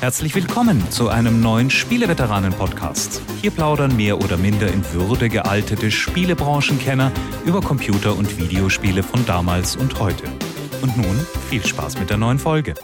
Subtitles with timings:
[0.00, 3.22] Herzlich willkommen zu einem neuen Spieleveteranen-Podcast.
[3.40, 7.10] Hier plaudern mehr oder minder in Würde gealtete Spielebranchenkenner
[7.46, 10.24] über Computer- und Videospiele von damals und heute.
[10.82, 12.74] Und nun viel Spaß mit der neuen Folge.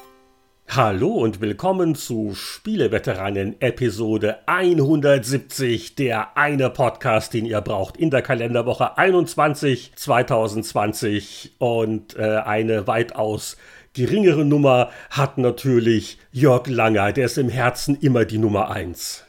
[0.69, 8.23] Hallo und willkommen zu Spieleveteranen Episode 170, der eine Podcast, den ihr braucht in der
[8.23, 13.59] Kalenderwoche 21 2020 und äh, eine weitaus
[13.95, 19.25] geringere Nummer hat natürlich Jörg Langer, der ist im Herzen immer die Nummer 1.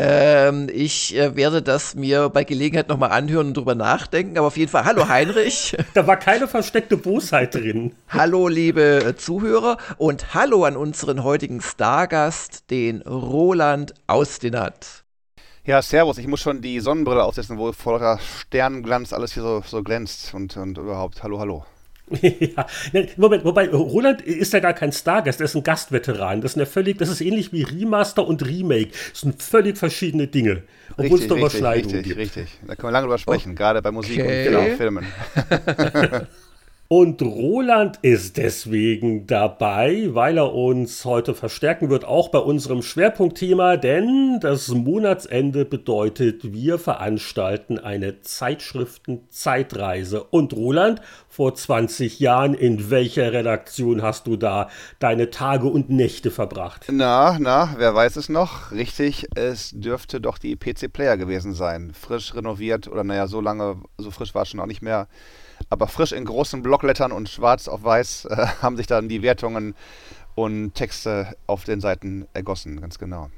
[0.00, 4.56] Ähm, ich äh, werde das mir bei Gelegenheit nochmal anhören und drüber nachdenken, aber auf
[4.56, 5.76] jeden Fall, hallo Heinrich.
[5.94, 7.96] da war keine versteckte Bosheit drin.
[8.08, 15.04] hallo, liebe äh, Zuhörer und hallo an unseren heutigen Stargast, den Roland Austinat.
[15.64, 19.82] Ja, servus, ich muss schon die Sonnenbrille aufsetzen, wo voller Sternenglanz alles hier so, so
[19.82, 21.66] glänzt und, und überhaupt, hallo, hallo.
[22.22, 22.66] ja,
[23.16, 26.40] Moment, wobei Roland ist ja gar kein Stargast, er ist ein Gastveteran.
[26.40, 28.90] Das ist, eine völlig, das ist ähnlich wie Remaster und Remake.
[29.10, 30.62] Das sind völlig verschiedene Dinge,
[30.96, 32.18] obwohl es da Überschneidungen richtig, gibt.
[32.18, 32.60] Richtig, richtig.
[32.66, 33.54] Da können wir lange drüber sprechen, oh.
[33.54, 34.54] gerade bei Musik okay.
[34.54, 35.06] und Filmen.
[36.90, 43.76] Und Roland ist deswegen dabei, weil er uns heute verstärken wird, auch bei unserem Schwerpunktthema,
[43.76, 50.24] denn das Monatsende bedeutet, wir veranstalten eine Zeitschriften-Zeitreise.
[50.24, 56.30] Und Roland, vor 20 Jahren, in welcher Redaktion hast du da deine Tage und Nächte
[56.30, 56.86] verbracht?
[56.90, 58.72] Na, na, wer weiß es noch?
[58.72, 61.92] Richtig, es dürfte doch die PC Player gewesen sein.
[61.92, 65.06] Frisch renoviert oder naja, so lange, so frisch war es schon auch nicht mehr
[65.70, 69.74] aber frisch in großen Blocklettern und schwarz auf weiß äh, haben sich dann die Wertungen
[70.34, 73.28] und Texte auf den Seiten ergossen, ganz genau.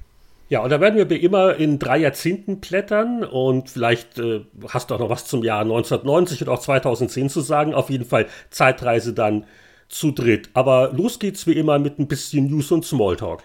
[0.51, 4.91] Ja, und da werden wir wie immer in drei Jahrzehnten blättern und vielleicht äh, hast
[4.91, 7.73] du auch noch was zum Jahr 1990 und auch 2010 zu sagen.
[7.73, 9.45] Auf jeden Fall Zeitreise dann
[9.89, 10.51] zu dritt.
[10.55, 13.45] Aber los geht's wie immer mit ein bisschen News und Smalltalk.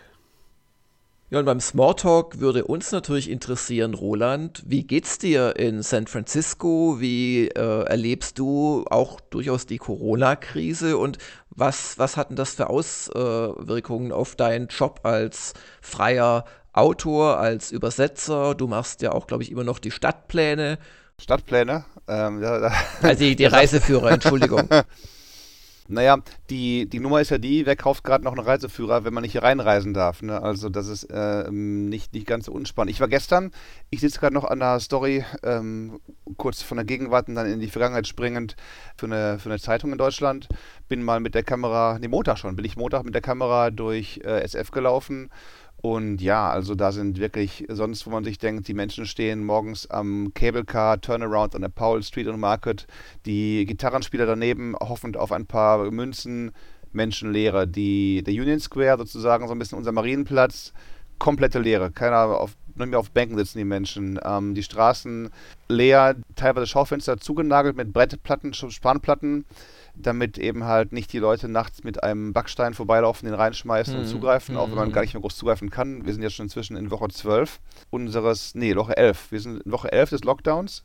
[1.36, 7.02] Ja, und beim Smalltalk würde uns natürlich interessieren, Roland, wie geht's dir in San Francisco?
[7.02, 11.17] Wie äh, erlebst du auch durchaus die Corona-Krise und
[11.49, 18.55] was, was hatten das für Auswirkungen auf deinen Job als freier Autor, als Übersetzer?
[18.55, 20.77] Du machst ja auch, glaube ich, immer noch die Stadtpläne.
[21.20, 21.83] Stadtpläne?
[22.08, 22.71] Ähm, ja, da,
[23.02, 24.70] also die, die Reiseführer, Entschuldigung.
[25.88, 26.18] Naja,
[26.50, 29.34] die, die Nummer ist ja die, wer kauft gerade noch einen Reiseführer, wenn man nicht
[29.34, 30.23] hier reinreisen darf.
[30.23, 30.42] Ne?
[30.42, 32.92] Also das ist äh, nicht, nicht ganz so unspannend.
[32.92, 33.52] Ich war gestern,
[33.92, 36.00] ich sitze gerade noch an der Story, ähm,
[36.38, 38.56] kurz von der Gegenwart und dann in die Vergangenheit springend
[38.98, 40.48] für eine, für eine Zeitung in Deutschland.
[40.90, 44.22] Bin mal mit der Kamera, nee, Montag schon, bin ich Montag mit der Kamera durch
[44.23, 45.30] äh, SF gelaufen
[45.86, 49.88] und ja, also da sind wirklich sonst, wo man sich denkt, die Menschen stehen morgens
[49.88, 52.88] am Cable Car Turnaround an der Powell Street und Market,
[53.28, 56.54] die Gitarrenspieler daneben hoffend auf ein paar Münzen,
[56.92, 57.68] Menschenleere.
[57.68, 60.73] Die, der Union Square sozusagen, so ein bisschen unser Marienplatz,
[61.20, 61.92] komplette Leere.
[61.92, 64.20] Keiner auf, nur mehr auf Bänken sitzen die Menschen.
[64.23, 65.30] Ähm, die Straßen
[65.70, 69.45] leer, teilweise Schaufenster zugenagelt mit Brettplatten, Spanplatten
[69.98, 74.02] damit eben halt nicht die Leute nachts mit einem Backstein vorbeilaufen, den reinschmeißen mhm.
[74.02, 74.93] und zugreifen, auch wenn man mhm.
[74.93, 76.05] gar nicht mehr groß zugreifen kann.
[76.05, 77.59] Wir sind jetzt schon inzwischen in Woche 12
[77.89, 79.31] unseres, nee, Woche 11.
[79.31, 80.83] Wir sind in Woche 11 des Lockdowns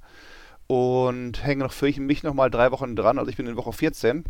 [0.67, 3.19] und hängen noch für mich noch mal drei Wochen dran.
[3.19, 4.25] Also ich bin in Woche 14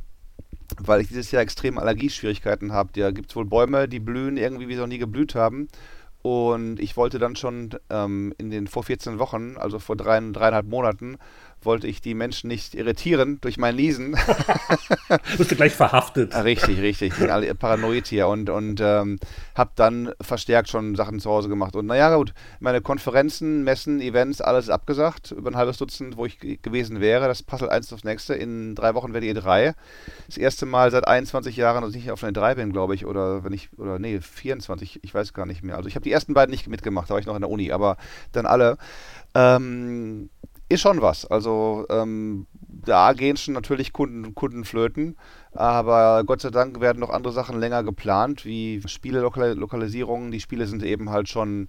[0.79, 2.91] weil ich dieses Jahr extrem Allergieschwierigkeiten habe.
[2.95, 5.69] Da gibt es wohl Bäume, die blühen irgendwie, wie sie noch nie geblüht haben.
[6.23, 10.67] Und ich wollte dann schon ähm, in den vor 14 Wochen, also vor drei, dreieinhalb
[10.67, 11.17] Monaten,
[11.65, 14.17] wollte ich die Menschen nicht irritieren durch mein Niesen.
[15.39, 16.35] Bist du gleich verhaftet.
[16.35, 17.13] richtig, richtig.
[17.13, 19.19] Ich bin alle paranoid hier und, und ähm,
[19.55, 21.77] habe dann verstärkt schon Sachen zu Hause gemacht.
[21.77, 25.33] Und naja, gut, meine Konferenzen, Messen, Events, alles abgesagt.
[25.33, 27.27] Über ein halbes Dutzend, wo ich gewesen wäre.
[27.29, 28.35] Das passelt eins aufs nächste.
[28.35, 29.75] In drei Wochen werde ich E3.
[30.27, 33.07] Das erste Mal seit 21 Jahren, dass ich auf einer E3 bin, glaube ich.
[33.07, 35.77] Oder wenn ich, oder nee, 24, ich weiß gar nicht mehr.
[35.77, 37.73] Also ich habe die ersten beiden nicht mitgemacht, da war ich noch in der Uni,
[37.73, 37.97] aber
[38.33, 38.79] dann alle.
[39.35, 40.31] Ähm,
[40.71, 41.27] ist schon was.
[41.27, 45.17] Also ähm, da gehen schon natürlich Kunden, Kunden flöten,
[45.53, 50.31] aber Gott sei Dank werden noch andere Sachen länger geplant, wie Spiele-Lokalisierungen.
[50.31, 51.69] Die Spiele sind eben halt schon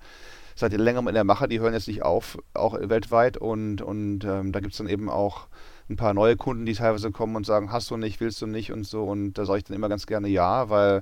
[0.55, 4.51] seit längerem in der Mache, die hören jetzt nicht auf, auch weltweit und, und ähm,
[4.51, 5.47] da gibt es dann eben auch
[5.89, 8.71] ein paar neue Kunden, die teilweise kommen und sagen, hast du nicht, willst du nicht
[8.71, 11.01] und so und da sage ich dann immer ganz gerne ja, weil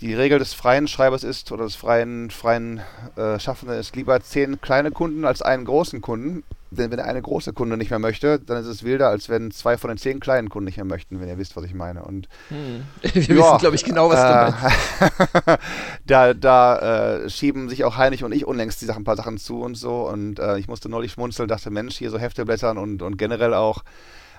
[0.00, 2.80] die Regel des freien Schreibers ist oder des freien, freien
[3.16, 6.42] äh, Schaffenden ist lieber zehn kleine Kunden als einen großen Kunden.
[6.74, 9.76] Denn wenn eine große Kunde nicht mehr möchte, dann ist es wilder, als wenn zwei
[9.76, 12.04] von den zehn kleinen Kunden nicht mehr möchten, wenn ihr wisst, was ich meine.
[12.04, 12.84] Und hm.
[13.02, 15.60] wir ja, wissen, glaube ich, genau, was äh, du meinst.
[16.06, 19.38] da da äh, schieben sich auch Heinrich und ich unlängst die Sachen, ein paar Sachen
[19.38, 20.08] zu und so.
[20.08, 23.54] Und äh, ich musste neulich schmunzeln, dachte, Mensch, hier so Hefte blättern und, und generell
[23.54, 23.84] auch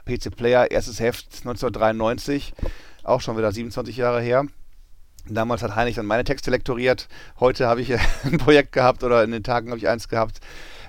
[0.05, 2.53] PC Player, erstes Heft 1993,
[3.03, 4.45] auch schon wieder 27 Jahre her
[5.27, 7.07] Damals hat Heinrich dann meine Texte lektoriert.
[7.39, 7.91] Heute habe ich
[8.23, 10.39] ein Projekt gehabt oder in den Tagen habe ich eins gehabt.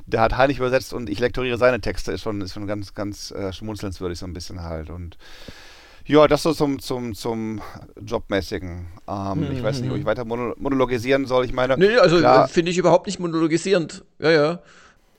[0.06, 2.12] Der hat Heinrich übersetzt und ich lektoriere seine Texte.
[2.12, 4.90] Ist schon, ist schon ganz, ganz äh, schmunzelnswürdig so ein bisschen halt.
[4.90, 5.18] Und
[6.04, 7.60] ja, das so zum, zum, zum
[8.00, 8.86] Jobmäßigen.
[9.08, 9.52] Ähm, mhm.
[9.52, 10.06] Ich weiß nicht, ob ich mhm.
[10.06, 11.44] weiter monologisieren soll.
[11.44, 11.76] Ich meine.
[11.76, 14.04] Nee, also äh, finde ich überhaupt nicht monologisierend.
[14.20, 14.60] Ja, ja.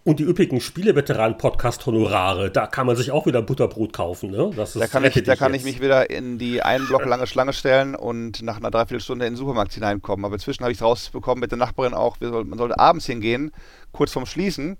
[0.07, 4.51] Und die üppigen Spieleveteranen-Podcast-Honorare, da kann man sich auch wieder Butterbrot kaufen, ne?
[4.55, 7.27] Das ist da kann, ich, da kann ich mich wieder in die einen Block lange
[7.27, 10.23] Schlange stellen und nach einer Dreiviertelstunde in den Supermarkt hineinkommen.
[10.23, 13.51] Aber inzwischen habe ich es rausbekommen mit der Nachbarin auch, man sollte abends hingehen,
[13.91, 14.77] kurz vorm Schließen.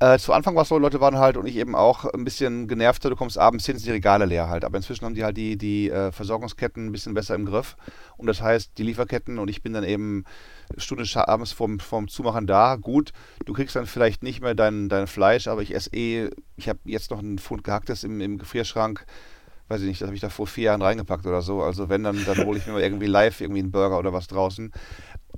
[0.00, 2.66] Äh, zu Anfang war es so, Leute waren halt und ich eben auch ein bisschen
[2.66, 4.64] genervter, du kommst abends hin, sind die Regale leer halt.
[4.64, 7.76] Aber inzwischen haben die halt die, die äh, Versorgungsketten ein bisschen besser im Griff.
[8.16, 10.24] Und das heißt, die Lieferketten und ich bin dann eben
[10.78, 12.76] Stunde abends vorm, vorm Zumachen da.
[12.76, 13.12] Gut,
[13.44, 16.80] du kriegst dann vielleicht nicht mehr dein, dein Fleisch, aber ich esse eh, ich habe
[16.84, 19.06] jetzt noch einen Pfund gehacktes im, im Gefrierschrank
[19.68, 21.62] weiß ich nicht, das habe ich da vor vier Jahren reingepackt oder so.
[21.62, 24.26] Also wenn, dann, dann hole ich mir mal irgendwie live irgendwie einen Burger oder was
[24.26, 24.70] draußen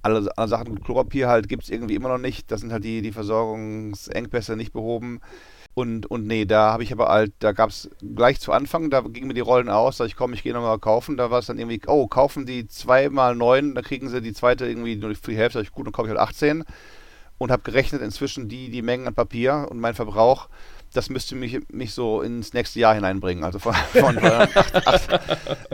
[0.04, 2.50] alle, alle Sachen, Klopapier halt, gibt es irgendwie immer noch nicht.
[2.50, 5.20] Das sind halt die, die Versorgungsengpässe nicht behoben.
[5.74, 9.00] Und, und nee, da habe ich aber halt, da gab es gleich zu Anfang, da
[9.00, 11.16] gingen mir die Rollen aus, da ich komme, ich gehe nochmal kaufen.
[11.16, 14.66] Da war es dann irgendwie, oh, kaufen die zweimal neun, da kriegen sie die zweite
[14.66, 15.60] irgendwie nur für die Hälfte.
[15.60, 16.64] Ich, gut, dann kaufe ich halt 18
[17.38, 20.48] und habe gerechnet inzwischen die, die Mengen an Papier und mein Verbrauch
[20.94, 23.44] das müsste mich, mich so ins nächste Jahr hineinbringen.
[23.44, 25.20] Also von, von, von acht, acht,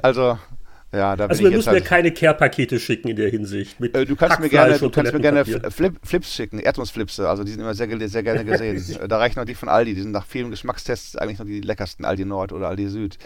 [0.02, 0.38] also
[0.92, 3.80] ja, also wir müssen halt mir keine Care-Pakete schicken in der Hinsicht.
[3.80, 7.52] Äh, du kannst mir gerne, du kannst mir gerne Flip, Flips schicken, Erdnussflipse, also die
[7.52, 8.80] sind immer sehr, sehr gerne gesehen.
[9.08, 12.04] Da reichen noch die von Aldi, die sind nach vielen Geschmackstests eigentlich noch die leckersten,
[12.04, 13.18] Aldi Nord oder Aldi Süd.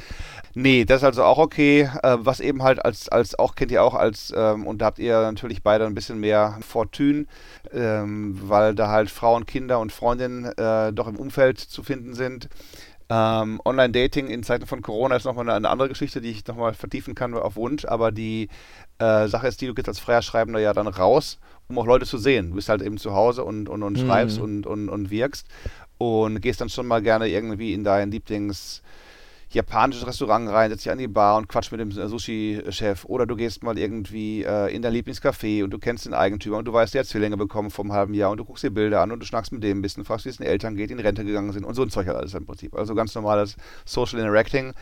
[0.54, 1.88] Nee, das ist also auch okay.
[2.02, 4.98] Äh, was eben halt als, als auch kennt ihr auch als, ähm, und da habt
[4.98, 7.26] ihr natürlich beide ein bisschen mehr Fortune,
[7.72, 12.48] ähm, weil da halt Frauen, Kinder und Freundinnen äh, doch im Umfeld zu finden sind.
[13.10, 16.74] Ähm, Online-Dating in Zeiten von Corona ist nochmal eine, eine andere Geschichte, die ich nochmal
[16.74, 18.48] vertiefen kann auf Wunsch, aber die
[18.98, 22.06] äh, Sache ist die, du gehst als freier Schreibender ja dann raus, um auch Leute
[22.06, 22.50] zu sehen.
[22.50, 24.06] Du bist halt eben zu Hause und, und, und mhm.
[24.06, 25.46] schreibst und, und, und wirkst
[25.98, 28.82] und gehst dann schon mal gerne irgendwie in dein Lieblings-
[29.54, 33.04] japanisches Restaurant rein, setzt dich an die Bar und quatscht mit dem Sushi-Chef.
[33.04, 36.64] Oder du gehst mal irgendwie äh, in dein Lieblingscafé und du kennst den Eigentümer und
[36.66, 39.12] du weißt, der hat Zwillinge bekommen vom halben Jahr und du guckst dir Bilder an
[39.12, 41.00] und du schnackst mit dem ein bisschen, fragst, wie es den Eltern geht, die in
[41.00, 42.74] Rente gegangen sind und so ein Zeug halt alles im Prinzip.
[42.74, 44.74] Also ganz normales Social Interacting.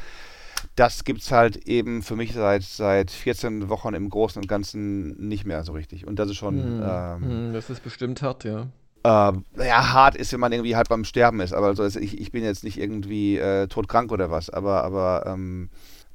[0.77, 5.29] Das gibt es halt eben für mich seit, seit 14 Wochen im Großen und Ganzen
[5.29, 6.07] nicht mehr so richtig.
[6.07, 6.63] Und das ist schon.
[6.63, 8.69] Hm, ähm, hm, das ist bestimmt hart, ja
[9.05, 11.53] äh, ja, hart ist, wenn man irgendwie halt beim Sterben ist.
[11.53, 14.51] Aber also ich, ich bin jetzt nicht irgendwie äh, todkrank oder was.
[14.51, 15.71] Aber, aber ähm,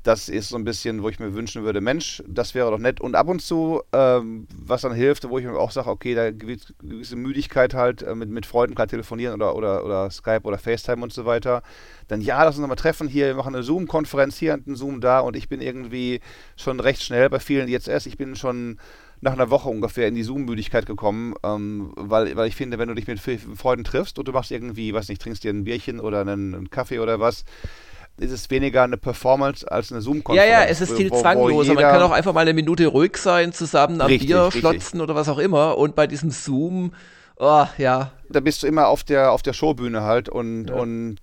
[0.08, 3.02] das ist so ein bisschen, wo ich mir wünschen würde, Mensch, das wäre doch nett.
[3.02, 6.32] Und ab und zu, ähm, was dann hilft, wo ich mir auch sage, okay, da
[6.32, 10.58] gewisse, gewisse Müdigkeit halt äh, mit, mit Freunden gerade telefonieren oder, oder, oder Skype oder
[10.58, 11.62] FaceTime und so weiter.
[12.08, 15.02] Dann ja, lass uns nochmal treffen hier, wir machen eine Zoom-Konferenz hier und einen Zoom
[15.02, 16.22] da und ich bin irgendwie
[16.56, 18.80] schon recht schnell bei vielen jetzt erst, ich bin schon
[19.22, 22.94] nach einer Woche ungefähr in die Zoom-Müdigkeit gekommen, ähm, weil, weil ich finde, wenn du
[22.94, 26.22] dich mit Freunden triffst und du machst irgendwie, weiß nicht, trinkst dir ein Bierchen oder
[26.22, 27.44] einen, einen Kaffee oder was,
[28.20, 30.52] ist es weniger eine Performance als eine Zoom-Konferenz.
[30.52, 31.74] Ja, ja, es ist viel wo, zwangloser.
[31.74, 34.62] Man kann auch einfach mal eine Minute ruhig sein, zusammen am richtig, Bier richtig.
[34.62, 35.78] schlotzen oder was auch immer.
[35.78, 36.94] Und bei diesem Zoom,
[37.38, 38.12] oh, ja.
[38.30, 40.76] Da bist du immer auf der, auf der Showbühne halt und, ja.
[40.76, 41.18] und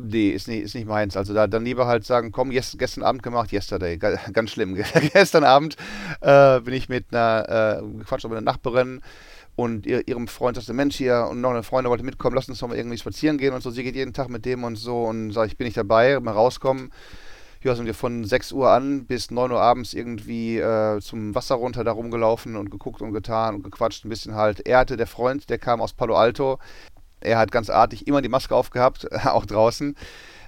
[0.00, 1.16] Nee, ist nicht, ist nicht meins.
[1.16, 3.98] Also da dann lieber halt sagen, komm, yes, gestern Abend gemacht, yesterday.
[4.32, 4.76] Ganz schlimm.
[5.12, 5.76] gestern Abend
[6.20, 9.00] äh, bin ich mit einer, äh, Quatsch, mit einer Nachbarin
[9.56, 12.60] und ihr, ihrem Freund sagte, Mensch hier und noch eine Freundin wollte mitkommen, lass uns
[12.60, 13.70] doch mal irgendwie spazieren gehen und so.
[13.70, 16.30] Sie geht jeden Tag mit dem und so und sage ich, bin ich dabei, mal
[16.30, 16.92] rauskommen.
[17.64, 21.56] Ja, sind wir von 6 Uhr an bis 9 Uhr abends irgendwie äh, zum Wasser
[21.56, 24.64] runter da rumgelaufen und geguckt und getan und gequatscht ein bisschen halt.
[24.64, 26.60] Er hatte der Freund, der kam aus Palo Alto,
[27.20, 29.94] er hat ganz artig immer die Maske aufgehabt, auch draußen.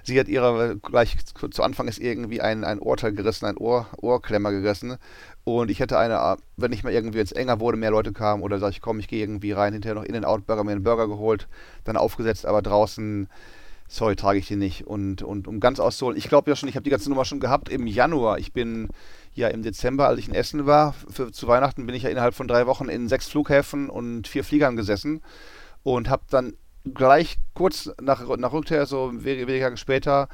[0.03, 1.17] Sie hat ihre, gleich
[1.51, 4.97] zu Anfang ist irgendwie ein, ein Ohrteil gerissen, ein Ohr, Ohrklemmer gerissen.
[5.43, 8.59] Und ich hätte eine, wenn ich mal irgendwie jetzt enger wurde, mehr Leute kamen oder
[8.59, 11.07] sag ich, komm, ich gehe irgendwie rein, hinterher noch in den Outburger, mir einen Burger
[11.07, 11.47] geholt,
[11.83, 13.27] dann aufgesetzt, aber draußen,
[13.87, 14.87] sorry, trage ich die nicht.
[14.87, 17.39] Und, und um ganz auszuholen, ich glaube ja schon, ich habe die ganze Nummer schon
[17.39, 18.39] gehabt im Januar.
[18.39, 18.89] Ich bin
[19.33, 22.33] ja im Dezember, als ich in Essen war, für, zu Weihnachten bin ich ja innerhalb
[22.33, 25.21] von drei Wochen in sechs Flughäfen und vier Fliegern gesessen
[25.83, 26.53] und habe dann
[26.93, 30.29] gleich kurz nach, nach Rückkehr, so wenige Tage später,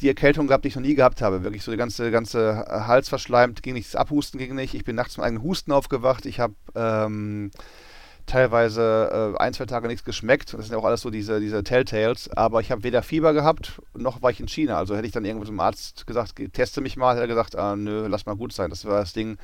[0.00, 1.42] die Erkältung gehabt, die ich noch nie gehabt habe.
[1.42, 4.74] Wirklich so der ganze, ganze Hals verschleimt, ging nichts, Abhusten ging nicht.
[4.74, 6.26] Ich bin nachts mit eigenen Husten aufgewacht.
[6.26, 7.50] Ich habe ähm,
[8.28, 10.54] teilweise äh, ein, zwei Tage nichts geschmeckt.
[10.54, 12.30] Das sind ja auch alles so diese, diese Telltales.
[12.30, 14.76] Aber ich habe weder Fieber gehabt, noch war ich in China.
[14.78, 17.74] Also hätte ich dann irgendwo zum Arzt gesagt, teste mich mal, hätte er gesagt, ah,
[17.74, 18.70] nö, lass mal gut sein.
[18.70, 19.38] Das war das Ding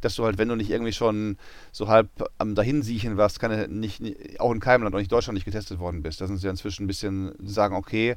[0.00, 1.38] dass du halt, wenn du nicht irgendwie schon
[1.72, 4.02] so halb am Dahinsiechen warst, keine, nicht,
[4.38, 6.20] auch in keinem Land, auch nicht in Deutschland nicht getestet worden bist.
[6.20, 8.16] Da sind sie inzwischen ein bisschen sagen, okay,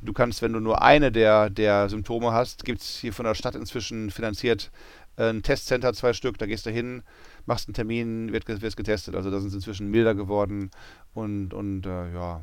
[0.00, 3.34] du kannst, wenn du nur eine der, der Symptome hast, gibt es hier von der
[3.34, 4.70] Stadt inzwischen finanziert
[5.16, 7.02] ein Testcenter, zwei Stück, da gehst du hin,
[7.46, 9.14] machst einen Termin, wird, wird getestet.
[9.14, 10.70] Also da sind sie inzwischen milder geworden
[11.14, 12.42] und, und äh, ja,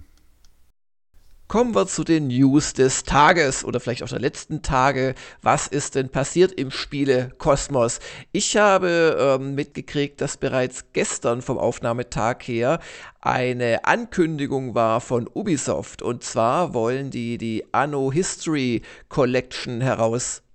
[1.50, 5.16] Kommen wir zu den News des Tages oder vielleicht auch der letzten Tage.
[5.42, 8.02] Was ist denn passiert im Spiele Kosmos?
[8.32, 12.80] Ich habe ähm, mitgekriegt, dass bereits gestern vom Aufnahmetag her
[13.20, 16.04] eine Ankündigung war von Ubisoft.
[16.04, 19.82] Und zwar wollen die die Anno History Collection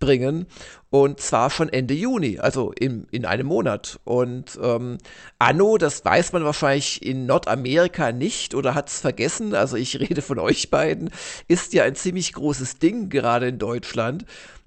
[0.01, 0.47] herausbringen.
[0.91, 3.99] Und zwar schon Ende Juni, also in, in einem Monat.
[4.05, 4.99] Und ähm,
[5.39, 9.55] Anno, das weiß man wahrscheinlich in Nordamerika nicht oder hat es vergessen.
[9.55, 11.11] Also ich rede von euch beiden.
[11.49, 14.25] Ist ja ein ziemlich großes Ding gerade in Deutschland.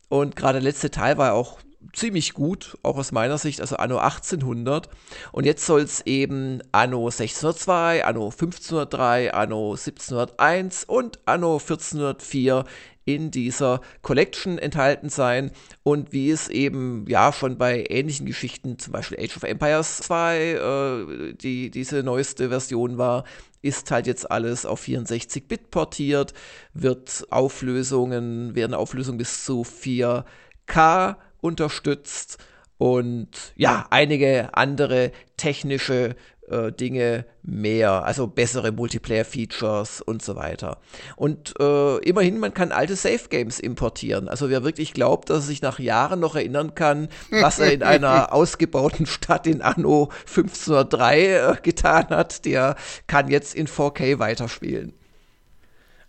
[0.09, 1.59] Und gerade der letzte Teil war auch
[1.93, 4.89] ziemlich gut, auch aus meiner Sicht, also Anno 1800.
[5.31, 12.65] Und jetzt soll es eben Anno 1602, Anno 1503, Anno 1701 und Anno 1404
[13.07, 15.51] in dieser Collection enthalten sein
[15.83, 20.39] und wie es eben ja schon bei ähnlichen Geschichten, zum Beispiel Age of Empires 2,
[20.39, 23.23] äh, die diese neueste Version war,
[23.61, 26.33] ist halt jetzt alles auf 64-Bit portiert,
[26.73, 32.39] wird Auflösungen, werden Auflösungen bis zu 4K unterstützt
[32.77, 36.15] und ja, einige andere technische
[36.49, 40.77] äh, Dinge mehr, also bessere Multiplayer-Features und so weiter.
[41.15, 44.27] Und äh, immerhin, man kann alte Safe-Games importieren.
[44.27, 47.83] Also wer wirklich glaubt, dass er sich nach Jahren noch erinnern kann, was er in
[47.83, 52.75] einer ausgebauten Stadt in Anno 1503 äh, getan hat, der
[53.07, 54.93] kann jetzt in 4K weiterspielen.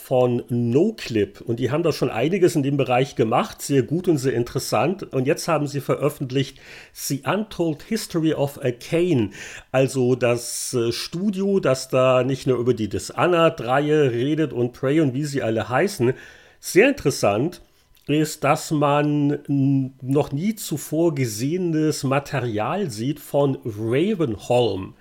[0.06, 4.20] von NoClip und die haben da schon einiges in dem Bereich gemacht, sehr gut und
[4.20, 5.02] sehr interessant.
[5.02, 6.60] Und jetzt haben sie veröffentlicht
[6.94, 9.32] The Untold History of a Kane,
[9.72, 15.16] also das äh, Studio, das da nicht nur über die Dishonored-Reihe redet und Prey und
[15.16, 16.14] wie sie alle heißen.
[16.60, 17.64] Sehr interessant
[18.06, 24.94] ist, dass man noch nie zuvor gesehenes Material sieht von Ravenholm.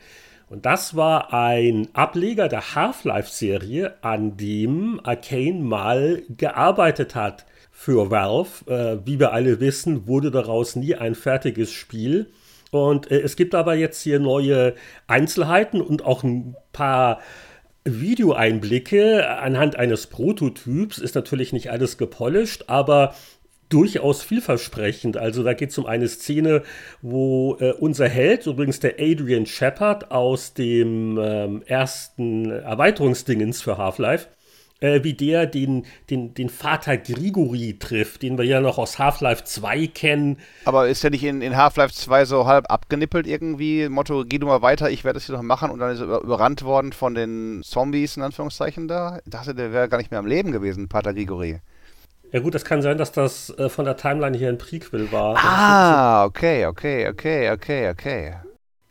[0.48, 8.70] Und das war ein Ableger der Half-Life-Serie, an dem Arcane mal gearbeitet hat für Valve.
[8.70, 12.30] Äh, wie wir alle wissen, wurde daraus nie ein fertiges Spiel.
[12.70, 14.74] Und äh, es gibt aber jetzt hier neue
[15.06, 17.20] Einzelheiten und auch ein paar
[17.84, 20.98] Videoeinblicke anhand eines Prototyps.
[20.98, 23.14] Ist natürlich nicht alles gepolished, aber
[23.74, 25.16] durchaus vielversprechend.
[25.16, 26.62] Also da geht es um eine Szene,
[27.02, 34.28] wo äh, unser Held, übrigens der Adrian Shepard aus dem ähm, ersten Erweiterungsdingens für Half-Life,
[34.78, 39.42] äh, wie der den, den, den Vater Grigori trifft, den wir ja noch aus Half-Life
[39.42, 40.36] 2 kennen.
[40.66, 43.88] Aber ist der nicht in, in Half-Life 2 so halb abgenippelt irgendwie?
[43.88, 46.20] Motto, geh du mal weiter, ich werde das hier noch machen und dann ist er
[46.20, 49.18] überrannt worden von den Zombies in Anführungszeichen da?
[49.24, 51.58] Ich dachte, der wäre gar nicht mehr am Leben gewesen, Pater Grigori.
[52.34, 55.36] Ja gut, das kann sein, dass das äh, von der Timeline hier ein Prequel war.
[55.38, 58.34] Ah, okay, okay, okay, okay, okay.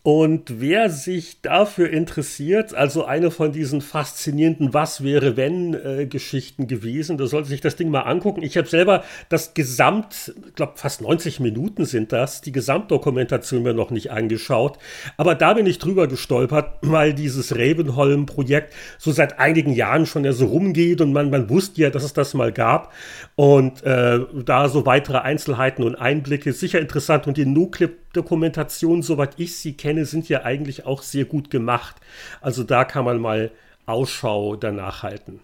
[0.06, 6.68] Und wer sich dafür interessiert, also eine von diesen faszinierenden Was wäre wenn äh, Geschichten
[6.68, 8.44] gewesen, da sollte sich das Ding mal angucken.
[8.44, 13.74] Ich habe selber das Gesamt, ich glaube fast 90 Minuten sind das, die Gesamtdokumentation mir
[13.74, 14.78] noch nicht angeschaut.
[15.16, 20.34] Aber da bin ich drüber gestolpert, weil dieses Ravenholm-Projekt so seit einigen Jahren schon ja
[20.34, 22.92] so rumgeht und man, man wusste ja, dass es das mal gab.
[23.36, 27.26] Und äh, da so weitere Einzelheiten und Einblicke, sicher interessant.
[27.26, 31.98] Und die No-Clip Dokumentationen, soweit ich sie kenne, sind ja eigentlich auch sehr gut gemacht.
[32.42, 33.52] Also da kann man mal
[33.86, 35.42] Ausschau danach halten.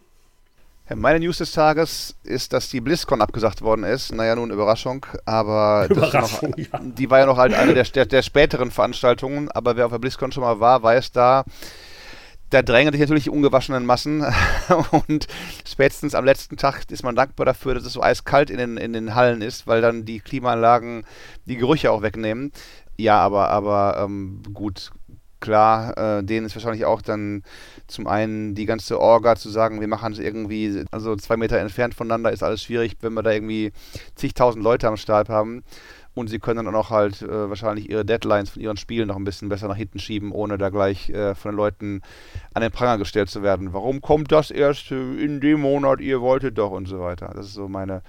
[0.95, 4.11] Meine News des Tages ist, dass die BlizzCon abgesagt worden ist.
[4.11, 6.79] Naja, nun Überraschung, aber Überraschung, noch, ja.
[6.81, 9.51] die war ja noch halt eine der, der, der, späteren Veranstaltungen.
[9.51, 11.43] Aber wer auf der BlizzCon schon mal war, weiß da,
[12.49, 14.25] da drängen sich natürlich die ungewaschenen Massen
[15.07, 15.27] und
[15.65, 18.93] spätestens am letzten Tag ist man dankbar dafür, dass es so eiskalt in den, in
[18.93, 21.05] den Hallen ist, weil dann die Klimaanlagen
[21.45, 22.51] die Gerüche auch wegnehmen.
[22.97, 24.91] Ja, aber, aber ähm, gut,
[25.39, 27.43] klar, äh, denen ist wahrscheinlich auch dann
[27.87, 31.93] zum einen die ganze Orga zu sagen, wir machen es irgendwie, also zwei Meter entfernt
[31.93, 33.71] voneinander ist alles schwierig, wenn wir da irgendwie
[34.15, 35.63] zigtausend Leute am Start haben.
[36.13, 39.23] Und sie können dann auch halt äh, wahrscheinlich ihre Deadlines von ihren Spielen noch ein
[39.23, 42.01] bisschen besser nach hinten schieben, ohne da gleich äh, von den Leuten
[42.53, 43.73] an den Pranger gestellt zu werden.
[43.73, 47.31] Warum kommt das erst in dem Monat, ihr wolltet doch und so weiter.
[47.35, 48.01] Das ist so meine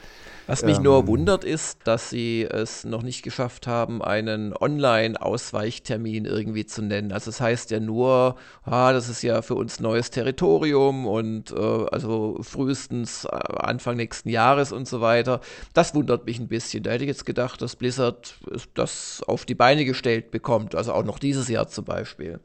[0.51, 6.25] was mich ähm, nur wundert ist, dass sie es noch nicht geschafft haben, einen Online-Ausweichtermin
[6.25, 7.13] irgendwie zu nennen.
[7.13, 11.55] Also das heißt ja nur, ah, das ist ja für uns neues Territorium und äh,
[11.93, 15.41] also frühestens äh, Anfang nächsten Jahres und so weiter.
[15.73, 16.83] Das wundert mich ein bisschen.
[16.83, 18.35] Da hätte ich jetzt gedacht, dass Blizzard
[18.75, 22.41] das auf die Beine gestellt bekommt, also auch noch dieses Jahr zum Beispiel.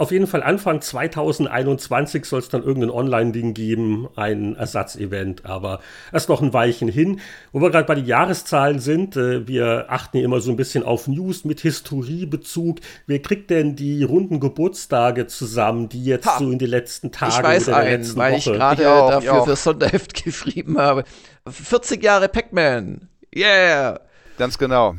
[0.00, 5.80] Auf jeden Fall Anfang 2021 soll es dann irgendein Online-Ding geben, ein Ersatzevent, aber
[6.10, 7.20] erst noch ein Weilchen hin.
[7.52, 10.84] Wo wir gerade bei den Jahreszahlen sind, äh, wir achten ja immer so ein bisschen
[10.84, 12.78] auf News mit Historiebezug.
[13.06, 17.34] Wer kriegt denn die runden Geburtstage zusammen, die jetzt ha, so in den letzten Tagen
[17.36, 18.38] ich weiß oder einen, weil Woche?
[18.52, 21.04] ich gerade dafür für Sonderheft geschrieben habe.
[21.46, 23.06] 40 Jahre Pac-Man.
[23.36, 24.00] Yeah!
[24.38, 24.94] Ganz genau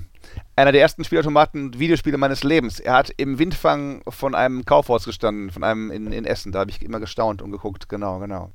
[0.56, 2.80] einer der ersten Spielautomaten Videospiele meines Lebens.
[2.80, 6.52] Er hat im Windfang von einem Kaufhaus gestanden, von einem in, in Essen.
[6.52, 7.90] Da habe ich immer gestaunt und geguckt.
[7.90, 8.52] Genau, genau.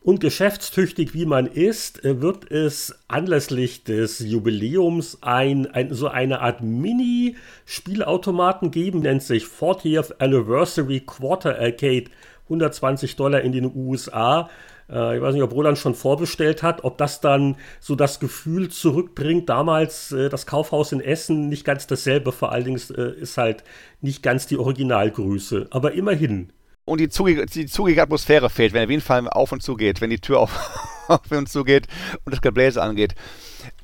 [0.00, 6.40] Und geschäftstüchtig wie man ist, äh, wird es anlässlich des Jubiläums ein, ein so eine
[6.40, 12.04] Art Mini-Spielautomaten geben, nennt sich 40th Anniversary Quarter Arcade,
[12.44, 14.48] 120 Dollar in den USA.
[14.90, 18.68] Äh, ich weiß nicht, ob Roland schon vorbestellt hat, ob das dann so das Gefühl
[18.68, 19.48] zurückbringt.
[19.48, 23.64] Damals äh, das Kaufhaus in Essen nicht ganz dasselbe, vor allen Dingen äh, ist halt
[24.00, 26.52] nicht ganz die Originalgröße, aber immerhin.
[26.84, 29.76] Und die zugige, die zugige Atmosphäre fehlt, wenn er auf jeden Fall auf und zu
[29.76, 31.86] geht, wenn die Tür auf, auf und zu geht
[32.24, 33.14] und das Gebläse angeht.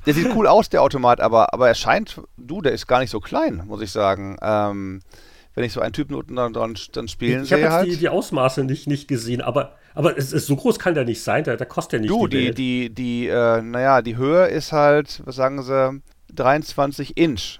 [0.07, 3.09] Der sieht cool aus, der Automat, aber, aber er scheint, du, der ist gar nicht
[3.11, 4.37] so klein, muss ich sagen.
[4.41, 5.01] Ähm,
[5.53, 7.59] wenn ich so einen Typen unten dann, dann, dann spielen ich sehe.
[7.59, 7.91] Ich habe halt.
[7.91, 11.23] die, die Ausmaße nicht, nicht gesehen, aber, aber es ist, so groß kann der nicht
[11.23, 14.47] sein, der, der kostet ja nicht du, die, die, die, die äh, naja, die Höhe
[14.47, 16.01] ist halt, was sagen sie,
[16.33, 17.59] 23 Inch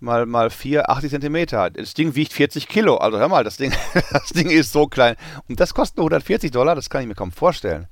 [0.00, 1.70] mal, mal 4, 80 Zentimeter.
[1.70, 2.96] Das Ding wiegt 40 Kilo.
[2.96, 3.72] Also hör mal, das Ding,
[4.12, 5.16] das Ding ist so klein.
[5.48, 7.86] Und das kostet nur 140 Dollar, das kann ich mir kaum vorstellen.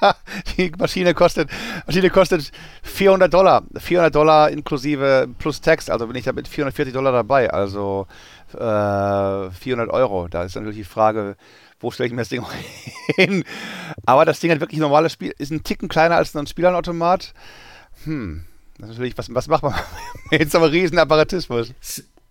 [0.56, 1.50] die Maschine kostet,
[1.86, 2.50] Maschine kostet
[2.82, 3.62] 400 Dollar.
[3.76, 5.90] 400 Dollar inklusive plus Text.
[5.90, 7.50] Also bin ich da mit 440 Dollar dabei.
[7.50, 8.06] Also
[8.52, 10.28] äh, 400 Euro.
[10.28, 11.36] Da ist natürlich die Frage,
[11.80, 12.44] wo stelle ich mir das Ding
[13.16, 13.44] hin?
[14.06, 17.32] Aber das Ding hat wirklich ein normales Spiel, ist ein Ticken kleiner als ein Spielanautomat.
[18.04, 18.44] Hm,
[18.78, 19.74] das ist natürlich, was, was macht man
[20.48, 21.72] so einem riesen Apparatismus?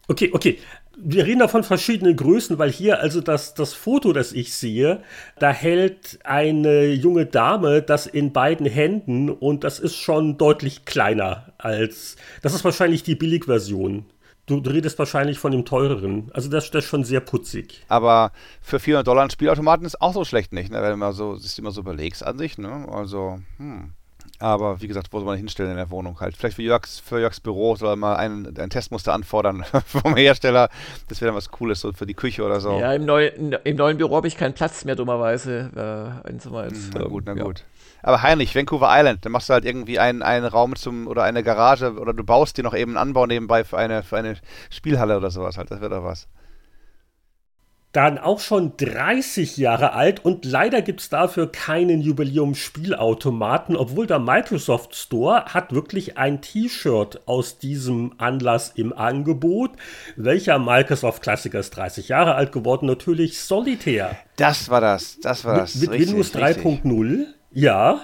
[0.07, 0.57] Okay, okay.
[0.99, 5.03] Wir reden da von verschiedenen Größen, weil hier also das, das Foto, das ich sehe,
[5.37, 11.53] da hält eine junge Dame das in beiden Händen und das ist schon deutlich kleiner
[11.59, 12.15] als.
[12.41, 14.05] Das ist wahrscheinlich die Billigversion.
[14.47, 16.31] Du, du redest wahrscheinlich von dem teureren.
[16.33, 17.83] Also das, das ist schon sehr putzig.
[17.89, 18.31] Aber
[18.61, 20.81] für 400 Dollar ein Spielautomaten ist auch so schlecht nicht, ne?
[20.81, 22.57] wenn du mal so, sich immer so überlegst an sich.
[22.57, 22.87] Ne?
[22.89, 23.91] Also, hm.
[24.39, 26.37] Aber wie gesagt, wo soll man hinstellen in der Wohnung halt?
[26.37, 30.69] Vielleicht für Jörgs, für Jörgs Büro soll man ein, ein Testmuster anfordern vom Hersteller.
[31.09, 32.79] Das wäre dann was Cooles so für die Küche oder so.
[32.79, 35.71] Ja, im, Neu im neuen Büro habe ich keinen Platz mehr, dummerweise.
[35.75, 37.43] Äh, als, na gut, na ja.
[37.43, 37.63] gut.
[38.03, 41.43] Aber Heinrich, Vancouver Island, dann machst du halt irgendwie einen, einen Raum zum oder eine
[41.43, 44.37] Garage oder du baust dir noch eben einen Anbau nebenbei für eine, für eine
[44.69, 45.71] Spielhalle oder sowas halt.
[45.71, 46.27] Das wäre doch was
[47.97, 54.19] dann auch schon 30 Jahre alt und leider gibt es dafür keinen Jubiläum-Spielautomaten, obwohl der
[54.19, 59.71] Microsoft Store hat wirklich ein T-Shirt aus diesem Anlass im Angebot.
[60.15, 62.85] Welcher Microsoft-Klassiker ist 30 Jahre alt geworden?
[62.85, 64.15] Natürlich Solitaire.
[64.35, 65.73] Das war das, das war das.
[65.75, 67.25] Mit, mit Windows 3.0,
[67.57, 68.01] ja.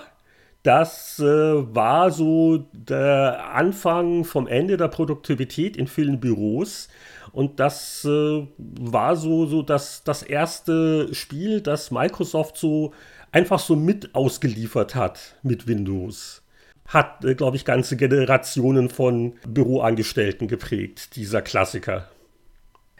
[0.63, 6.87] Das äh, war so der Anfang vom Ende der Produktivität in vielen Büros.
[7.33, 12.93] Und das äh, war so, so das, das erste Spiel, das Microsoft so
[13.33, 16.43] einfach so mit ausgeliefert hat mit Windows.
[16.87, 22.07] Hat, äh, glaube ich, ganze Generationen von Büroangestellten geprägt, dieser Klassiker.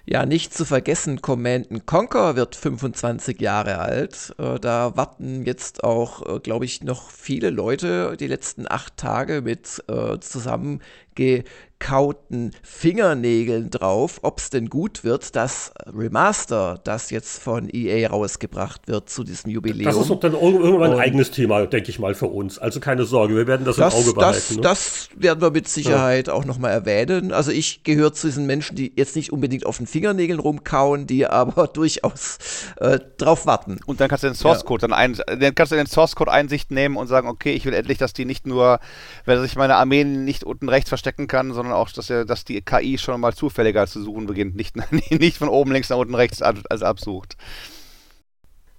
[0.05, 4.35] Ja, nicht zu vergessen, Command Conquer wird 25 Jahre alt.
[4.37, 9.41] Äh, da warten jetzt auch, äh, glaube ich, noch viele Leute die letzten acht Tage
[9.41, 10.81] mit äh, zusammen
[11.15, 18.87] gekauten Fingernägeln drauf, ob es denn gut wird, das Remaster, das jetzt von EA rausgebracht
[18.87, 19.85] wird zu diesem Jubiläum.
[19.85, 22.57] Das ist doch dann irgendwann ein eigenes Thema, denke ich mal, für uns.
[22.57, 24.37] Also keine Sorge, wir werden das, das im Auge behalten.
[24.37, 24.61] Das, ne?
[24.61, 26.33] das werden wir mit Sicherheit ja.
[26.33, 27.33] auch nochmal erwähnen.
[27.33, 31.27] Also ich gehöre zu diesen Menschen, die jetzt nicht unbedingt auf den Fingernägeln rumkauen, die
[31.27, 32.37] aber durchaus
[32.77, 33.79] äh, drauf warten.
[33.85, 34.87] Und dann kannst du den Source Code ja.
[34.87, 37.73] dann ein, dann kannst du den Source Code Einsicht nehmen und sagen, okay, ich will
[37.73, 38.79] endlich, dass die nicht nur,
[39.25, 42.61] wenn sich meine Armeen nicht unten rechts verstecken kann, sondern auch, dass, er, dass die
[42.61, 44.75] KI schon mal zufälliger zu suchen beginnt, nicht,
[45.11, 47.35] nicht von oben links nach unten rechts als absucht.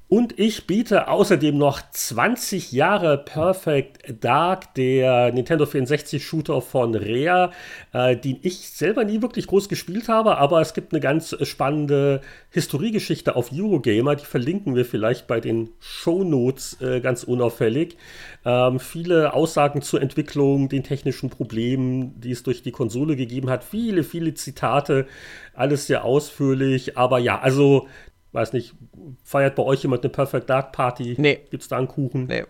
[0.06, 7.52] Und ich biete außerdem noch 20 Jahre Perfect Dark, der Nintendo 64 Shooter von Rare,
[7.94, 12.20] äh, den ich selber nie wirklich groß gespielt habe, aber es gibt eine ganz spannende
[12.50, 17.96] Historiegeschichte auf Eurogamer, die verlinken wir vielleicht bei den Shownotes äh, ganz unauffällig.
[18.44, 23.64] Ähm, viele Aussagen zur Entwicklung, den technischen Problemen, die es durch die Konsole gegeben hat,
[23.64, 25.06] viele, viele Zitate,
[25.54, 27.88] alles sehr ausführlich, aber ja, also
[28.34, 28.74] weiß nicht,
[29.22, 31.14] feiert bei euch jemand eine Perfect Dark Party?
[31.18, 31.40] Nee.
[31.50, 32.26] Gibt es da einen Kuchen?
[32.26, 32.44] Nee.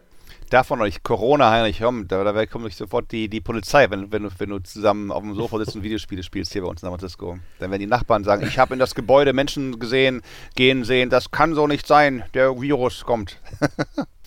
[0.51, 1.03] Davon nicht.
[1.03, 4.51] Corona, Heinrich, komm, da, da kommt nicht sofort die, die Polizei, wenn, wenn, du, wenn
[4.51, 7.39] du zusammen auf dem Sofa sitzt und Videospiele spielst hier bei uns in San Francisco.
[7.59, 10.23] Dann werden die Nachbarn sagen, ich habe in das Gebäude Menschen gesehen,
[10.55, 13.41] gehen sehen, das kann so nicht sein, der Virus kommt.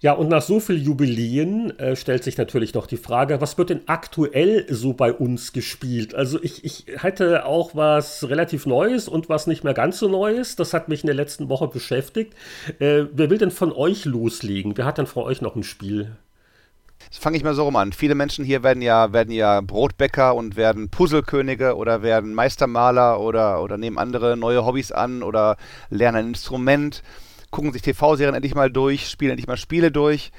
[0.00, 3.70] Ja, und nach so vielen Jubiläen äh, stellt sich natürlich noch die Frage, was wird
[3.70, 6.14] denn aktuell so bei uns gespielt?
[6.14, 10.54] Also ich, ich hätte auch was relativ Neues und was nicht mehr ganz so Neues.
[10.54, 12.34] Das hat mich in der letzten Woche beschäftigt.
[12.78, 14.76] Äh, wer will denn von euch loslegen?
[14.76, 16.12] Wer hat denn von euch noch ein Spiel?
[17.10, 17.92] Fange ich mal so rum an.
[17.92, 23.62] Viele Menschen hier werden ja, werden ja Brotbäcker und werden Puzzlekönige oder werden Meistermaler oder,
[23.62, 25.56] oder nehmen andere neue Hobbys an oder
[25.90, 27.02] lernen ein Instrument
[27.50, 30.32] gucken sich TV-Serien endlich mal durch, spielen endlich mal Spiele durch.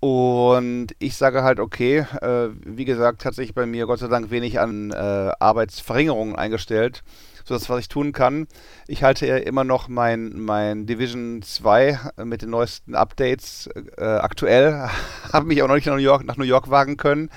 [0.00, 4.30] Und ich sage halt, okay, äh, wie gesagt, hat sich bei mir Gott sei Dank
[4.30, 4.94] wenig an äh,
[5.40, 7.02] Arbeitsverringerungen eingestellt.
[7.44, 8.48] So das, was ich tun kann.
[8.88, 14.90] Ich halte ja immer noch mein, mein Division 2 mit den neuesten Updates äh, aktuell.
[15.32, 17.30] Habe mich auch noch nicht nach New York, nach New York wagen können.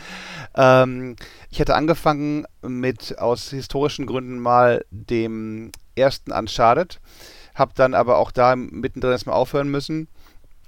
[0.55, 1.15] Ähm,
[1.51, 6.99] ich hatte angefangen mit aus historischen Gründen mal dem ersten Uncharted
[7.59, 10.07] habe dann aber auch da mittendrin erstmal aufhören müssen.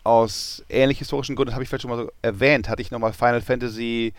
[0.03, 3.41] Aus ähnlich historischen Gründen habe ich vielleicht schon mal so erwähnt, hatte ich nochmal Final
[3.41, 4.13] Fantasy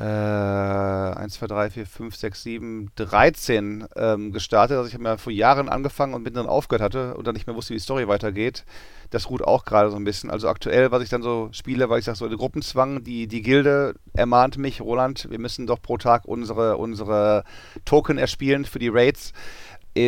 [0.00, 4.78] äh, 1, 2, 3, 4, 5, 6, 7, 13 ähm, gestartet.
[4.78, 7.54] Also ich habe mir vor Jahren angefangen und mittendrin aufgehört hatte und dann nicht mehr
[7.54, 8.64] wusste, wie die Story weitergeht.
[9.10, 10.30] Das ruht auch gerade so ein bisschen.
[10.30, 13.42] Also aktuell, was ich dann so spiele, weil ich sage, so eine Gruppenzwang, die, die
[13.42, 17.44] Gilde ermahnt mich, Roland, wir müssen doch pro Tag unsere, unsere
[17.84, 19.34] Token erspielen für die Raids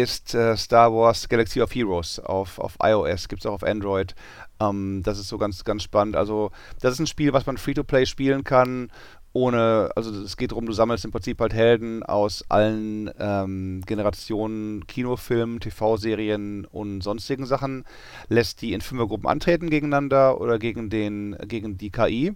[0.00, 4.14] ist äh, Star Wars Galaxy of Heroes auf, auf iOS, gibt es auch auf Android.
[4.60, 6.16] Ähm, das ist so ganz, ganz spannend.
[6.16, 6.50] Also,
[6.80, 8.90] das ist ein Spiel, was man Free-to-Play spielen kann,
[9.34, 14.86] ohne, also es geht darum, du sammelst im Prinzip halt Helden aus allen ähm, Generationen
[14.86, 17.84] Kinofilmen, TV-Serien und sonstigen Sachen,
[18.28, 22.34] lässt die in Fünfergruppen antreten gegeneinander oder gegen den, gegen die KI.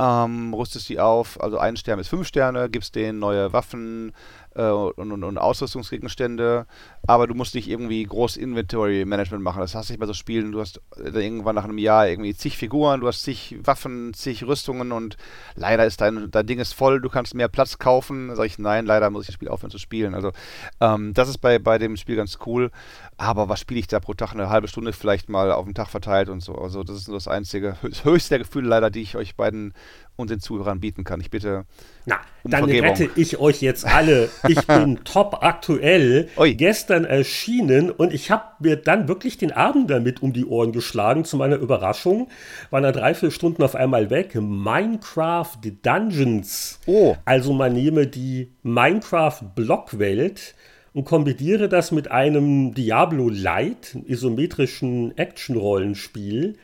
[0.00, 4.12] Ähm, rüstest die auf, also ein Stern bis fünf Sterne, gibst denen neue Waffen,
[4.54, 6.66] äh, und, und, und, Ausrüstungsgegenstände,
[7.06, 9.60] aber du musst nicht irgendwie groß Inventory-Management machen.
[9.60, 12.34] Das hast du nicht bei so Spielen, du hast äh, irgendwann nach einem Jahr irgendwie
[12.34, 15.16] zig Figuren, du hast zig Waffen, zig Rüstungen und
[15.54, 18.28] leider ist dein, dein Ding ist voll, du kannst mehr Platz kaufen.
[18.28, 20.14] Da sage ich, nein, leider muss ich das Spiel aufhören zu spielen.
[20.14, 20.32] Also
[20.80, 22.70] ähm, das ist bei, bei dem Spiel ganz cool,
[23.16, 24.32] aber was spiele ich da pro Tag?
[24.32, 26.54] Eine halbe Stunde vielleicht mal auf den Tag verteilt und so.
[26.54, 29.74] Also das ist nur das einzige, höchste der Gefühle leider, die ich euch beiden
[30.16, 31.20] und den Zuhörern bieten kann.
[31.20, 31.64] Ich bitte.
[32.06, 32.90] Na, um dann Vergebung.
[32.90, 34.28] rette ich euch jetzt alle.
[34.48, 36.54] Ich bin top aktuell, Oi.
[36.54, 41.24] gestern erschienen und ich habe mir dann wirklich den Abend damit um die Ohren geschlagen.
[41.24, 42.28] Zu meiner Überraschung
[42.70, 44.34] waren da drei, vier Stunden auf einmal weg.
[44.34, 46.78] Minecraft Dungeons.
[46.86, 47.16] Oh.
[47.24, 50.54] Also man nehme die Minecraft-Blockwelt
[50.92, 56.58] und kombiniere das mit einem Diablo Light, isometrischen Action-Rollenspiel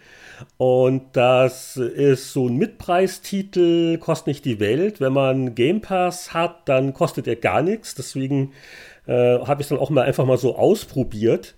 [0.57, 5.01] und das ist so ein Mitpreistitel, kostet nicht die Welt.
[5.01, 7.95] Wenn man Game Pass hat, dann kostet er gar nichts.
[7.95, 8.53] Deswegen
[9.07, 11.55] äh, habe ich es dann auch mal einfach mal so ausprobiert.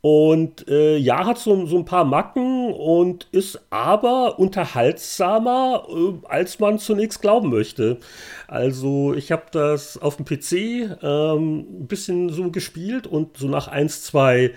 [0.00, 6.60] Und äh, ja, hat so, so ein paar Macken und ist aber unterhaltsamer, äh, als
[6.60, 7.98] man zunächst glauben möchte.
[8.46, 13.66] Also ich habe das auf dem PC ähm, ein bisschen so gespielt und so nach
[13.66, 14.52] 1, 2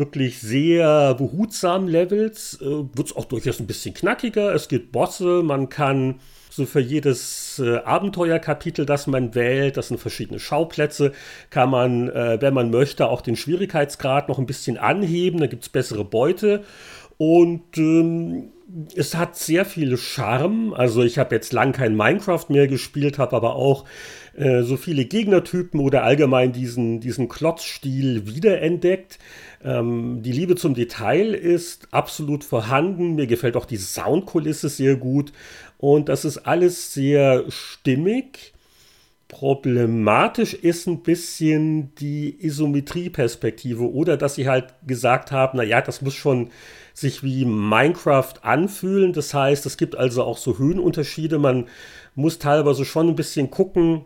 [0.00, 4.52] wirklich sehr behutsamen Levels äh, wird es auch durchaus ein bisschen knackiger.
[4.52, 6.16] Es gibt Bosse, man kann
[6.50, 11.12] so für jedes äh, Abenteuerkapitel, das man wählt, das sind verschiedene Schauplätze,
[11.50, 15.38] kann man, äh, wenn man möchte, auch den Schwierigkeitsgrad noch ein bisschen anheben.
[15.38, 16.64] Da gibt es bessere Beute.
[17.16, 18.50] Und ähm,
[18.96, 20.72] es hat sehr viel Charme.
[20.74, 23.84] Also ich habe jetzt lang kein Minecraft mehr gespielt, habe aber auch
[24.36, 29.18] äh, so viele Gegnertypen oder allgemein diesen, diesen Klotzstil wiederentdeckt.
[29.62, 33.14] Ähm, die Liebe zum Detail ist absolut vorhanden.
[33.14, 35.32] Mir gefällt auch die Soundkulisse sehr gut.
[35.78, 38.52] Und das ist alles sehr stimmig.
[39.28, 46.14] Problematisch ist ein bisschen die Isometrieperspektive oder dass sie halt gesagt haben, naja, das muss
[46.14, 46.50] schon
[46.94, 49.12] sich wie Minecraft anfühlen.
[49.12, 51.38] Das heißt, es gibt also auch so Höhenunterschiede.
[51.38, 51.68] Man
[52.16, 54.04] muss teilweise schon ein bisschen gucken,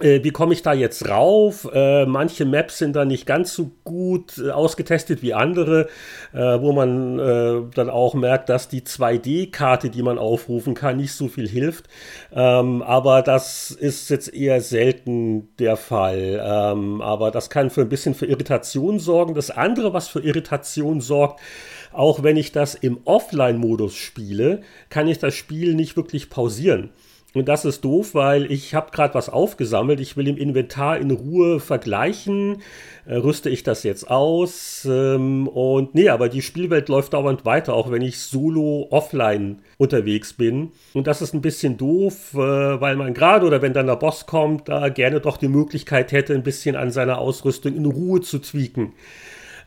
[0.00, 1.68] wie komme ich da jetzt rauf?
[1.72, 5.88] Äh, manche Maps sind da nicht ganz so gut äh, ausgetestet wie andere,
[6.32, 11.12] äh, wo man äh, dann auch merkt, dass die 2D-Karte, die man aufrufen kann, nicht
[11.12, 11.88] so viel hilft.
[12.32, 16.40] Ähm, aber das ist jetzt eher selten der Fall.
[16.44, 19.34] Ähm, aber das kann für ein bisschen für Irritation sorgen.
[19.34, 21.40] Das andere, was für Irritation sorgt,
[21.92, 26.90] auch wenn ich das im Offline-Modus spiele, kann ich das Spiel nicht wirklich pausieren.
[27.32, 30.00] Und das ist doof, weil ich habe gerade was aufgesammelt.
[30.00, 32.62] Ich will im Inventar in Ruhe vergleichen.
[33.06, 34.86] Äh, rüste ich das jetzt aus?
[34.90, 40.32] Ähm, und nee, aber die Spielwelt läuft dauernd weiter, auch wenn ich solo offline unterwegs
[40.32, 40.72] bin.
[40.92, 44.26] Und das ist ein bisschen doof, äh, weil man gerade oder wenn dann der Boss
[44.26, 48.38] kommt, da gerne doch die Möglichkeit hätte, ein bisschen an seiner Ausrüstung in Ruhe zu
[48.40, 48.92] tweaken.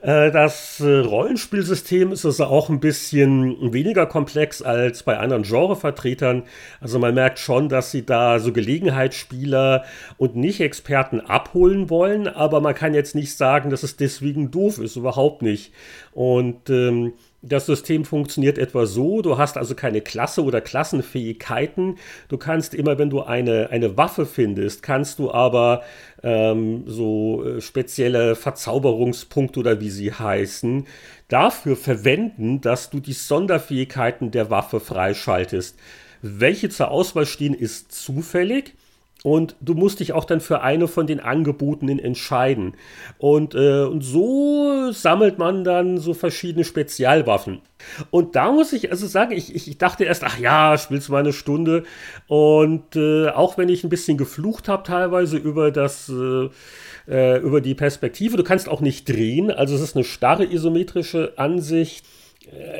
[0.04, 6.44] Äh, das äh, Rollenspielsystem ist also auch ein bisschen weniger komplex als bei anderen Genrevertretern.
[6.82, 9.86] Also man merkt schon, dass sie da so Gelegenheitsspieler
[10.18, 14.98] und Nicht-Experten abholen wollen, aber man kann jetzt nicht sagen, dass es deswegen doof ist,
[14.98, 15.72] überhaupt nicht.
[16.12, 17.14] Und ähm,
[17.46, 21.98] das System funktioniert etwa so, du hast also keine Klasse oder Klassenfähigkeiten.
[22.30, 25.84] Du kannst immer, wenn du eine, eine Waffe findest, kannst du aber
[26.24, 30.88] ähm, so äh, spezielle Verzauberungspunkte oder wie sie heißen,
[31.28, 35.78] dafür verwenden, dass du die Sonderfähigkeiten der Waffe freischaltest.
[36.22, 38.74] Welche zur Auswahl stehen, ist zufällig.
[39.24, 42.76] Und du musst dich auch dann für eine von den Angebotenen entscheiden.
[43.18, 47.62] Und, äh, und so sammelt man dann so verschiedene Spezialwaffen.
[48.12, 51.32] Und da muss ich also sagen, ich, ich dachte erst, ach ja, spielst mal eine
[51.32, 51.84] Stunde.
[52.28, 56.50] Und äh, auch wenn ich ein bisschen geflucht habe teilweise über das, äh,
[57.08, 59.52] äh über die Perspektive, du kannst auch nicht drehen.
[59.52, 62.06] Also es ist eine starre isometrische Ansicht.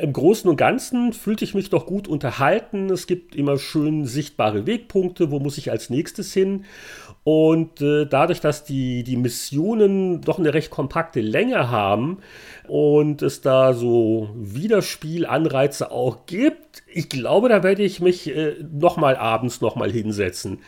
[0.02, 2.90] Im Großen und Ganzen fühlte ich mich doch gut unterhalten.
[2.90, 6.64] Es gibt immer schön sichtbare Wegpunkte, wo muss ich als nächstes hin.
[7.24, 12.18] Und äh, dadurch, dass die, die Missionen doch eine recht kompakte Länge haben
[12.68, 19.16] und es da so Wiederspielanreize auch gibt, ich glaube, da werde ich mich äh, nochmal
[19.16, 20.58] abends nochmal hinsetzen.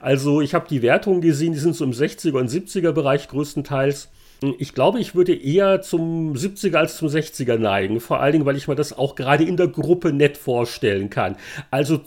[0.00, 4.10] Also ich habe die Wertungen gesehen, die sind so im 60er und 70er Bereich größtenteils.
[4.58, 8.00] Ich glaube, ich würde eher zum 70er als zum 60er neigen.
[8.00, 11.36] Vor allen Dingen, weil ich mir das auch gerade in der Gruppe nett vorstellen kann.
[11.70, 12.00] Also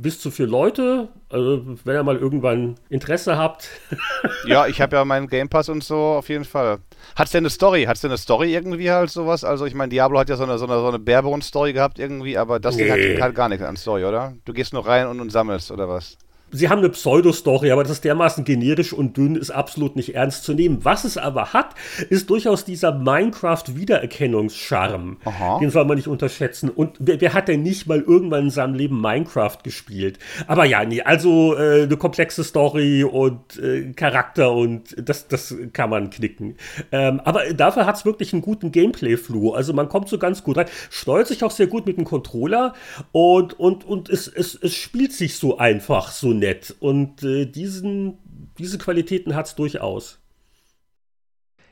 [0.00, 3.68] bis zu vier Leute, also wenn ihr mal irgendwann Interesse habt.
[4.46, 6.78] ja, ich habe ja meinen Game Pass und so auf jeden Fall.
[7.16, 7.84] Hat es denn eine Story?
[7.84, 9.44] Hat es denn eine Story irgendwie halt sowas?
[9.44, 12.36] Also ich meine, Diablo hat ja so eine, so eine, so eine Barebone-Story gehabt irgendwie,
[12.38, 12.84] aber das nee.
[12.84, 14.34] Ding hat, hat, gar nichts an Story, oder?
[14.44, 16.16] Du gehst nur rein und, und sammelst, oder was?
[16.54, 20.44] Sie haben eine Pseudo-Story, aber das ist dermaßen generisch und dünn, ist absolut nicht ernst
[20.44, 20.84] zu nehmen.
[20.84, 21.74] Was es aber hat,
[22.10, 25.16] ist durchaus dieser Minecraft-Wiedererkennungscharme.
[25.60, 26.70] Den soll man nicht unterschätzen.
[26.70, 30.20] Und wer, wer, hat denn nicht mal irgendwann in seinem Leben Minecraft gespielt?
[30.46, 35.90] Aber ja, nee, also äh, eine komplexe Story und äh, Charakter und das, das kann
[35.90, 36.54] man knicken.
[36.92, 39.54] Ähm, aber dafür hat es wirklich einen guten Gameplay-Flow.
[39.54, 42.74] Also man kommt so ganz gut rein, steuert sich auch sehr gut mit dem Controller
[43.10, 46.74] und, und, und es, es, es spielt sich so einfach, so nett nett.
[46.78, 48.18] Und äh, diesen,
[48.58, 50.20] diese Qualitäten hat es durchaus.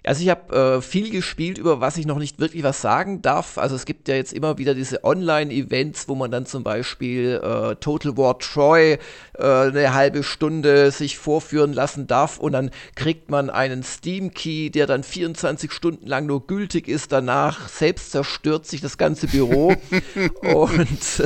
[0.04, 3.56] Also ich habe äh, viel gespielt, über was ich noch nicht wirklich was sagen darf.
[3.56, 7.76] Also es gibt ja jetzt immer wieder diese Online-Events, wo man dann zum Beispiel äh,
[7.76, 8.98] Total War Troy
[9.38, 14.86] äh, eine halbe Stunde sich vorführen lassen darf und dann kriegt man einen Steam-Key, der
[14.86, 17.12] dann 24 Stunden lang nur gültig ist.
[17.12, 19.74] Danach selbst zerstört sich das ganze Büro
[20.42, 21.22] und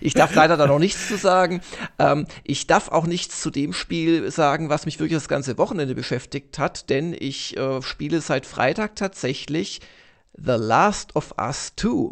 [0.00, 1.60] ich darf leider da noch nichts zu sagen.
[2.00, 5.94] Ähm, ich darf auch nichts zu dem Spiel sagen, was mich wirklich das ganze Wochenende
[5.94, 9.80] beschäftigt hat, denn ich äh, spiele seit Freitag tatsächlich
[10.34, 12.10] The Last of Us 2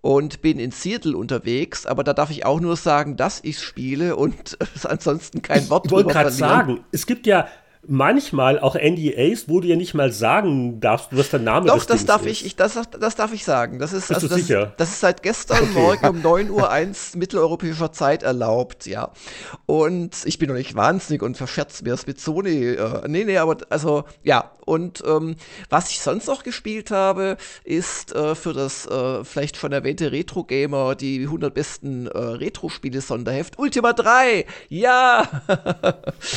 [0.00, 4.16] und bin in Seattle unterwegs, aber da darf ich auch nur sagen, dass ich spiele
[4.16, 7.48] und ansonsten kein Wort ich wollte gerade sagen, es gibt ja
[7.86, 12.04] manchmal auch NDAs, wo du ja nicht mal sagen darfst, was der Name Doch, das
[12.04, 12.40] darf ist.
[12.40, 13.78] ich, ich das, das darf ich sagen.
[13.78, 14.72] Das ist, Bist also das, sicher?
[14.76, 15.72] das ist seit gestern okay.
[15.72, 19.10] Morgen um 9.01 Uhr mitteleuropäischer Zeit erlaubt, ja.
[19.66, 22.74] Und ich bin noch nicht wahnsinnig und verscherze mir das mit Sony.
[22.74, 24.50] Äh, nee, nee, aber also, ja.
[24.64, 25.36] Und ähm,
[25.68, 30.94] was ich sonst noch gespielt habe, ist äh, für das äh, vielleicht schon erwähnte Retro-Gamer
[30.94, 34.46] die 100 besten äh, Retro-Spiele-Sonderheft Ultima 3.
[34.68, 35.28] Ja!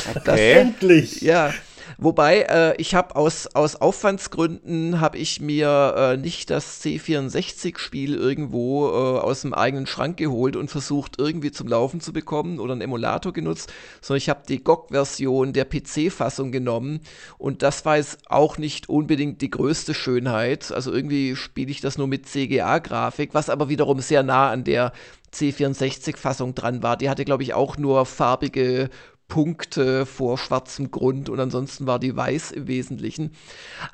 [0.08, 0.20] Okay.
[0.24, 1.20] Das, Endlich!
[1.22, 1.52] Ja,
[2.00, 8.86] Wobei, äh, ich habe aus, aus Aufwandsgründen habe ich mir äh, nicht das C64-Spiel irgendwo
[8.86, 12.82] äh, aus dem eigenen Schrank geholt und versucht irgendwie zum Laufen zu bekommen oder einen
[12.82, 17.00] Emulator genutzt, sondern ich habe die GOG-Version der PC-Fassung genommen
[17.36, 20.70] und das war jetzt auch nicht unbedingt die größte Schönheit.
[20.70, 24.92] Also irgendwie spiele ich das nur mit CGA-Grafik, was aber wiederum sehr nah an der
[25.34, 26.96] C64-Fassung dran war.
[26.96, 28.88] Die hatte, glaube ich, auch nur farbige
[29.28, 33.32] Punkte vor schwarzem Grund und ansonsten war die weiß im Wesentlichen.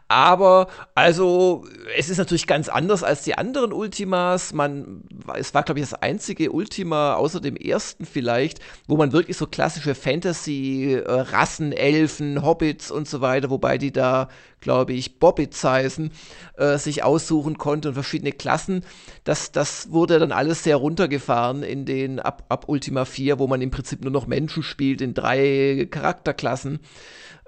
[0.06, 1.66] Aber also
[1.98, 4.52] es ist natürlich ganz anders als die anderen Ultimas.
[4.52, 5.02] Man,
[5.34, 9.48] es war glaube ich das einzige Ultima außer dem ersten vielleicht, wo man wirklich so
[9.48, 14.28] klassische Fantasy-Rassen, Elfen, Hobbits und so weiter, wobei die da
[14.64, 16.10] glaube ich, Bobbits heißen,
[16.56, 18.84] äh, sich aussuchen konnte und verschiedene Klassen.
[19.22, 23.62] Das, das wurde dann alles sehr runtergefahren in den ab, ab Ultima 4, wo man
[23.62, 26.80] im Prinzip nur noch Menschen spielt in drei Charakterklassen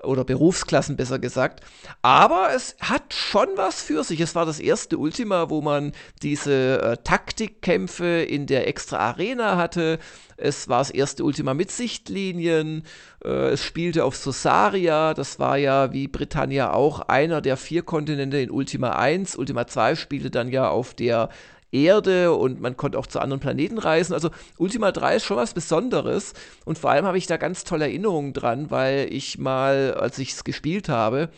[0.03, 1.61] oder Berufsklassen besser gesagt.
[2.03, 4.21] Aber es hat schon was für sich.
[4.21, 9.99] Es war das erste Ultima, wo man diese äh, Taktikkämpfe in der extra Arena hatte.
[10.37, 12.85] Es war das erste Ultima mit Sichtlinien.
[13.25, 15.15] Äh, es spielte auf Sosaria.
[15.15, 19.37] Das war ja wie Britannia auch einer der vier Kontinente in Ultima 1.
[19.37, 21.31] Ultima 2 spielte dann ja auf der
[21.73, 24.15] Erde und man konnte auch zu anderen Planeten reisen.
[24.15, 26.33] Also Ultima 3 ist schon was Besonderes
[26.65, 30.33] und vor allem habe ich da ganz tolle Erinnerungen dran, weil ich mal, als ich
[30.33, 31.29] es gespielt habe,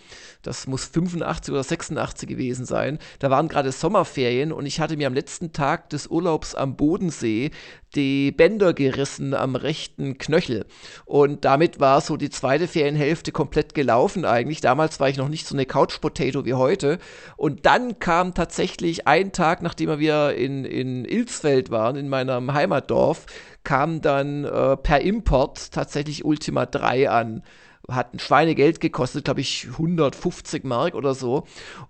[0.42, 2.98] das muss 85 oder 86 gewesen sein.
[3.18, 7.50] Da waren gerade Sommerferien und ich hatte mir am letzten Tag des Urlaubs am Bodensee
[7.94, 10.66] die Bänder gerissen am rechten Knöchel.
[11.04, 14.60] Und damit war so die zweite Ferienhälfte komplett gelaufen eigentlich.
[14.60, 16.98] Damals war ich noch nicht so eine Couch-Potato wie heute.
[17.36, 23.26] Und dann kam tatsächlich ein Tag, nachdem wir in, in Ilsfeld waren, in meinem Heimatdorf,
[23.64, 27.42] kam dann äh, per Import tatsächlich Ultima 3 an
[27.90, 31.44] hat ein Schweinegeld gekostet, glaube ich 150 Mark oder so.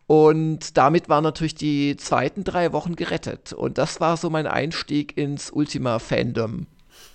[0.07, 3.53] Und damit waren natürlich die zweiten drei Wochen gerettet.
[3.53, 6.67] Und das war so mein Einstieg ins Ultima-Fandom.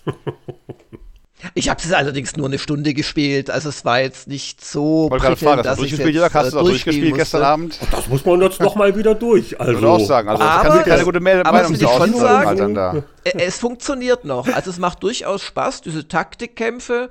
[1.56, 5.40] Ich habe es allerdings nur eine Stunde gespielt, also es war jetzt nicht so prickelnd,
[5.40, 7.80] fragen, dass ich jetzt, hast du äh, durchgespielt gestern Abend?
[7.92, 9.56] Das muss man jetzt noch mal wieder durch.
[9.64, 9.74] Also.
[9.76, 13.60] Würde auch sagen, also aber, kann keine gute Meinung aber ich schon sagen, halt es
[13.60, 17.10] funktioniert noch, also es macht durchaus Spaß, diese Taktikkämpfe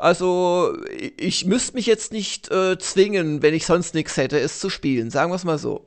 [0.00, 0.74] also
[1.16, 5.10] ich müsste mich jetzt nicht äh, zwingen, wenn ich sonst nichts hätte, es zu spielen.
[5.10, 5.86] Sagen wir es mal so.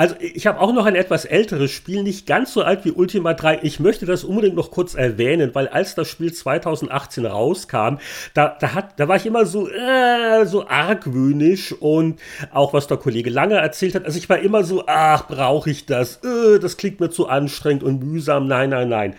[0.00, 3.34] Also ich habe auch noch ein etwas älteres Spiel, nicht ganz so alt wie Ultima
[3.34, 3.58] 3.
[3.64, 7.98] Ich möchte das unbedingt noch kurz erwähnen, weil als das Spiel 2018 rauskam,
[8.32, 12.18] da, da, hat, da war ich immer so, äh, so argwöhnisch und
[12.50, 14.06] auch was der Kollege Lange erzählt hat.
[14.06, 16.20] Also ich war immer so, ach, brauche ich das?
[16.24, 18.46] Äh, das klingt mir zu anstrengend und mühsam.
[18.46, 19.14] Nein, nein, nein.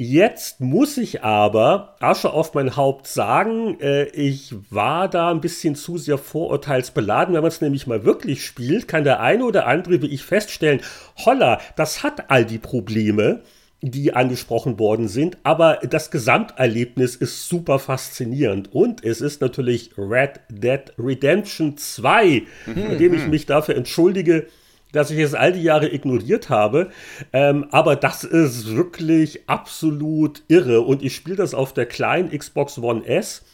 [0.00, 5.74] Jetzt muss ich aber Asche auf mein Haupt sagen, äh, ich war da ein bisschen
[5.74, 7.34] zu sehr vorurteilsbeladen.
[7.34, 10.82] Wenn man es nämlich mal wirklich spielt, kann der eine oder andere wie ich feststellen,
[11.16, 13.40] holla, das hat all die Probleme,
[13.80, 20.40] die angesprochen worden sind, aber das Gesamterlebnis ist super faszinierend und es ist natürlich Red
[20.48, 22.88] Dead Redemption 2, mhm.
[22.88, 24.46] bei dem ich mich dafür entschuldige,
[24.92, 26.90] dass ich es all die Jahre ignoriert habe.
[27.32, 30.80] Ähm, aber das ist wirklich absolut irre.
[30.80, 33.44] Und ich spiele das auf der kleinen Xbox One S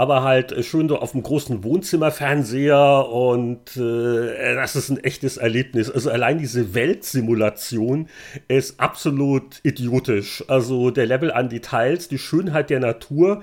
[0.00, 5.90] aber halt schön so auf dem großen Wohnzimmerfernseher und äh, das ist ein echtes Erlebnis.
[5.90, 8.08] Also allein diese Weltsimulation
[8.48, 10.42] ist absolut idiotisch.
[10.48, 13.42] Also der Level an Details, die Schönheit der Natur,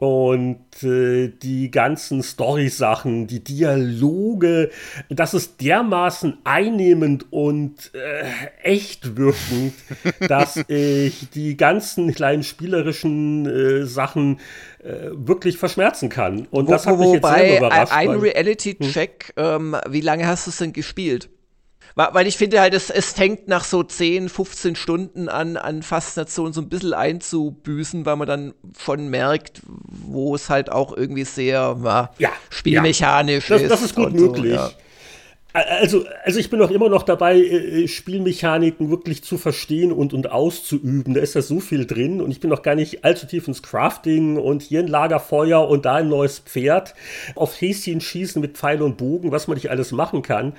[0.00, 4.70] und äh, die ganzen Story-Sachen, die Dialoge,
[5.10, 8.24] das ist dermaßen einnehmend und äh,
[8.62, 9.74] echt wirkend,
[10.26, 14.40] dass ich die ganzen kleinen spielerischen äh, Sachen
[14.82, 16.46] äh, wirklich verschmerzen kann.
[16.50, 17.92] Und Wo, das hat mich jetzt sehr überrascht.
[17.92, 19.74] Ein Reality-Check, hm.
[19.74, 21.28] ähm, wie lange hast du es denn gespielt?
[21.96, 26.52] Weil ich finde halt, es, es fängt nach so 10, 15 Stunden an, an Faszination
[26.52, 31.76] so ein bisschen einzubüßen, weil man dann schon merkt, wo es halt auch irgendwie sehr
[32.18, 33.56] ja, spielmechanisch ja.
[33.56, 33.70] das, ist.
[33.70, 34.54] Das ist gut möglich.
[34.54, 34.70] So, ja.
[35.52, 40.12] Also, also ich bin auch immer noch dabei, äh, äh, Spielmechaniken wirklich zu verstehen und,
[40.12, 41.14] und auszuüben.
[41.14, 43.62] Da ist ja so viel drin und ich bin noch gar nicht allzu tief ins
[43.62, 46.94] Crafting und hier ein Lagerfeuer und da ein neues Pferd.
[47.34, 50.52] Auf Häschen schießen mit Pfeil und Bogen, was man nicht alles machen kann.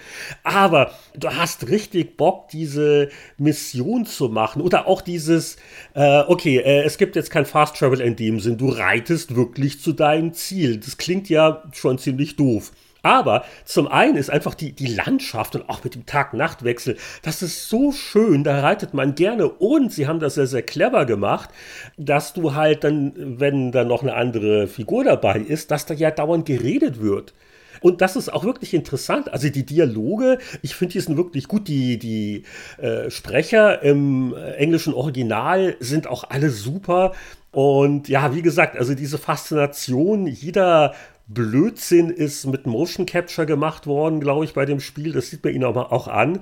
[0.43, 5.55] Aber du hast richtig Bock, diese Mission zu machen oder auch dieses,
[5.93, 9.79] äh, okay, äh, es gibt jetzt kein Fast Travel in dem Sinn, du reitest wirklich
[9.81, 10.77] zu deinem Ziel.
[10.77, 12.71] Das klingt ja schon ziemlich doof.
[13.03, 17.67] Aber zum einen ist einfach die, die Landschaft und auch mit dem Tag-Nacht-Wechsel, das ist
[17.69, 21.49] so schön, da reitet man gerne und sie haben das sehr, sehr clever gemacht,
[21.97, 26.11] dass du halt dann, wenn da noch eine andere Figur dabei ist, dass da ja
[26.11, 27.33] dauernd geredet wird.
[27.81, 29.33] Und das ist auch wirklich interessant.
[29.33, 31.67] Also die Dialoge, ich finde, die sind wirklich gut.
[31.67, 32.43] Die, die
[32.77, 37.13] äh, Sprecher im englischen Original sind auch alle super.
[37.51, 40.93] Und ja, wie gesagt, also diese Faszination, jeder
[41.27, 45.13] Blödsinn ist mit Motion Capture gemacht worden, glaube ich, bei dem Spiel.
[45.13, 46.39] Das sieht man ihnen auch, auch an.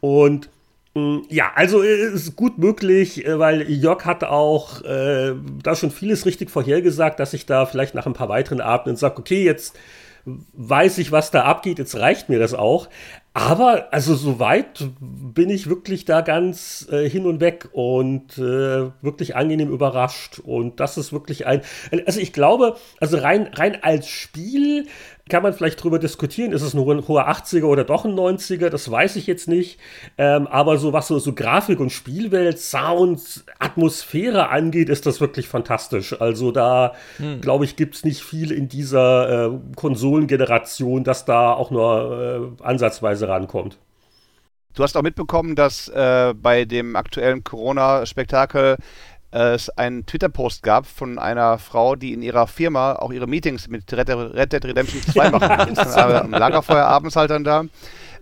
[0.00, 0.48] Und
[0.94, 5.90] Mm, ja, also äh, ist gut möglich, äh, weil Jörg hat auch äh, da schon
[5.90, 9.78] vieles richtig vorhergesagt, dass ich da vielleicht nach ein paar weiteren Abenden sage, okay, jetzt
[10.24, 12.88] weiß ich, was da abgeht, jetzt reicht mir das auch.
[13.34, 19.36] Aber also soweit bin ich wirklich da ganz äh, hin und weg und äh, wirklich
[19.36, 20.38] angenehm überrascht.
[20.38, 21.62] Und das ist wirklich ein.
[22.04, 24.86] Also ich glaube, also rein, rein als Spiel
[25.32, 28.90] kann man vielleicht drüber diskutieren, ist es ein hoher 80er oder doch ein 90er, das
[28.90, 29.80] weiß ich jetzt nicht.
[30.18, 35.48] Ähm, aber so was so, so Grafik und Spielwelt, Sound, Atmosphäre angeht, ist das wirklich
[35.48, 36.20] fantastisch.
[36.20, 37.40] Also da, hm.
[37.40, 42.62] glaube ich, gibt es nicht viel in dieser äh, Konsolengeneration, das da auch nur äh,
[42.62, 43.78] ansatzweise rankommt.
[44.74, 48.76] Du hast auch mitbekommen, dass äh, bei dem aktuellen Corona-Spektakel
[49.32, 53.90] es einen Twitter-Post gab von einer Frau, die in ihrer Firma auch ihre Meetings mit
[53.92, 55.74] Red Dead Redemption 2 machen.
[55.76, 57.64] Ja, am Lagerfeuer abends halt dann da.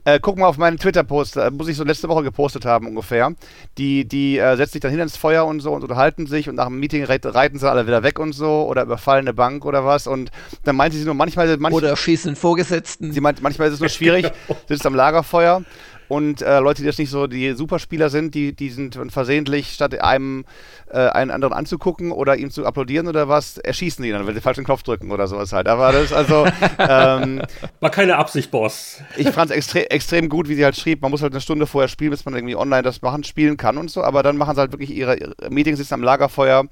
[0.05, 3.35] Äh, guck mal auf meinen Twitter-Post, äh, muss ich so letzte Woche gepostet haben ungefähr.
[3.77, 6.55] Die, die äh, setzt sich dann hin ins Feuer und so und unterhalten sich und
[6.55, 9.85] nach dem Meeting reiten sie alle wieder weg und so oder überfallen eine Bank oder
[9.85, 10.31] was und
[10.65, 11.55] dann meint sie nur manchmal...
[11.59, 13.13] Manch, oder schießen Vorgesetzten.
[13.13, 14.31] Sie meint, manchmal ist es nur schwierig,
[14.69, 15.63] sitzt am Lagerfeuer
[16.11, 20.01] und äh, Leute, die jetzt nicht so die Superspieler sind, die, die sind versehentlich, statt
[20.01, 20.45] einem
[20.93, 24.41] äh, einen anderen anzugucken oder ihm zu applaudieren oder was, erschießen die dann, wenn sie
[24.41, 25.69] falschen Knopf drücken oder sowas halt.
[25.69, 26.47] Aber das also.
[26.79, 27.43] ähm,
[27.81, 29.01] War keine Absicht, Boss.
[29.17, 31.03] Ich fand es extre extrem gut, wie sie halt schrieb.
[31.03, 33.79] Man muss halt eine Stunde vorher spielen, bis man irgendwie online das machen, spielen kann
[33.79, 34.03] und so.
[34.03, 36.65] Aber dann machen sie halt wirklich ihre, ihre Meetings, sitzen am Lagerfeuer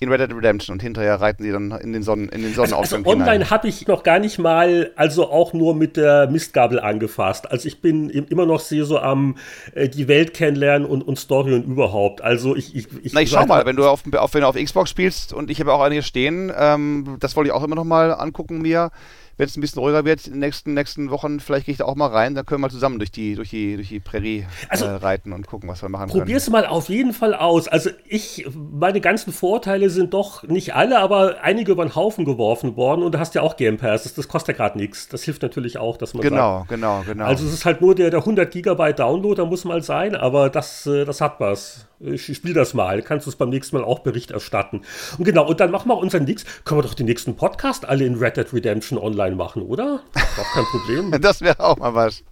[0.00, 3.04] in Red Dead Redemption und hinterher reiten sie dann in den, Sonnen, in den Sonnenaufgang
[3.04, 6.80] also, also Online habe ich noch gar nicht mal, also auch nur mit der Mistgabel
[6.80, 7.50] angefasst.
[7.50, 9.36] Also ich bin immer noch sehr so am
[9.74, 12.22] äh, die Welt kennenlernen und, und Story und überhaupt.
[12.22, 14.56] Also ich, ich, ich Na, ich schau mal, wenn du auf, auf, wenn du auf
[14.56, 17.84] Xbox spielst und ich habe auch einige stehen, ähm, das wollte ich auch immer noch
[17.84, 18.90] mal angucken mir
[19.36, 21.84] wenn es ein bisschen ruhiger wird in den nächsten, nächsten Wochen, vielleicht gehe ich da
[21.84, 24.84] auch mal rein, dann können wir zusammen durch die, durch die, durch die Prärie also,
[24.84, 26.26] äh, reiten und gucken, was wir machen probier's können.
[26.26, 27.66] Probier's mal auf jeden Fall aus.
[27.66, 32.76] Also ich, meine ganzen Vorteile sind doch nicht alle, aber einige über den Haufen geworfen
[32.76, 34.04] worden und du hast ja auch Game Pass.
[34.04, 35.08] Das, das kostet ja gerade nichts.
[35.08, 37.24] Das hilft natürlich auch, dass man Genau, sagt, genau, genau.
[37.24, 40.48] Also es ist halt nur der, der 100 Gigabyte Download, da muss mal sein, aber
[40.48, 41.88] das, äh, das hat was.
[42.06, 44.82] Ich spiel das mal, kannst du es beim nächsten Mal auch Bericht erstatten.
[45.16, 48.04] Und genau, und dann machen wir unseren nächsten, können wir doch den nächsten Podcast alle
[48.04, 50.02] in Red Dead Redemption online machen, oder?
[50.14, 51.12] Auch kein Problem.
[51.20, 52.24] das wäre auch mal was.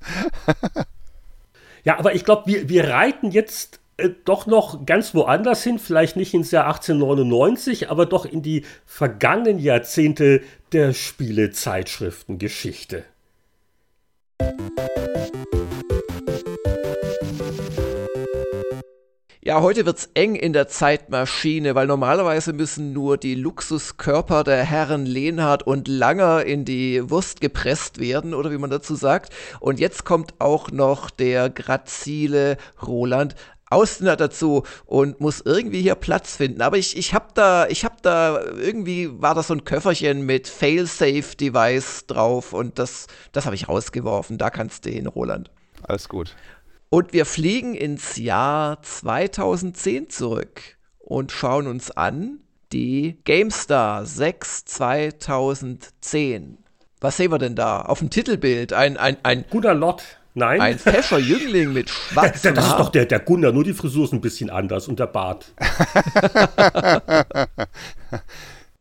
[1.84, 6.16] ja, aber ich glaube, wir, wir reiten jetzt äh, doch noch ganz woanders hin, vielleicht
[6.16, 10.42] nicht ins Jahr 1899, aber doch in die vergangenen Jahrzehnte
[10.72, 13.04] der Spielezeitschriftengeschichte.
[19.44, 25.04] Ja, heute wird's eng in der Zeitmaschine, weil normalerweise müssen nur die Luxuskörper der Herren
[25.04, 29.34] Lehnhardt und Langer in die Wurst gepresst werden, oder wie man dazu sagt.
[29.58, 33.34] Und jetzt kommt auch noch der grazile Roland
[33.68, 36.62] Ausner dazu und muss irgendwie hier Platz finden.
[36.62, 40.46] Aber ich, ich hab da, ich hab da, irgendwie war da so ein Köfferchen mit
[40.46, 44.38] Fail-Safe-Device drauf und das, das habe ich rausgeworfen.
[44.38, 45.50] Da kannst du hin, Roland.
[45.82, 46.36] Alles gut.
[46.92, 50.60] Und wir fliegen ins Jahr 2010 zurück
[50.98, 52.40] und schauen uns an
[52.70, 56.58] die GameStar 6 2010.
[57.00, 57.80] Was sehen wir denn da?
[57.80, 60.02] Auf dem Titelbild ein, ein, ein guter Lot.
[60.34, 60.60] Nein.
[60.60, 64.12] Ein fescher Jüngling mit schwarzem Das ist doch der, der Gunnar, nur die Frisur ist
[64.12, 65.50] ein bisschen anders und der Bart.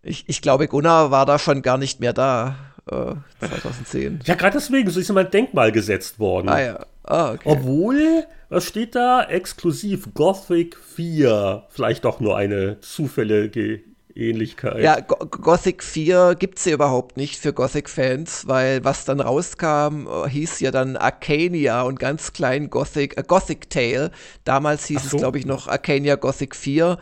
[0.04, 2.58] ich, ich glaube, Gunnar war da schon gar nicht mehr da.
[2.88, 4.22] 2010.
[4.22, 6.50] Äh, ja, gerade deswegen, so ist ihm ein Denkmal gesetzt worden.
[6.50, 6.86] Ah ja.
[7.04, 7.50] Ah, okay.
[7.50, 9.24] Obwohl, was steht da?
[9.24, 11.64] Exklusiv Gothic 4.
[11.70, 13.82] Vielleicht doch nur eine zufällige
[14.16, 14.82] Ähnlichkeit.
[14.82, 20.08] Ja, Go Gothic 4 gibt es ja überhaupt nicht für Gothic-Fans, weil was dann rauskam,
[20.08, 24.12] äh, hieß ja dann Arcania und ganz klein Gothic, äh, Gothic Tale.
[24.44, 25.18] Damals hieß so.
[25.18, 26.98] es, glaube ich, noch Arcania Gothic 4.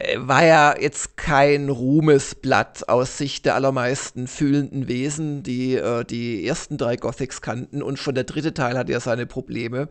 [0.00, 6.46] Äh, war ja jetzt kein Ruhmesblatt aus Sicht der allermeisten fühlenden Wesen, die äh, die
[6.46, 9.88] ersten drei Gothics kannten und schon der dritte Teil hatte ja seine Probleme.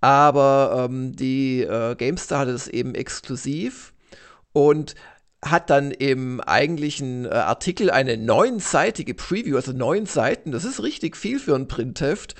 [0.00, 3.94] Aber ähm, die äh, GameStar hatte es eben exklusiv
[4.52, 4.94] und
[5.44, 11.16] hat dann im eigentlichen äh, Artikel eine neunseitige Preview, also neun Seiten, das ist richtig
[11.16, 12.34] viel für ein Printheft,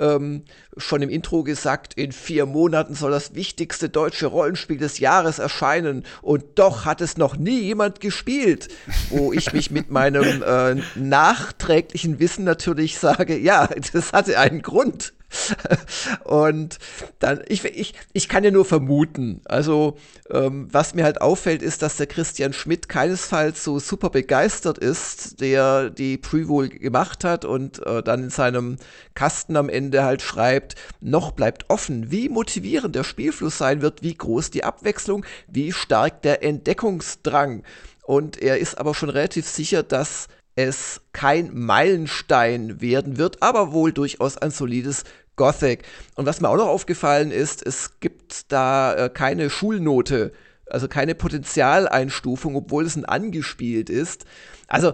[0.00, 0.42] ähm,
[0.76, 6.04] schon im Intro gesagt, in vier Monaten soll das wichtigste deutsche Rollenspiel des Jahres erscheinen
[6.22, 8.68] und doch hat es noch nie jemand gespielt,
[9.10, 15.12] wo ich mich mit meinem äh, nachträglichen Wissen natürlich sage, ja, das hatte einen Grund.
[16.24, 16.78] und
[17.18, 19.40] dann, ich, ich, ich kann ja nur vermuten.
[19.44, 19.96] Also,
[20.30, 25.40] ähm, was mir halt auffällt, ist, dass der Christian Schmidt keinesfalls so super begeistert ist,
[25.40, 28.76] der die Preview gemacht hat und äh, dann in seinem
[29.14, 34.14] Kasten am Ende halt schreibt, noch bleibt offen, wie motivierend der Spielfluss sein wird, wie
[34.14, 37.62] groß die Abwechslung, wie stark der Entdeckungsdrang.
[38.02, 43.92] Und er ist aber schon relativ sicher, dass es kein Meilenstein werden wird, aber wohl
[43.92, 45.04] durchaus ein solides
[45.36, 45.84] Gothic.
[46.16, 50.32] Und was mir auch noch aufgefallen ist, es gibt da äh, keine Schulnote,
[50.72, 54.24] also keine Potenzialeinstufung, obwohl es ein angespielt ist.
[54.66, 54.92] Also,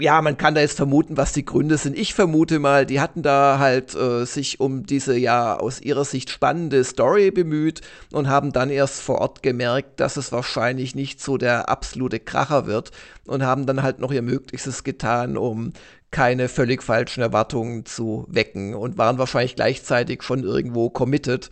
[0.00, 1.96] ja, man kann da jetzt vermuten, was die Gründe sind.
[1.96, 6.28] Ich vermute mal, die hatten da halt äh, sich um diese ja aus ihrer Sicht
[6.28, 11.36] spannende Story bemüht und haben dann erst vor Ort gemerkt, dass es wahrscheinlich nicht so
[11.36, 12.90] der absolute Kracher wird
[13.24, 15.72] und haben dann halt noch ihr Möglichstes getan, um
[16.10, 21.48] keine völlig falschen Erwartungen zu wecken und waren wahrscheinlich gleichzeitig schon irgendwo committed.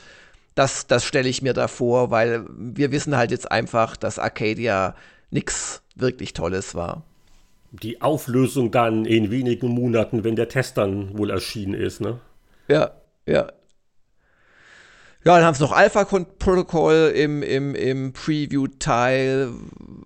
[0.61, 4.95] Das, das stelle ich mir da vor, weil wir wissen halt jetzt einfach, dass Arcadia
[5.31, 7.03] nichts wirklich Tolles war
[7.73, 12.19] die Auflösung dann in wenigen Monaten, wenn der Test dann wohl erschienen ist, ne?
[12.69, 12.93] Ja,
[13.27, 13.49] ja.
[15.23, 19.51] Ja, dann haben sie noch Alpha-Protokoll im, im, im Preview-Teil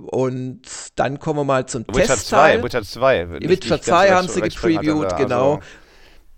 [0.06, 0.62] und
[0.96, 2.58] dann kommen wir mal zum Witcher Testteil.
[2.58, 3.40] 2, Witcher 2.
[3.42, 5.54] Witcher 2 haben sie gepreviewt, genau.
[5.54, 5.60] Also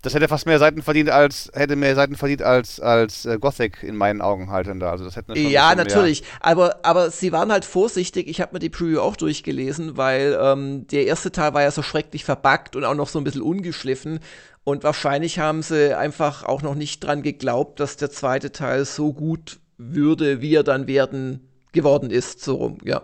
[0.01, 3.83] das hätte fast mehr Seiten verdient als hätte mehr Seiten verdient als als äh, Gothic
[3.83, 4.91] in meinen Augen halt da.
[4.91, 8.27] Also das hätten ja natürlich, aber aber sie waren halt vorsichtig.
[8.27, 11.81] Ich habe mir die Preview auch durchgelesen, weil ähm, der erste Teil war ja so
[11.81, 14.19] schrecklich verbuggt und auch noch so ein bisschen ungeschliffen.
[14.63, 19.13] Und wahrscheinlich haben sie einfach auch noch nicht dran geglaubt, dass der zweite Teil so
[19.13, 23.03] gut würde, wie er dann werden geworden ist, so rum, ja.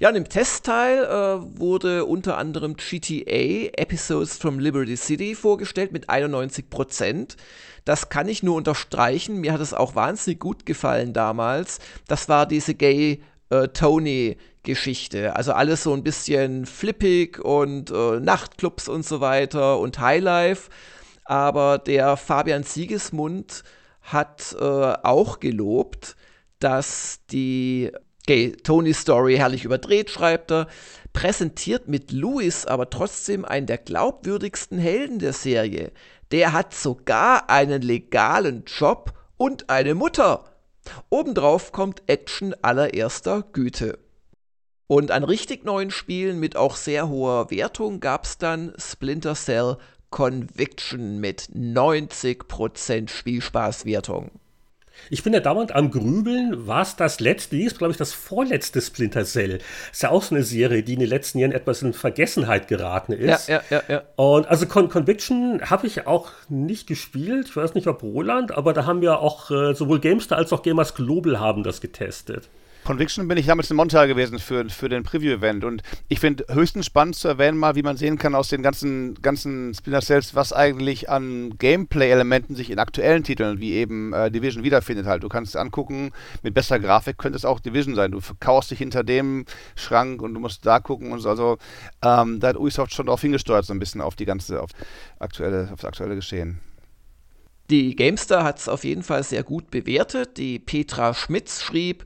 [0.00, 6.08] Ja, und im Testteil äh, wurde unter anderem GTA Episodes from Liberty City vorgestellt mit
[6.08, 7.36] 91 Prozent.
[7.84, 9.42] Das kann ich nur unterstreichen.
[9.42, 11.80] Mir hat es auch wahnsinnig gut gefallen damals.
[12.08, 15.36] Das war diese Gay äh, Tony Geschichte.
[15.36, 20.70] Also alles so ein bisschen flippig und äh, Nachtclubs und so weiter und Highlife.
[21.26, 23.64] Aber der Fabian Siegesmund
[24.00, 26.16] hat äh, auch gelobt,
[26.58, 27.92] dass die
[28.22, 30.68] Okay, Tony Story herrlich überdreht, schreibt er,
[31.12, 35.90] präsentiert mit Louis aber trotzdem einen der glaubwürdigsten Helden der Serie.
[36.30, 40.44] Der hat sogar einen legalen Job und eine Mutter.
[41.08, 43.98] Obendrauf kommt Action allererster Güte.
[44.86, 49.76] Und an richtig neuen Spielen mit auch sehr hoher Wertung gab's dann Splinter Cell
[50.10, 54.32] Conviction mit 90% Spielspaßwertung.
[55.08, 58.80] Ich bin ja dauernd am Grübeln, war es das letzte, ist, glaube ich, das vorletzte
[58.80, 59.58] Splinter Cell.
[59.92, 63.12] Ist ja auch so eine Serie, die in den letzten Jahren etwas in Vergessenheit geraten
[63.12, 63.48] ist.
[63.48, 63.94] Ja, ja, ja.
[63.94, 64.02] ja.
[64.16, 67.46] Und also Con Conviction habe ich auch nicht gespielt.
[67.48, 70.62] Ich weiß nicht, ob Roland, aber da haben wir auch äh, sowohl Gamester als auch
[70.62, 72.48] Gamers Global haben das getestet.
[72.90, 76.86] Conviction bin ich damals in Montreal gewesen für, für den Preview-Event und ich finde höchstens
[76.86, 80.52] spannend zu erwähnen mal, wie man sehen kann aus den ganzen, ganzen Splinter Cells, was
[80.52, 85.22] eigentlich an Gameplay-Elementen sich in aktuellen Titeln wie eben äh, Division wiederfindet halt.
[85.22, 86.10] Du kannst angucken,
[86.42, 88.10] mit besser Grafik könnte es auch Division sein.
[88.10, 89.44] Du verkaufst dich hinter dem
[89.76, 91.28] Schrank und du musst da gucken und so.
[91.28, 91.58] Also
[92.02, 94.70] ähm, da hat Ubisoft schon darauf hingesteuert, so ein bisschen auf die ganze, auf
[95.20, 96.58] aktuelle, auf das aktuelle Geschehen.
[97.70, 100.38] Die Gamestar hat es auf jeden Fall sehr gut bewertet.
[100.38, 102.04] Die Petra Schmitz schrieb,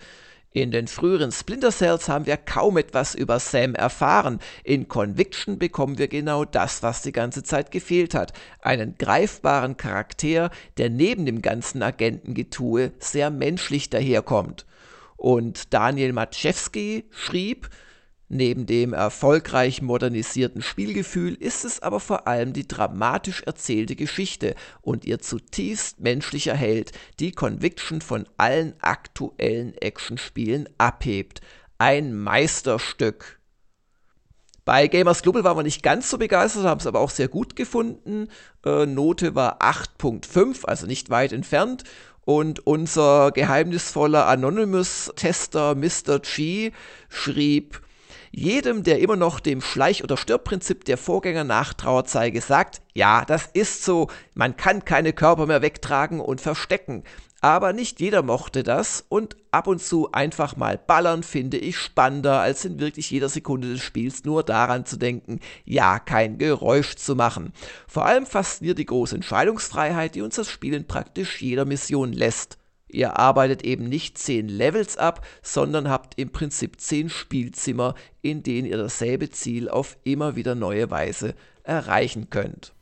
[0.54, 4.38] in den früheren Splinter Cells haben wir kaum etwas über Sam erfahren.
[4.62, 8.32] In Conviction bekommen wir genau das, was die ganze Zeit gefehlt hat.
[8.62, 14.64] Einen greifbaren Charakter, der neben dem ganzen Agentengetue sehr menschlich daherkommt.
[15.16, 17.68] Und Daniel Matschewski schrieb,
[18.28, 25.04] Neben dem erfolgreich modernisierten Spielgefühl ist es aber vor allem die dramatisch erzählte Geschichte und
[25.04, 31.42] ihr zutiefst menschlicher Held, die Conviction von allen aktuellen Actionspielen abhebt.
[31.76, 33.40] Ein Meisterstück.
[34.64, 37.54] Bei Gamers Global waren wir nicht ganz so begeistert, haben es aber auch sehr gut
[37.54, 38.28] gefunden.
[38.64, 41.84] Äh, Note war 8.5, also nicht weit entfernt.
[42.22, 46.20] Und unser geheimnisvoller Anonymous-Tester Mr.
[46.20, 46.72] G
[47.10, 47.83] schrieb,
[48.36, 53.48] jedem, der immer noch dem Schleich- oder Stirb-Prinzip der Vorgänger nachtrauert, sei gesagt, ja, das
[53.52, 57.04] ist so, man kann keine Körper mehr wegtragen und verstecken.
[57.40, 62.40] Aber nicht jeder mochte das und ab und zu einfach mal ballern finde ich spannender,
[62.40, 67.14] als in wirklich jeder Sekunde des Spiels nur daran zu denken, ja, kein Geräusch zu
[67.14, 67.52] machen.
[67.86, 72.58] Vor allem fasziniert die große Entscheidungsfreiheit, die uns das Spiel in praktisch jeder Mission lässt.
[72.94, 78.68] Ihr arbeitet eben nicht zehn Levels ab, sondern habt im Prinzip zehn Spielzimmer, in denen
[78.68, 81.34] ihr dasselbe Ziel auf immer wieder neue Weise
[81.64, 82.72] erreichen könnt.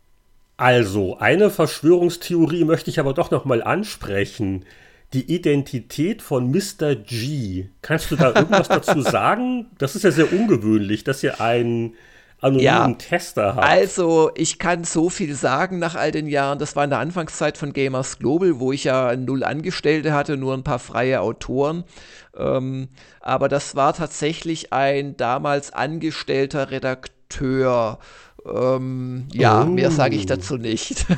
[0.59, 4.67] Also, eine Verschwörungstheorie möchte ich aber doch noch mal ansprechen.
[5.15, 6.95] Die Identität von Mr.
[6.95, 7.69] G.
[7.81, 9.67] Kannst du da irgendwas dazu sagen?
[9.79, 11.95] Das ist ja sehr ungewöhnlich, dass ihr einen
[12.43, 13.67] anonymen ja, Tester habt.
[13.67, 16.59] Also, ich kann so viel sagen nach all den Jahren.
[16.59, 20.53] Das war in der Anfangszeit von Gamers Global, wo ich ja null Angestellte hatte, nur
[20.55, 21.85] ein paar freie Autoren.
[22.37, 22.89] Ähm,
[23.21, 27.99] aber das war tatsächlich ein damals angestellter Redakteur
[28.45, 29.67] ähm, ja, oh.
[29.67, 31.07] mehr sage ich dazu nicht.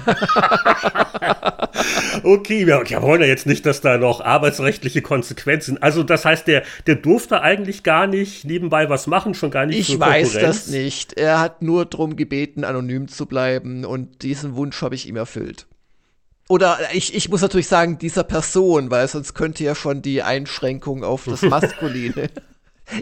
[2.22, 5.82] okay, wir, wir, wollen ja jetzt nicht, dass da noch arbeitsrechtliche Konsequenzen.
[5.82, 9.88] Also das heißt, der, der durfte eigentlich gar nicht nebenbei was machen, schon gar nicht.
[9.88, 11.14] Ich weiß das nicht.
[11.14, 15.66] Er hat nur darum gebeten, anonym zu bleiben und diesen Wunsch habe ich ihm erfüllt.
[16.48, 21.02] Oder ich, ich muss natürlich sagen, dieser Person, weil sonst könnte ja schon die Einschränkung
[21.02, 22.28] auf das Maskuline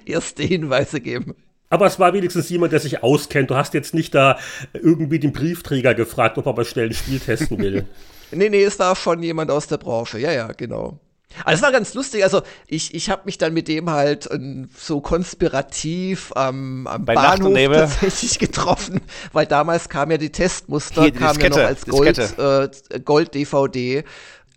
[0.04, 1.34] erste Hinweise geben.
[1.72, 3.50] Aber es war wenigstens jemand, der sich auskennt.
[3.50, 4.38] Du hast jetzt nicht da
[4.74, 7.86] irgendwie den Briefträger gefragt, ob er mal schnell ein Spiel testen will.
[8.30, 10.18] nee, nee, es war schon jemand aus der Branche.
[10.18, 10.98] Ja, ja, genau.
[11.46, 12.24] Also es war ganz lustig.
[12.24, 17.54] Also ich, ich habe mich dann mit dem halt ähm, so konspirativ am, am Bahnhof
[17.54, 19.00] tatsächlich getroffen,
[19.32, 23.00] weil damals kam ja die Testmuster, Hier, die kam Diskette, ja noch als Gold, äh,
[23.00, 24.04] Gold DVD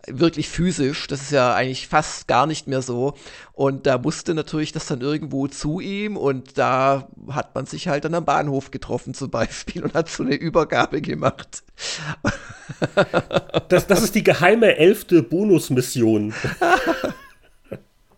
[0.08, 1.06] wirklich physisch.
[1.06, 3.14] Das ist ja eigentlich fast gar nicht mehr so.
[3.52, 8.04] Und da musste natürlich das dann irgendwo zu ihm und da hat man sich halt
[8.04, 11.62] dann am Bahnhof getroffen zum Beispiel und hat so eine Übergabe gemacht.
[13.68, 16.34] Das, das ist die geheime elfte Bonusmission.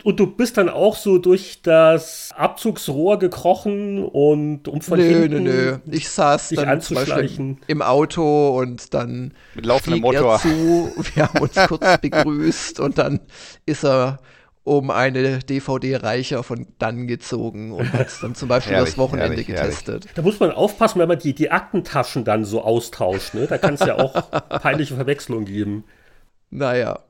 [0.05, 5.43] Und du bist dann auch so durch das Abzugsrohr gekrochen und um von nö, hinten
[5.43, 5.95] nö, nö.
[5.95, 10.93] Ich saß dann zum Beispiel im Auto und dann mit laufendem Motor zu.
[11.15, 13.21] Wir haben uns kurz begrüßt und dann
[13.67, 14.21] ist er
[14.69, 18.99] um eine DVD reicher von dann gezogen und hat es dann zum Beispiel herrlich, das
[18.99, 20.05] Wochenende herrlich, getestet.
[20.05, 20.15] Herrlich.
[20.15, 23.35] Da muss man aufpassen, wenn man die, die Aktentaschen dann so austauscht.
[23.35, 23.47] Ne?
[23.47, 24.31] Da kann es ja auch
[24.61, 25.85] peinliche Verwechslungen geben.
[26.51, 27.01] Naja.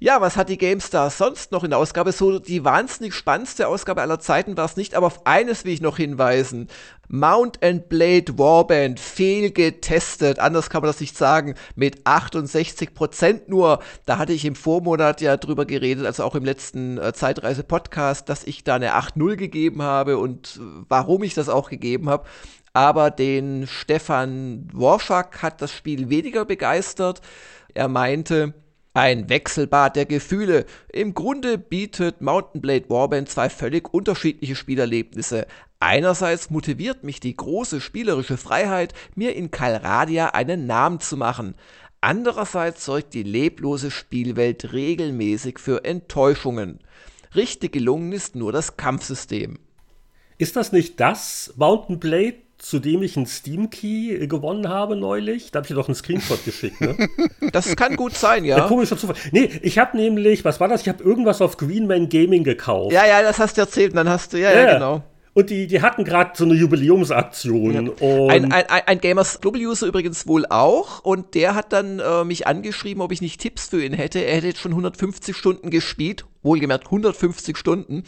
[0.00, 2.12] Ja, was hat die GameStar sonst noch in der Ausgabe?
[2.12, 5.80] So die wahnsinnig spannendste Ausgabe aller Zeiten war es nicht, aber auf eines will ich
[5.80, 6.68] noch hinweisen.
[7.08, 13.80] Mount and Blade Warband fehlgetestet, anders kann man das nicht sagen, mit 68% nur.
[14.06, 18.44] Da hatte ich im Vormonat ja drüber geredet, also auch im letzten äh, Zeitreise-Podcast, dass
[18.44, 22.24] ich da eine 8.0 gegeben habe und äh, warum ich das auch gegeben habe.
[22.74, 27.22] Aber den Stefan Worschak hat das Spiel weniger begeistert.
[27.74, 28.54] Er meinte,
[28.94, 30.66] ein Wechselbad der Gefühle.
[30.92, 35.46] Im Grunde bietet Mountain Blade Warband zwei völlig unterschiedliche Spielerlebnisse.
[35.80, 41.54] Einerseits motiviert mich die große spielerische Freiheit, mir in Calradia einen Namen zu machen.
[42.00, 46.80] Andererseits sorgt die leblose Spielwelt regelmäßig für Enttäuschungen.
[47.34, 49.58] Richtig gelungen ist nur das Kampfsystem.
[50.38, 55.50] Ist das nicht das Mountain Blade, zu dem ich einen Steam-Key gewonnen habe neulich.
[55.50, 56.96] Da habe ich dir doch einen Screenshot geschickt, ne?
[57.52, 58.62] Das kann gut sein, ja.
[58.62, 59.16] Ein komischer Zufall.
[59.32, 60.82] Nee, ich habe nämlich, was war das?
[60.82, 62.92] Ich habe irgendwas auf Greenman Gaming gekauft.
[62.92, 63.92] Ja, ja, das hast du erzählt.
[63.92, 65.02] Und dann hast du, ja, ja, ja genau.
[65.38, 67.92] Und die, die hatten gerade so eine Jubiläumsaktion.
[68.00, 68.26] Ja.
[68.26, 71.04] Ein, ein, ein, Gamers Global User übrigens wohl auch.
[71.04, 74.18] Und der hat dann äh, mich angeschrieben, ob ich nicht Tipps für ihn hätte.
[74.18, 76.24] Er hätte jetzt schon 150 Stunden gespielt.
[76.42, 78.02] Wohlgemerkt 150 Stunden.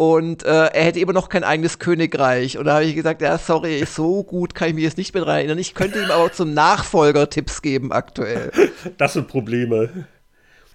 [0.00, 2.56] Und äh, er hätte immer noch kein eigenes Königreich.
[2.56, 5.24] Und da habe ich gesagt, ja, sorry, so gut kann ich mich jetzt nicht mehr
[5.24, 5.58] dran erinnern.
[5.58, 8.50] Ich könnte ihm aber zum Nachfolger Tipps geben aktuell.
[8.96, 10.06] Das sind Probleme.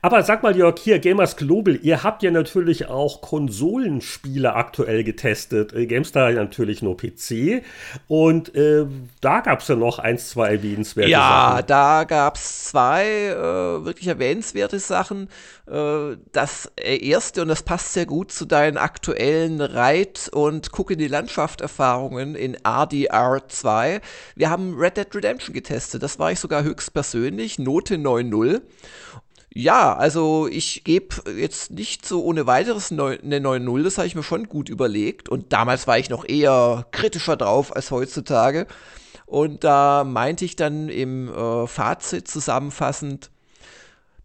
[0.06, 5.74] Aber sag mal, Jörg, hier, Gamers Global, ihr habt ja natürlich auch Konsolenspiele aktuell getestet.
[5.74, 7.64] Äh, GameStar natürlich nur PC.
[8.08, 8.86] Und äh,
[9.22, 11.56] da gab es ja noch eins, zwei erwähnenswerte ja, Sachen.
[11.56, 15.28] Ja, da gab es zwei äh, wirklich erwähnenswerte Sachen.
[15.66, 21.00] Äh, das erste, und das passt sehr gut zu deinen aktuellen Reit- und Guck in
[21.00, 24.02] die Landschaft-Erfahrungen in RDR 2.
[24.36, 26.04] Wir haben Red Dead Redemption getestet.
[26.04, 27.58] Das war ich sogar höchstpersönlich.
[27.58, 28.62] Note 9.0.
[29.58, 34.22] Ja, also ich gebe jetzt nicht so ohne weiteres eine 9-0, das habe ich mir
[34.22, 35.30] schon gut überlegt.
[35.30, 38.68] Und damals war ich noch eher kritischer drauf als heutzutage.
[39.26, 43.32] Und da meinte ich dann im äh, Fazit zusammenfassend,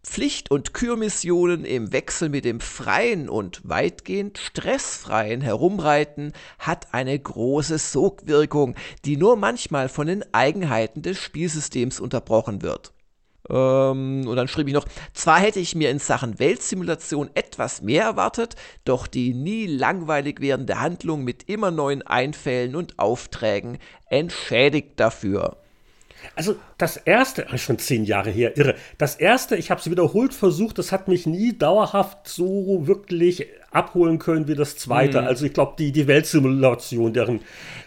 [0.03, 7.77] Pflicht- und Kürmissionen im Wechsel mit dem freien und weitgehend stressfreien Herumreiten hat eine große
[7.77, 8.75] Sogwirkung,
[9.05, 12.91] die nur manchmal von den Eigenheiten des Spielsystems unterbrochen wird.
[13.51, 18.03] Ähm, und dann schrieb ich noch, zwar hätte ich mir in Sachen Weltsimulation etwas mehr
[18.03, 23.77] erwartet, doch die nie langweilig werdende Handlung mit immer neuen Einfällen und Aufträgen
[24.09, 25.57] entschädigt dafür.
[26.35, 28.75] Also das erste, schon zehn Jahre her, irre.
[28.97, 34.19] Das erste, ich habe es wiederholt versucht, das hat mich nie dauerhaft so wirklich abholen
[34.19, 35.21] können wie das zweite.
[35.21, 35.27] Mhm.
[35.27, 37.39] Also ich glaube, die, die Weltsimulation, deren.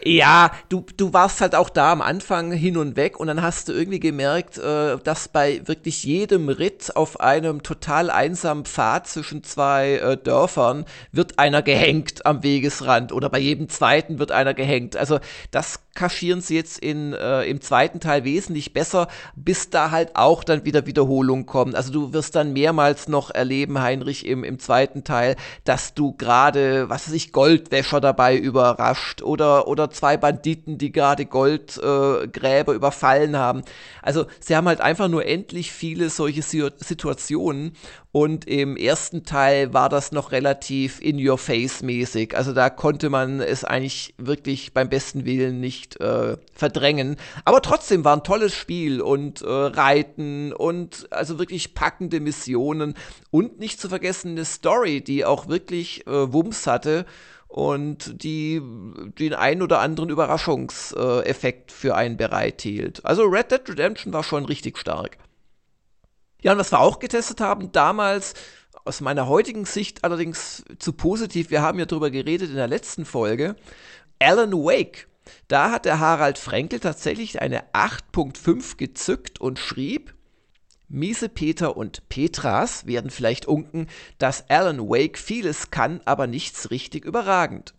[0.02, 3.68] Ja, du, du warst halt auch da am Anfang hin und weg und dann hast
[3.68, 9.44] du irgendwie gemerkt, äh, dass bei wirklich jedem Ritt auf einem total einsamen Pfad zwischen
[9.44, 14.96] zwei äh, Dörfern wird einer gehängt am Wegesrand oder bei jedem zweiten wird einer gehängt.
[14.96, 15.20] Also
[15.50, 20.44] das kaschieren sie jetzt in, äh, im zweiten Teil wesentlich besser, bis da halt auch
[20.44, 21.74] dann wieder Wiederholungen kommen.
[21.74, 26.88] Also du wirst dann mehrmals noch erleben, Heinrich, im, im zweiten Teil, dass du gerade,
[26.88, 33.36] was weiß ich, Goldwäscher dabei überrascht oder, oder zwei Banditen, die gerade Goldgräber äh, überfallen
[33.36, 33.62] haben.
[34.02, 37.72] Also sie haben halt einfach nur endlich viele solche Situationen
[38.14, 42.36] und im ersten Teil war das noch relativ in your face mäßig.
[42.36, 47.16] Also da konnte man es eigentlich wirklich beim besten Willen nicht äh, verdrängen.
[47.44, 52.94] Aber trotzdem war ein tolles Spiel und äh, Reiten und also wirklich packende Missionen
[53.32, 57.06] und nicht zu vergessen eine Story, die auch wirklich äh, Wumms hatte
[57.48, 58.62] und die
[59.18, 63.04] den einen oder anderen Überraschungseffekt für einen bereithielt.
[63.04, 65.18] Also Red Dead Redemption war schon richtig stark.
[66.44, 68.34] Ja, und was wir auch getestet haben damals,
[68.84, 73.06] aus meiner heutigen Sicht allerdings zu positiv, wir haben ja drüber geredet in der letzten
[73.06, 73.56] Folge,
[74.18, 75.08] Alan Wake.
[75.48, 80.14] Da hat der Harald Frenkel tatsächlich eine 8.5 gezückt und schrieb,
[80.86, 83.86] Miese Peter und Petras werden vielleicht unken,
[84.18, 87.73] dass Alan Wake vieles kann, aber nichts richtig überragend.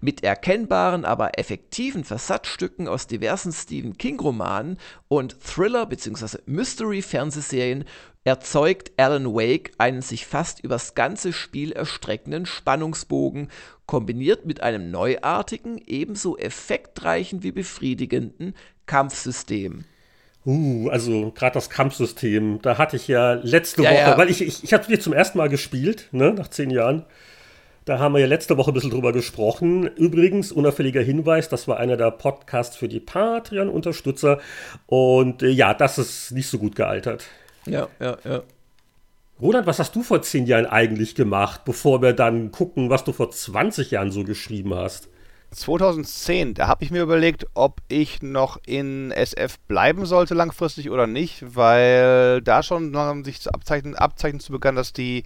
[0.00, 4.78] Mit erkennbaren, aber effektiven Versatzstücken aus diversen Stephen King-Romanen
[5.08, 6.38] und Thriller- bzw.
[6.46, 7.84] Mystery-Fernsehserien
[8.24, 13.48] erzeugt Alan Wake einen sich fast übers ganze Spiel erstreckenden Spannungsbogen,
[13.86, 18.54] kombiniert mit einem neuartigen, ebenso effektreichen wie befriedigenden
[18.86, 19.84] Kampfsystem.
[20.46, 24.18] Uh, also gerade das Kampfsystem, da hatte ich ja letzte ja, Woche, ja.
[24.18, 27.04] weil ich, ich, ich habe zum ersten Mal gespielt, ne, nach zehn Jahren.
[27.84, 29.86] Da haben wir ja letzte Woche ein bisschen drüber gesprochen.
[29.96, 34.38] Übrigens, unauffälliger Hinweis, das war einer der Podcasts für die Patreon-Unterstützer.
[34.86, 37.26] Und äh, ja, das ist nicht so gut gealtert.
[37.66, 38.42] Ja, ja, ja.
[39.40, 43.12] Roland, was hast du vor zehn Jahren eigentlich gemacht, bevor wir dann gucken, was du
[43.12, 45.08] vor 20 Jahren so geschrieben hast?
[45.52, 51.06] 2010, da habe ich mir überlegt, ob ich noch in SF bleiben sollte langfristig oder
[51.06, 55.24] nicht, weil da schon sich zu abzeichnen, abzeichnen zu begann, dass die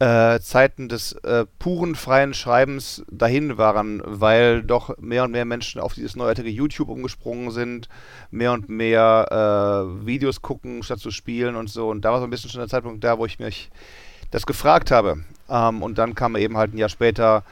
[0.00, 5.80] äh, Zeiten des äh, puren freien Schreibens dahin waren, weil doch mehr und mehr Menschen
[5.80, 7.88] auf dieses neuartige YouTube umgesprungen sind,
[8.30, 11.88] mehr und mehr äh, Videos gucken, statt zu spielen und so.
[11.88, 13.70] Und da war so ein bisschen schon der Zeitpunkt da, wo ich mich
[14.30, 15.24] das gefragt habe.
[15.48, 17.42] Ähm, und dann kam eben halt ein Jahr später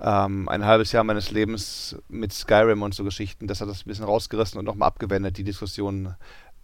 [0.00, 3.48] ähm, ein halbes Jahr meines Lebens mit Skyrim und so Geschichten.
[3.48, 6.14] Das hat das ein bisschen rausgerissen und nochmal abgewendet, die Diskussion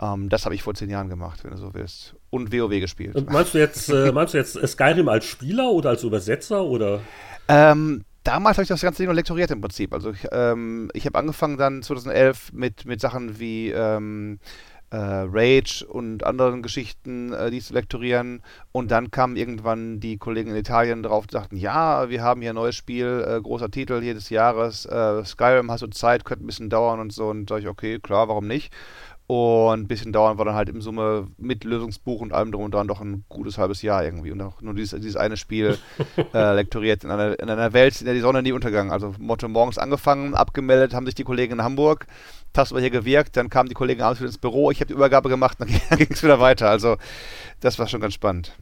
[0.01, 2.15] ähm, das habe ich vor zehn Jahren gemacht, wenn du so willst.
[2.31, 3.15] Und WoW gespielt.
[3.15, 7.01] Und meinst du jetzt, äh, meinst du jetzt Skyrim als Spieler oder als Übersetzer oder?
[7.49, 9.93] Ähm, damals habe ich das ganze Ding noch lektoriert im Prinzip.
[9.93, 14.41] Also ich, ähm, ich habe angefangen dann 2011 mit, mit Sachen wie ähm,
[14.91, 18.43] äh, Rage und anderen Geschichten, äh, die zu lektorieren.
[18.73, 22.51] Und dann kamen irgendwann die Kollegen in Italien drauf und sagten, ja, wir haben hier
[22.51, 26.47] ein neues Spiel, äh, großer Titel jedes Jahres, äh, Skyrim, hast du Zeit, könnte ein
[26.47, 27.29] bisschen dauern und so.
[27.29, 28.73] Und da ich, okay, klar, warum nicht?
[29.27, 32.75] Und ein bisschen dauern war dann halt im Summe mit Lösungsbuch und allem drum und
[32.75, 34.31] dran doch ein gutes halbes Jahr irgendwie.
[34.31, 35.79] Und auch nur dieses, dieses eine Spiel
[36.35, 38.93] äh, lektoriert in einer, in einer Welt, in der die Sonne nie untergang.
[38.93, 42.07] Also Motto morgens angefangen, abgemeldet, haben sich die Kollegen in Hamburg,
[42.53, 45.31] tagsüber hier gewirkt, dann kamen die Kollegen abends wieder ins Büro, ich habe die Übergabe
[45.31, 45.69] gemacht, dann
[45.99, 46.69] ging es wieder weiter.
[46.69, 46.99] Also
[47.61, 48.53] das war schon ganz spannend.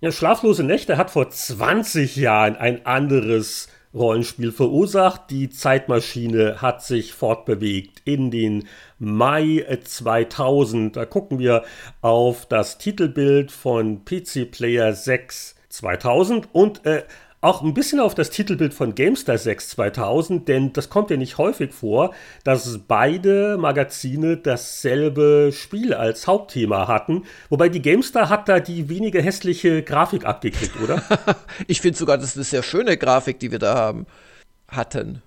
[0.00, 5.30] Ja, Schlaflose Nächte hat vor 20 Jahren ein anderes Rollenspiel verursacht.
[5.30, 8.68] Die Zeitmaschine hat sich fortbewegt in den
[8.98, 10.96] Mai 2000.
[10.96, 11.64] Da gucken wir
[12.02, 17.04] auf das Titelbild von PC Player 6 2000 und äh,
[17.46, 21.38] auch ein bisschen auf das Titelbild von GameStar 6 2000, denn das kommt ja nicht
[21.38, 22.12] häufig vor,
[22.44, 27.22] dass beide Magazine dasselbe Spiel als Hauptthema hatten.
[27.48, 31.02] Wobei die GameStar hat da die weniger hässliche Grafik abgekriegt, oder?
[31.66, 34.06] ich finde sogar, das ist eine sehr schöne Grafik, die wir da haben,
[34.68, 35.22] hatten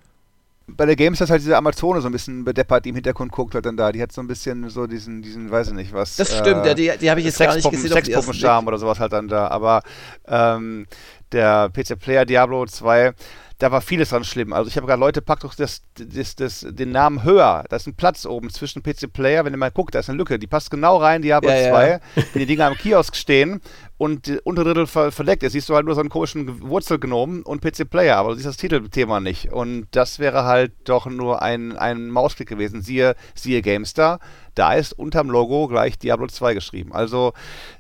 [0.76, 3.56] bei der Games ist halt diese Amazone so ein bisschen bedeppert, die im Hintergrund guckt
[3.56, 3.92] halt dann da.
[3.92, 6.16] Die hat so ein bisschen so diesen, diesen, weiß ich nicht was.
[6.16, 7.92] Das stimmt, äh, ja, die, die habe ich jetzt gar nicht gesehen.
[7.92, 9.48] Sexpuppen-Charme oder sowas halt dann da.
[9.48, 9.82] Aber
[10.28, 10.86] ähm,
[11.32, 13.14] der PC Player Diablo 2,
[13.60, 14.54] da war vieles dran schlimm.
[14.54, 17.66] Also ich habe gerade Leute, packt doch das, das, das, den Namen höher.
[17.68, 20.18] Da ist ein Platz oben zwischen PC Player, wenn ihr mal guckt, da ist eine
[20.18, 21.90] Lücke, die passt genau rein, Diablo ja, 2.
[21.90, 22.00] Ja.
[22.16, 23.60] Wenn die Dinger am Kiosk stehen
[23.98, 27.62] und die Unterdrittel ver verdeckt ist, siehst du halt nur so einen komischen Wurzelgnomen und
[27.62, 29.52] PC Player, aber du siehst das Titelthema nicht.
[29.52, 32.82] Und das wäre halt doch nur ein, ein Mausklick gewesen.
[32.82, 34.20] Siehe, siehe GameStar,
[34.56, 36.94] da ist unterm Logo gleich Diablo 2 geschrieben.
[36.94, 37.34] Also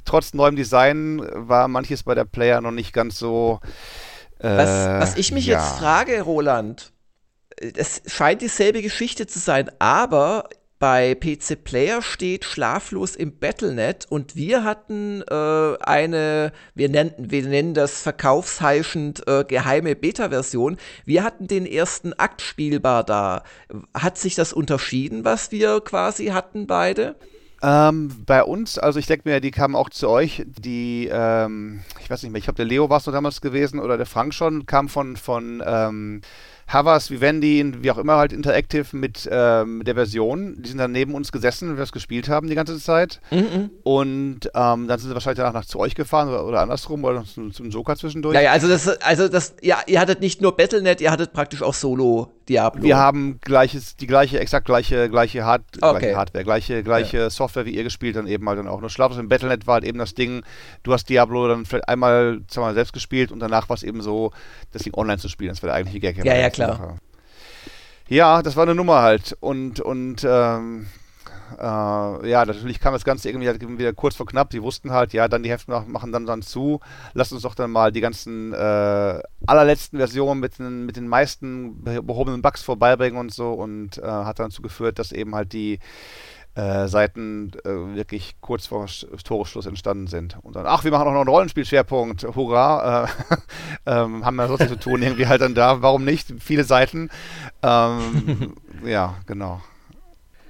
[0.03, 3.61] trotz neuem Design war manches bei der Player noch nicht ganz so.
[4.39, 5.59] Äh, was, was ich mich ja.
[5.59, 6.91] jetzt frage, Roland,
[7.59, 14.37] es scheint dieselbe Geschichte zu sein, aber bei PC Player steht schlaflos im Battlenet und
[14.37, 20.77] wir hatten äh, eine, wir nennen, wir nennen das verkaufsheischend äh, geheime Beta-Version.
[21.03, 23.43] Wir hatten den ersten Akt spielbar da.
[23.93, 27.17] Hat sich das unterschieden, was wir quasi hatten beide?
[27.61, 32.09] Ähm, bei uns, also ich denke mir, die kamen auch zu euch, die, ähm, ich
[32.09, 34.65] weiß nicht mehr, ich glaube, der Leo war es damals gewesen oder der Frank schon,
[34.65, 36.21] kam von, von ähm,
[36.69, 40.61] Havas, Vivendi, wie auch immer halt Interactive mit ähm, der Version.
[40.61, 43.19] Die sind dann neben uns gesessen, wenn wir das gespielt haben die ganze Zeit.
[43.31, 43.71] Mhm.
[43.83, 47.23] Und ähm, dann sind sie wahrscheinlich danach nach zu euch gefahren oder, oder andersrum oder
[47.25, 48.35] zum, zum Joker zwischendurch.
[48.35, 51.63] Ja, ja, also das, also das, ja, ihr hattet nicht nur Battlenet, ihr hattet praktisch
[51.63, 52.83] auch Solo Diablo.
[52.83, 55.99] Wir haben gleiches, die gleiche, exakt gleiche, gleiche, Hard okay.
[55.99, 57.29] gleiche Hardware, gleiche, gleiche ja.
[57.29, 58.81] Software wie ihr gespielt, dann eben halt dann auch.
[58.81, 60.43] Nur Schlaflos im Battlenet war halt eben das Ding,
[60.83, 64.31] du hast Diablo dann vielleicht einmal, zweimal selbst gespielt und danach war es eben so,
[64.71, 65.49] das Ding online zu spielen.
[65.49, 66.25] Das war der eigentliche Gag.
[66.25, 66.58] Ja, ja, klar.
[66.67, 66.95] Sache.
[68.07, 69.37] Ja, das war eine Nummer halt.
[69.39, 70.87] Und, und ähm,
[71.57, 71.61] äh,
[72.29, 74.49] ja, natürlich kam das Ganze irgendwie halt wieder kurz vor knapp.
[74.49, 76.79] Die wussten halt, ja, dann die Hefte machen dann dann zu.
[77.13, 81.83] Lass uns doch dann mal die ganzen äh, allerletzten Versionen mit den, mit den meisten
[81.83, 83.53] behobenen Bugs vorbeibringen und so.
[83.53, 85.79] Und äh, hat dazu geführt, dass eben halt die
[86.55, 88.87] äh, Seiten äh, wirklich kurz vor
[89.23, 90.37] Toreschluss entstanden sind.
[90.41, 93.07] Und dann, ach, wir machen auch noch einen Rollenspielschwerpunkt, hurra, äh,
[93.85, 96.33] ähm, haben wir sonst zu tun, irgendwie halt dann da, warum nicht?
[96.39, 97.09] Viele Seiten.
[97.63, 99.61] Ähm, ja, genau.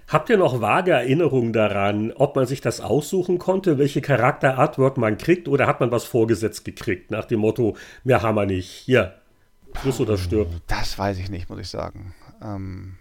[0.08, 5.20] Habt ihr noch vage Erinnerungen daran, ob man sich das aussuchen konnte, welche Charakter-Artwork man
[5.20, 9.14] kriegt, oder hat man was vorgesetzt gekriegt, nach dem Motto, mehr haben wir nicht, hier,
[9.76, 10.48] friss oder stirb?
[10.66, 12.16] Das weiß ich nicht, muss ich sagen.
[12.42, 12.96] Ähm,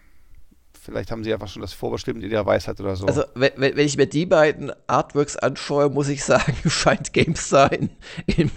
[0.89, 3.07] Vielleicht haben sie einfach schon das vorbestimmt in der Weisheit oder so.
[3.07, 7.91] Also, wenn, wenn ich mir die beiden Artworks anschaue, muss ich sagen, scheint GameStar in,
[8.25, 8.51] im,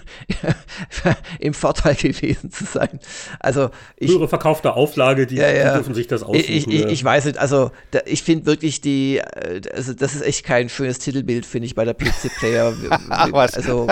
[1.39, 3.01] im Vorteil gewesen zu sein.
[3.41, 5.71] Also, ich, Höhere verkaufte Auflage, die, ja, ja.
[5.71, 6.45] die dürfen sich das aussuchen.
[6.47, 10.21] Ich, ich, ich weiß nicht, also, da, ich finde wirklich die, äh, also, das ist
[10.21, 12.73] echt kein schönes Titelbild, finde ich, bei der PC-Player.
[13.09, 13.55] Ach, was?
[13.55, 13.87] Also,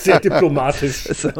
[0.00, 1.10] sehr diplomatisch.
[1.10, 1.30] Also,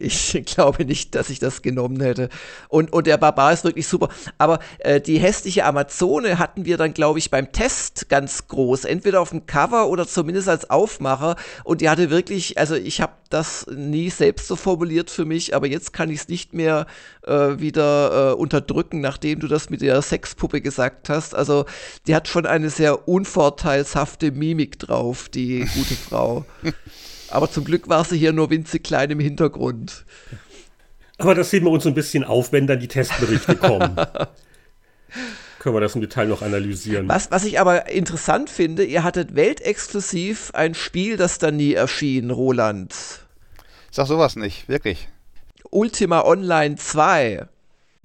[0.00, 2.28] ich glaube nicht, dass ich das genommen hätte.
[2.68, 4.08] Und, und der Barbar ist wirklich super.
[4.38, 8.84] Aber äh, die hässliche Amazone hatten wir dann, glaube ich, beim Test ganz groß.
[8.84, 11.36] Entweder auf dem Cover oder zumindest als Aufmacher.
[11.64, 15.66] Und die hatte wirklich, also ich habe das nie selbst so formuliert für mich, aber
[15.66, 16.86] jetzt kann ich es nicht mehr
[17.22, 21.34] äh, wieder äh, unterdrücken, nachdem du das mit der Sexpuppe gesagt hast.
[21.34, 21.66] Also
[22.06, 26.44] die hat schon eine sehr unvorteilshafte Mimik drauf, die gute Frau.
[27.30, 30.04] Aber zum Glück war sie hier nur winzig klein im Hintergrund.
[31.18, 33.96] Aber das sehen wir uns ein bisschen auf, wenn dann die Testberichte kommen.
[35.58, 37.08] Können wir das im Detail noch analysieren.
[37.08, 42.30] Was, was ich aber interessant finde, ihr hattet weltexklusiv ein Spiel, das dann nie erschien,
[42.30, 42.94] Roland.
[43.90, 45.08] Sag sowas nicht, wirklich.
[45.70, 47.48] Ultima Online 2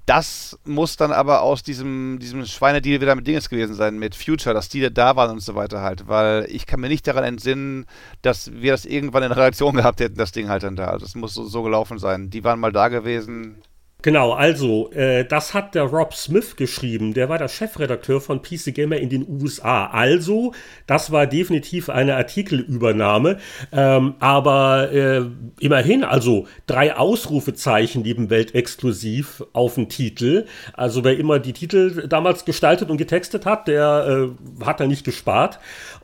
[0.06, 4.54] das muss dann aber aus diesem, diesem Schweinedeal wieder mit Dinges gewesen sein, mit Future,
[4.54, 6.08] dass die da waren und so weiter halt.
[6.08, 7.86] Weil ich kann mir nicht daran entsinnen,
[8.22, 10.88] dass wir das irgendwann in Relation gehabt hätten, das Ding halt dann da.
[10.88, 12.30] Also es muss so, so gelaufen sein.
[12.30, 13.62] Die waren mal da gewesen,
[14.04, 17.14] Genau, also, äh, das hat der Rob Smith geschrieben.
[17.14, 19.86] Der war der Chefredakteur von PC Gamer in den USA.
[19.88, 20.54] Also,
[20.88, 23.38] das war definitiv eine Artikelübernahme.
[23.72, 25.22] Ähm, aber äh,
[25.60, 30.45] immerhin, also drei Ausrufezeichen neben Weltexklusiv auf dem Titel.
[30.74, 34.32] Also, wer immer die Titel damals gestaltet und getextet hat, der
[34.62, 35.60] äh, hat da nicht gespart.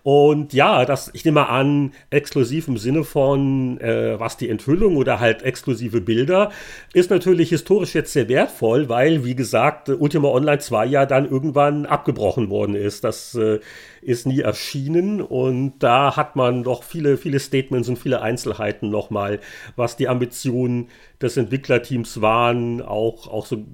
[0.08, 5.20] Und ja, das, ich nehme an, exklusiv im Sinne von, äh, was die Enthüllung oder
[5.20, 6.50] halt exklusive Bilder,
[6.94, 11.86] ist natürlich historisch jetzt sehr wertvoll, weil, wie gesagt, Ultima Online 2 ja dann irgendwann
[11.86, 13.04] abgebrochen worden ist.
[13.04, 13.60] Das äh,
[14.02, 19.42] ist nie erschienen und da hat man doch viele, viele Statements und viele Einzelheiten nochmal,
[19.76, 20.88] was die Ambitionen
[21.22, 23.66] des Entwicklerteams waren, auch, auch so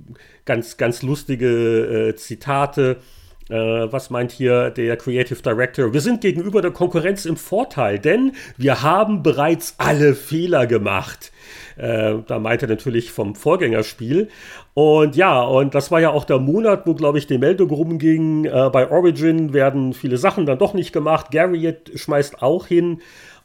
[0.45, 2.97] ganz, ganz lustige äh, Zitate.
[3.49, 5.93] Äh, was meint hier der Creative Director?
[5.93, 11.31] Wir sind gegenüber der Konkurrenz im Vorteil, denn wir haben bereits alle Fehler gemacht.
[11.75, 14.29] Äh, da meint er natürlich vom Vorgängerspiel.
[14.73, 18.45] Und ja, und das war ja auch der Monat, wo, glaube ich, die Meldung rumging.
[18.45, 21.31] Äh, bei Origin werden viele Sachen dann doch nicht gemacht.
[21.31, 23.01] Garriott schmeißt auch hin.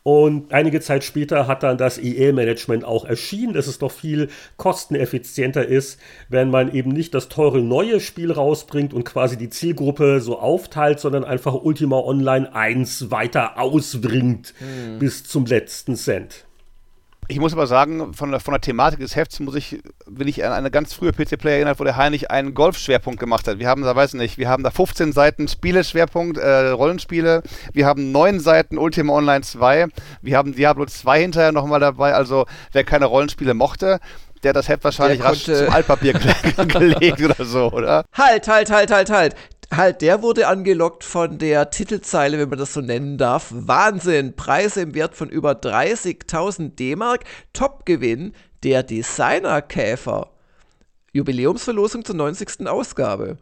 [0.09, 5.67] Und einige Zeit später hat dann das EA-Management auch erschienen, dass es doch viel kosteneffizienter
[5.67, 6.01] ist,
[6.31, 10.99] wenn man eben nicht das teure neue Spiel rausbringt und quasi die Zielgruppe so aufteilt,
[10.99, 14.99] sondern einfach Ultima Online 1 weiter ausbringt hm.
[14.99, 16.47] bis zum letzten Cent.
[17.31, 20.47] Ich muss aber sagen, von der, von der Thematik des Hefts muss ich, will ich
[20.47, 23.59] an eine ganz frühe PC-Player erinnern, wo der Heinrich einen Golf-Schwerpunkt gemacht hat.
[23.59, 27.43] Wir haben da, weiß nicht, wir haben da 15 Seiten Spiele-Schwerpunkt, äh, Rollenspiele.
[27.74, 29.89] Wir haben 9 Seiten Ultima Online 2.
[30.22, 32.14] Wir haben Diablo 2 hinterher nochmal dabei.
[32.14, 34.01] Also, wer keine Rollenspiele mochte,
[34.43, 36.14] der das Heft wahrscheinlich rasch zum Altpapier
[36.68, 38.07] gelegt oder so, oder?
[38.16, 39.35] Halt, halt, halt, halt, halt
[39.75, 43.49] halt, der wurde angelockt von der Titelzeile, wenn man das so nennen darf.
[43.51, 50.31] Wahnsinn, Preise im Wert von über 30.000 D-Mark, Topgewinn der Designerkäfer.
[51.12, 52.66] Jubiläumsverlosung zur 90.
[52.66, 53.39] Ausgabe.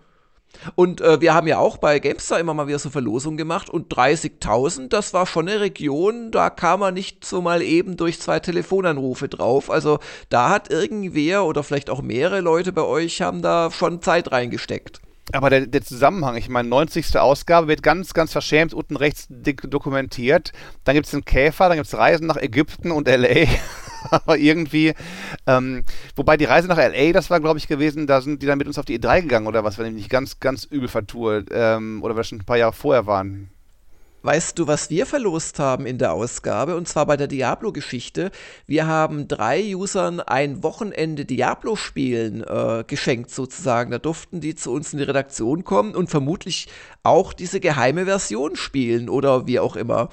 [0.74, 3.92] Und äh, wir haben ja auch bei GameStar immer mal wieder so Verlosungen gemacht und
[3.92, 8.40] 30.000, das war schon eine Region, da kam man nicht so mal eben durch zwei
[8.40, 9.70] Telefonanrufe drauf.
[9.70, 9.98] Also
[10.28, 15.00] da hat irgendwer oder vielleicht auch mehrere Leute bei euch haben da schon Zeit reingesteckt.
[15.32, 17.18] Aber der, der, Zusammenhang, ich meine, 90.
[17.18, 20.52] Ausgabe wird ganz, ganz verschämt unten rechts dokumentiert.
[20.84, 23.48] Dann gibt es einen Käfer, dann gibt es Reisen nach Ägypten und L.A.
[24.10, 24.94] Aber irgendwie,
[25.48, 25.82] ähm,
[26.14, 28.68] wobei die Reise nach L.A., das war, glaube ich, gewesen, da sind die dann mit
[28.68, 31.44] uns auf die E3 gegangen oder was, wenn ich mich ganz, ganz übel vertue.
[31.50, 33.50] Ähm, oder wir schon ein paar Jahre vorher waren.
[34.22, 36.76] Weißt du, was wir verlost haben in der Ausgabe?
[36.76, 38.32] Und zwar bei der Diablo-Geschichte.
[38.66, 43.92] Wir haben drei Usern ein Wochenende Diablo spielen äh, geschenkt sozusagen.
[43.92, 46.66] Da durften die zu uns in die Redaktion kommen und vermutlich
[47.04, 50.08] auch diese geheime Version spielen oder wie auch immer.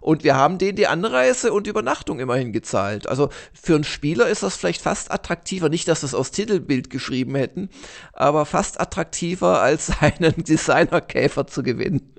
[0.00, 3.08] Und wir haben denen die Anreise und Übernachtung immerhin gezahlt.
[3.08, 5.68] Also für einen Spieler ist das vielleicht fast attraktiver.
[5.68, 7.68] Nicht, dass wir es aus Titelbild geschrieben hätten,
[8.12, 12.14] aber fast attraktiver als einen Designerkäfer zu gewinnen.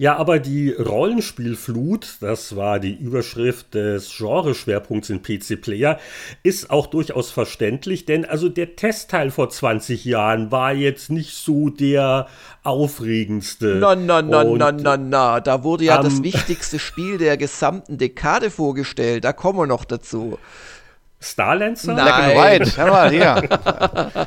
[0.00, 5.98] Ja, aber die Rollenspielflut, das war die Überschrift des Genreschwerpunkts in PC Player,
[6.44, 11.68] ist auch durchaus verständlich, denn also der Testteil vor 20 Jahren war jetzt nicht so
[11.68, 12.28] der
[12.62, 13.78] aufregendste.
[13.80, 17.36] Na, na, na, Und, na, na, na, da wurde ja ähm, das wichtigste Spiel der
[17.36, 20.38] gesamten Dekade vorgestellt, da kommen wir noch dazu.
[21.20, 21.94] Starlancer?
[21.94, 22.04] Nein.
[22.04, 23.48] Black and White, hör mal, hier.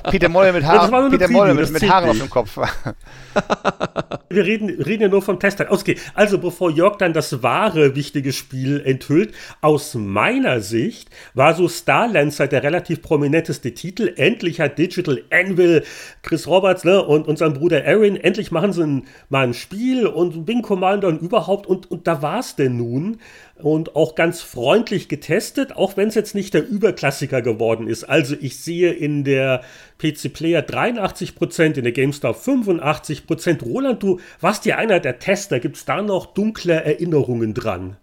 [0.11, 2.57] Peter Molle mit, Haar, Peter Molle mit, mit Haaren auf dem Kopf.
[4.33, 5.67] Wir reden, reden ja nur vom Testteil.
[5.69, 11.67] Okay, also bevor Jörg dann das wahre wichtige Spiel enthüllt, aus meiner Sicht war so
[11.67, 14.13] Starlancer der relativ prominenteste Titel.
[14.15, 15.83] Endlich hat Digital Anvil,
[16.21, 20.47] Chris Roberts ne, und, sein Bruder Aaron, endlich machen sie ein, mal ein Spiel und
[20.47, 21.67] Wing Commander und überhaupt.
[21.67, 23.17] Und, und da war es denn nun
[23.61, 28.03] und auch ganz freundlich getestet, auch wenn es jetzt nicht der Überklassiker geworden ist.
[28.03, 29.61] Also ich sehe in der
[29.97, 33.63] PC Player 83%, in der GameStar 85%.
[33.63, 35.59] Roland, du warst ja einer der Tester.
[35.59, 37.97] Gibt es da noch dunkle Erinnerungen dran?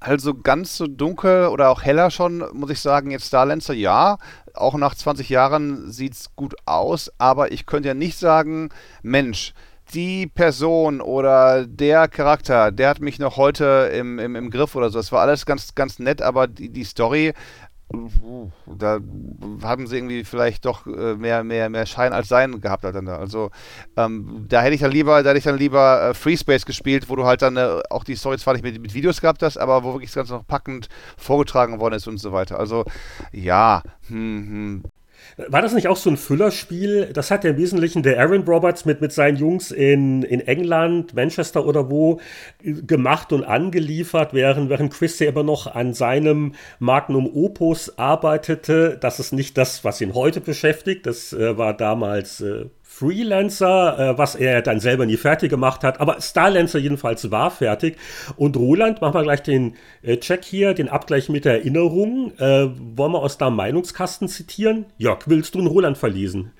[0.00, 4.18] Also ganz so dunkel oder auch heller schon, muss ich sagen, jetzt Starlancer ja.
[4.52, 8.68] Auch nach 20 Jahren sieht es gut aus, aber ich könnte ja nicht sagen,
[9.02, 9.54] Mensch,
[9.94, 14.90] die Person oder der Charakter, der hat mich noch heute im, im, im Griff oder
[14.90, 14.98] so.
[14.98, 17.32] Es war alles ganz, ganz nett, aber die, die Story,
[18.66, 18.98] da
[19.62, 23.06] haben sie irgendwie vielleicht doch äh, mehr, mehr, mehr Schein als Sein gehabt halt dann
[23.06, 23.16] da.
[23.16, 23.50] Also
[23.96, 27.08] ähm, da hätte ich dann lieber, da hätte ich dann lieber äh, Free Space gespielt,
[27.08, 29.58] wo du halt dann äh, auch die Story zwar nicht mit, mit Videos gehabt hast,
[29.58, 32.58] aber wo wirklich das Ganze noch packend vorgetragen worden ist und so weiter.
[32.58, 32.84] Also
[33.32, 34.84] ja, hm, hm.
[35.36, 37.10] War das nicht auch so ein Füllerspiel?
[37.12, 41.14] Das hat ja im Wesentlichen der Aaron Roberts mit, mit seinen Jungs in, in England,
[41.14, 42.20] Manchester oder wo
[42.62, 48.96] gemacht und angeliefert, während, während Chris ja immer noch an seinem Magnum Opus arbeitete.
[49.00, 51.06] Das ist nicht das, was ihn heute beschäftigt.
[51.06, 56.00] Das äh, war damals äh, Freelancer, äh, was er dann selber nie fertig gemacht hat.
[56.00, 57.96] Aber Starlancer jedenfalls war fertig.
[58.36, 62.32] Und Roland, machen wir gleich den äh, Check hier, den Abgleich mit der Erinnerung.
[62.38, 64.86] Äh, wollen wir aus deinem Meinungskasten zitieren?
[64.96, 66.52] Jörg, willst du einen Roland verlesen?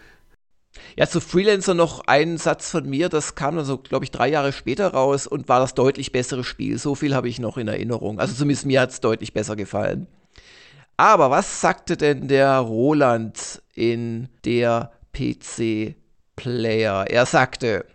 [0.97, 4.27] Ja, zu Freelancer noch ein Satz von mir, das kam dann so, glaube ich, drei
[4.27, 6.79] Jahre später raus und war das deutlich bessere Spiel.
[6.79, 8.19] So viel habe ich noch in Erinnerung.
[8.19, 10.09] Also zumindest mir hat es deutlich besser gefallen.
[10.97, 15.95] Aber was sagte denn der Roland in der PC
[16.37, 17.07] Player.
[17.09, 17.87] Er sagte,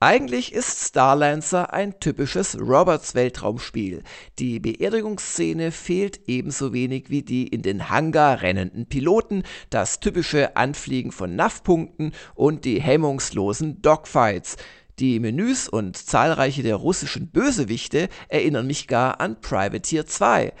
[0.00, 4.02] eigentlich ist Starlancer ein typisches Roberts Weltraumspiel.
[4.38, 11.10] Die Beerdigungsszene fehlt ebenso wenig wie die in den Hangar rennenden Piloten, das typische Anfliegen
[11.10, 14.56] von NAV-Punkten und die hemmungslosen Dogfights.
[14.98, 20.52] Die Menüs und zahlreiche der russischen Bösewichte erinnern mich gar an Privateer 2.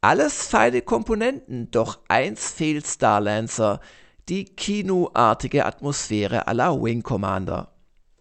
[0.00, 3.80] Alles feine Komponenten, doch eins fehlt Starlancer–
[4.28, 7.68] die kinoartige Atmosphäre aller Wing Commander.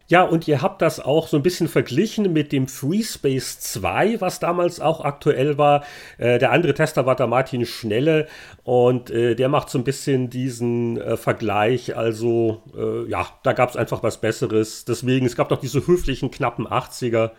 [0.08, 4.40] Ja, und ihr habt das auch so ein bisschen verglichen mit dem FreeSpace 2, was
[4.40, 5.84] damals auch aktuell war.
[6.20, 8.28] Äh, der andere Tester war der Martin Schnelle
[8.64, 11.98] und äh, der macht so ein bisschen diesen äh, Vergleich.
[11.98, 14.86] Also, äh, ja, da gab es einfach was Besseres.
[14.86, 17.32] Deswegen, es gab doch diese höflichen knappen 80er.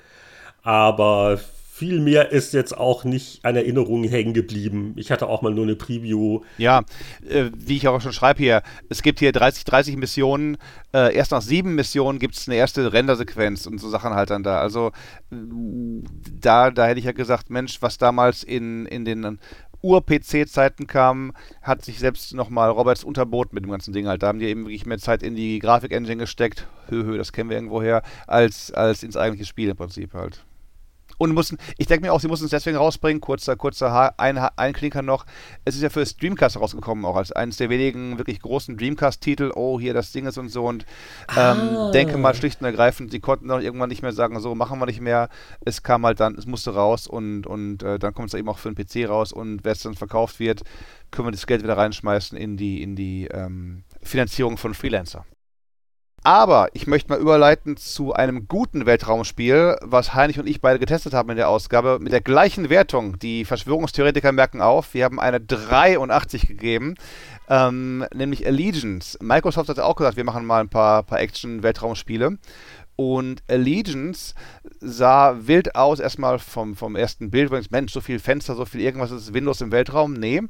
[0.62, 1.38] Aber
[1.76, 4.94] viel mehr ist jetzt auch nicht an Erinnerungen hängen geblieben.
[4.96, 6.40] Ich hatte auch mal nur eine Preview.
[6.56, 6.84] Ja,
[7.28, 10.56] äh, wie ich auch schon schreibe hier, es gibt hier 30, 30 Missionen.
[10.94, 14.42] Äh, erst nach sieben Missionen gibt es eine erste Rendersequenz und so Sachen halt dann
[14.42, 14.58] da.
[14.58, 14.92] Also
[15.30, 19.38] da, da hätte ich ja gesagt, Mensch, was damals in, in den
[19.82, 24.22] Ur-PC-Zeiten kam, hat sich selbst nochmal Roberts unterboten mit dem ganzen Ding halt.
[24.22, 27.50] Da haben die eben wirklich mehr Zeit in die Grafik-Engine gesteckt, hö, hö, das kennen
[27.50, 30.42] wir irgendwoher, als, als ins eigentliche Spiel im Prinzip halt.
[31.18, 34.38] Und mussten, ich denke mir auch, sie mussten es deswegen rausbringen, kurzer, kurzer ha ein,
[34.38, 35.26] ein Klinker noch.
[35.64, 39.52] Es ist ja für das Dreamcast rausgekommen, auch als eines der wenigen wirklich großen Dreamcast-Titel.
[39.54, 40.66] Oh, hier das Ding ist und so.
[40.66, 40.84] Und
[41.36, 41.90] ähm, ah.
[41.92, 44.86] denke mal schlicht und ergreifend, sie konnten dann irgendwann nicht mehr sagen, so machen wir
[44.86, 45.28] nicht mehr.
[45.64, 48.58] Es kam halt dann, es musste raus und, und äh, dann kommt es eben auch
[48.58, 50.62] für den PC raus und wer es dann verkauft wird,
[51.10, 55.24] können wir das Geld wieder reinschmeißen in die, in die ähm, Finanzierung von Freelancer.
[56.26, 61.14] Aber ich möchte mal überleiten zu einem guten Weltraumspiel, was Heinrich und ich beide getestet
[61.14, 63.16] haben in der Ausgabe, mit der gleichen Wertung.
[63.20, 66.96] Die Verschwörungstheoretiker merken auf, wir haben eine 83 gegeben,
[67.48, 69.16] ähm, nämlich Allegiance.
[69.22, 72.38] Microsoft hat auch gesagt, wir machen mal ein paar, paar Action-Weltraumspiele.
[72.96, 74.34] Und Allegiance
[74.80, 77.52] sah wild aus, erstmal vom, vom ersten Bild.
[77.70, 80.14] Mensch, so viel Fenster, so viel irgendwas ist Windows im Weltraum.
[80.14, 80.42] Nee,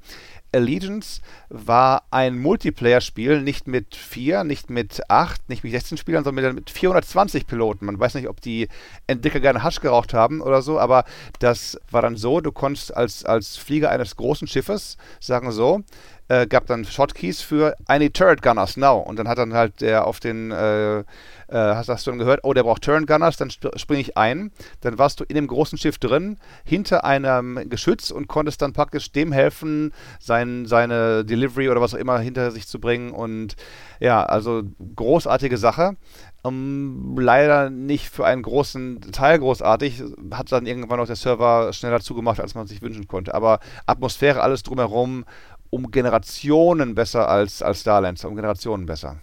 [0.52, 6.54] Allegiance war ein Multiplayer-Spiel, nicht mit 4, nicht mit 8, nicht mit 16 Spielern, sondern
[6.54, 7.86] mit 420 Piloten.
[7.86, 8.68] Man weiß nicht, ob die
[9.06, 11.04] Entwickler gerne Hasch geraucht haben oder so, aber
[11.38, 15.82] das war dann so, du konntest als, als Flieger eines großen Schiffes sagen so,
[16.28, 18.98] äh, gab dann Shotkeys für I need turret gunners now.
[18.98, 21.04] Und dann hat dann halt der auf den, äh,
[21.48, 24.16] äh, hast, hast, du dann gehört, oh, der braucht turret gunners, dann sp springe ich
[24.16, 24.50] ein.
[24.80, 29.12] Dann warst du in dem großen Schiff drin, hinter einem Geschütz und konntest dann praktisch
[29.12, 33.10] dem helfen, sein, seine Delivery oder was auch immer hinter sich zu bringen.
[33.12, 33.56] Und
[34.00, 34.62] ja, also
[34.94, 35.96] großartige Sache.
[36.42, 40.02] Um, leider nicht für einen großen Teil großartig.
[40.30, 43.34] Hat dann irgendwann auch der Server schneller zugemacht, als man sich wünschen konnte.
[43.34, 45.24] Aber Atmosphäre, alles drumherum
[45.70, 49.16] um Generationen besser als, als Starlancer, um Generationen besser.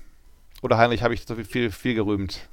[0.64, 2.47] Oder Heinrich, habe ich so viel, viel gerühmt?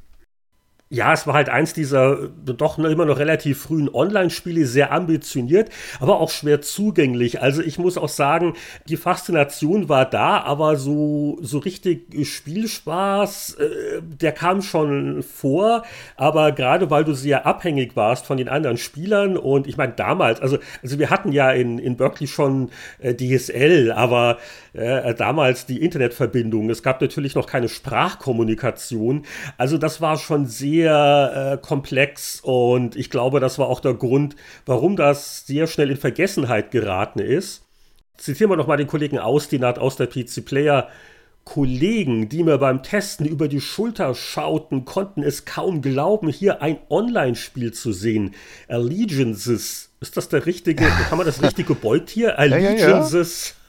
[0.93, 6.19] Ja, es war halt eins dieser doch immer noch relativ frühen Online-Spiele, sehr ambitioniert, aber
[6.19, 7.41] auch schwer zugänglich.
[7.41, 8.55] Also ich muss auch sagen,
[8.89, 15.85] die Faszination war da, aber so, so richtig Spielspaß, äh, der kam schon vor.
[16.17, 20.41] Aber gerade weil du sehr abhängig warst von den anderen Spielern und ich meine damals,
[20.41, 24.39] also, also wir hatten ja in, in Berkeley schon äh, DSL, aber
[24.73, 26.71] äh, damals die Internetverbindung.
[26.71, 29.25] Es gab natürlich noch keine Sprachkommunikation.
[29.59, 34.37] Also das war schon sehr äh, komplex und ich glaube, das war auch der Grund,
[34.67, 37.63] warum das sehr schnell in Vergessenheit geraten ist.
[38.17, 40.89] Zitieren wir nochmal den Kollegen Austinat aus der PC Player.
[41.45, 46.79] Kollegen, die mir beim Testen über die Schulter schauten, konnten es kaum glauben, hier ein
[46.91, 48.35] Online-Spiel zu sehen.
[48.69, 49.91] Allegiances.
[50.01, 52.39] Ist das der richtige, kann man das richtige Beutier?
[52.39, 53.49] Allegiances.
[53.49, 53.60] Ja, ja, ja.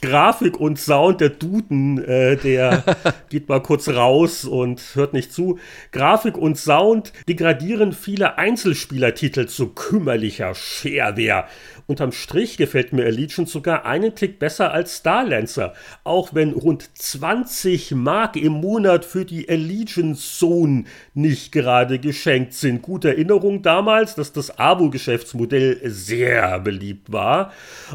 [0.00, 2.84] Grafik und Sound, der Duden, äh, der
[3.28, 5.58] geht mal kurz raus und hört nicht zu.
[5.92, 11.46] Grafik und Sound degradieren viele Einzelspielertitel zu kümmerlicher Shareware
[11.88, 15.72] Unterm Strich gefällt mir Allegiance sogar einen Tick besser als Starlancer,
[16.04, 20.84] auch wenn rund 20 Mark im Monat für die Allegiance Zone
[21.14, 22.82] nicht gerade geschenkt sind.
[22.82, 27.52] Gute Erinnerung damals, dass das Abo-Geschäftsmodell sehr beliebt war.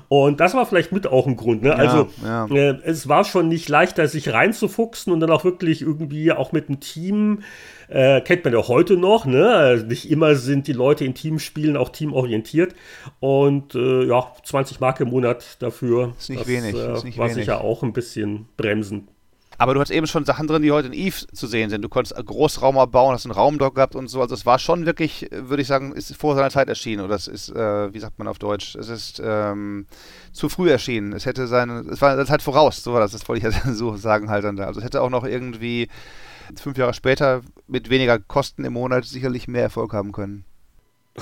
[0.07, 1.61] Und das war vielleicht mit auch ein Grund.
[1.61, 1.69] Ne?
[1.69, 1.92] Ja, also
[2.23, 2.45] ja.
[2.47, 6.69] Äh, es war schon nicht leichter, sich reinzufuchsen und dann auch wirklich irgendwie auch mit
[6.69, 7.39] dem Team
[7.89, 9.85] äh, kennt man ja heute noch, ne?
[9.87, 12.73] Nicht immer sind die Leute in Teamspielen auch teamorientiert.
[13.19, 16.13] Und äh, ja, 20 Mark im Monat dafür.
[16.17, 16.75] Ist nicht das, wenig.
[16.75, 17.45] Äh, ist nicht war wenig.
[17.45, 19.09] sicher auch ein bisschen bremsend.
[19.63, 21.83] Aber du hast eben schon Sachen drin, die heute in Eve zu sehen sind.
[21.83, 24.19] Du konntest Großraum abbauen, hast einen Raumdock gehabt und so.
[24.19, 27.01] Also es war schon wirklich, würde ich sagen, ist vor seiner Zeit erschienen.
[27.01, 29.87] Oder es ist, äh, wie sagt man auf Deutsch, es ist ähm,
[30.33, 31.13] zu früh erschienen.
[31.13, 33.73] Es hätte seine, es war das halt voraus, so war das, das wollte ich ja
[33.73, 34.65] so sagen halt dann da.
[34.65, 35.87] Also es hätte auch noch irgendwie
[36.57, 40.43] fünf Jahre später mit weniger Kosten im Monat sicherlich mehr Erfolg haben können.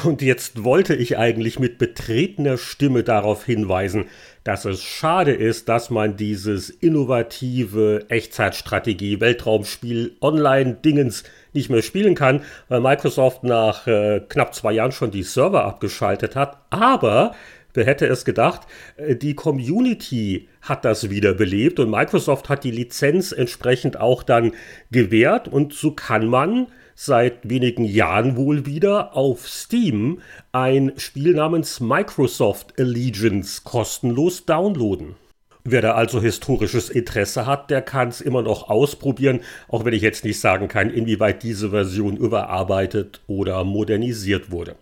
[0.03, 4.05] Und jetzt wollte ich eigentlich mit betretener Stimme darauf hinweisen,
[4.45, 12.43] dass es schade ist, dass man dieses innovative Echtzeitstrategie Weltraumspiel Online-Dingens nicht mehr spielen kann,
[12.69, 16.57] weil Microsoft nach äh, knapp zwei Jahren schon die Server abgeschaltet hat.
[16.69, 17.35] Aber
[17.73, 18.67] Wer hätte es gedacht?
[18.97, 24.51] Äh, die Community hat das wiederbelebt und Microsoft hat die Lizenz entsprechend auch dann
[24.91, 26.67] gewährt und so kann man
[27.03, 30.21] seit wenigen Jahren wohl wieder auf Steam
[30.51, 35.15] ein Spiel namens Microsoft Allegiance kostenlos downloaden.
[35.63, 40.03] Wer da also historisches Interesse hat, der kann es immer noch ausprobieren, auch wenn ich
[40.03, 44.75] jetzt nicht sagen kann, inwieweit diese Version überarbeitet oder modernisiert wurde.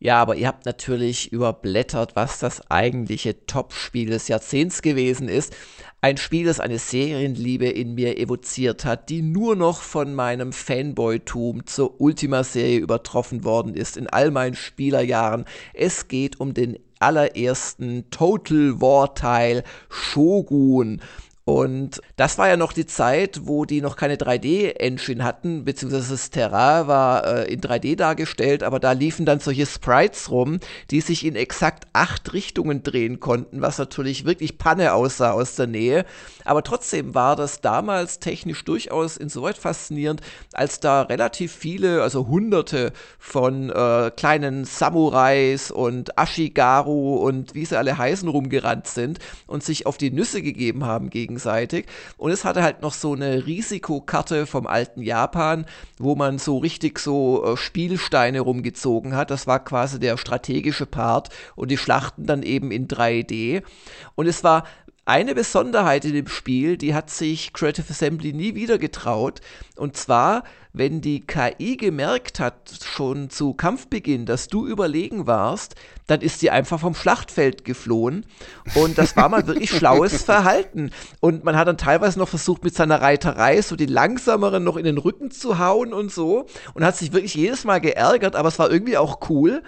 [0.00, 5.56] Ja, aber ihr habt natürlich überblättert, was das eigentliche Top-Spiel des Jahrzehnts gewesen ist.
[6.00, 11.66] Ein Spiel, das eine Serienliebe in mir evoziert hat, die nur noch von meinem Fanboy-Tum
[11.66, 15.44] zur Ultima-Serie übertroffen worden ist in all meinen Spielerjahren.
[15.74, 21.00] Es geht um den allerersten Total War-Teil Shogun.
[21.48, 26.28] Und das war ja noch die Zeit, wo die noch keine 3D-Engine hatten, beziehungsweise das
[26.28, 30.60] Terrain war äh, in 3D dargestellt, aber da liefen dann solche Sprites rum,
[30.90, 35.68] die sich in exakt acht Richtungen drehen konnten, was natürlich wirklich Panne aussah aus der
[35.68, 36.04] Nähe.
[36.44, 40.20] Aber trotzdem war das damals technisch durchaus insoweit faszinierend,
[40.52, 47.78] als da relativ viele, also hunderte von äh, kleinen Samurais und Ashigaru und wie sie
[47.78, 51.86] alle heißen rumgerannt sind und sich auf die Nüsse gegeben haben gegen gegenseitig.
[52.16, 55.66] Und es hatte halt noch so eine Risikokarte vom alten Japan,
[55.98, 59.30] wo man so richtig so äh, Spielsteine rumgezogen hat.
[59.30, 63.62] Das war quasi der strategische Part und die Schlachten dann eben in 3D.
[64.14, 64.64] Und es war
[65.08, 69.40] eine Besonderheit in dem Spiel, die hat sich Creative Assembly nie wieder getraut.
[69.74, 70.44] Und zwar,
[70.74, 75.76] wenn die KI gemerkt hat, schon zu Kampfbeginn, dass du überlegen warst,
[76.08, 78.26] dann ist sie einfach vom Schlachtfeld geflohen.
[78.74, 80.90] Und das war mal wirklich schlaues Verhalten.
[81.20, 84.84] Und man hat dann teilweise noch versucht, mit seiner Reiterei so die langsameren noch in
[84.84, 86.44] den Rücken zu hauen und so.
[86.74, 89.62] Und hat sich wirklich jedes Mal geärgert, aber es war irgendwie auch cool.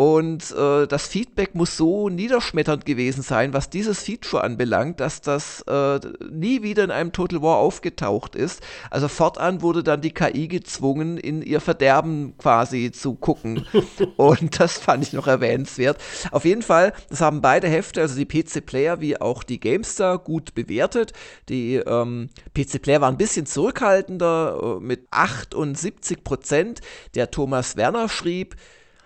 [0.00, 5.62] Und äh, das Feedback muss so niederschmetternd gewesen sein, was dieses Feature anbelangt, dass das
[5.62, 5.98] äh,
[6.30, 8.62] nie wieder in einem Total War aufgetaucht ist.
[8.92, 13.66] Also fortan wurde dann die KI gezwungen, in ihr Verderben quasi zu gucken.
[14.16, 15.98] Und das fand ich noch erwähnenswert.
[16.30, 20.54] Auf jeden Fall, das haben beide Hefte, also die PC-Player wie auch die GameStar, gut
[20.54, 21.12] bewertet.
[21.48, 26.82] Die ähm, PC-Player waren ein bisschen zurückhaltender äh, mit 78 Prozent.
[27.16, 28.54] Der Thomas Werner schrieb,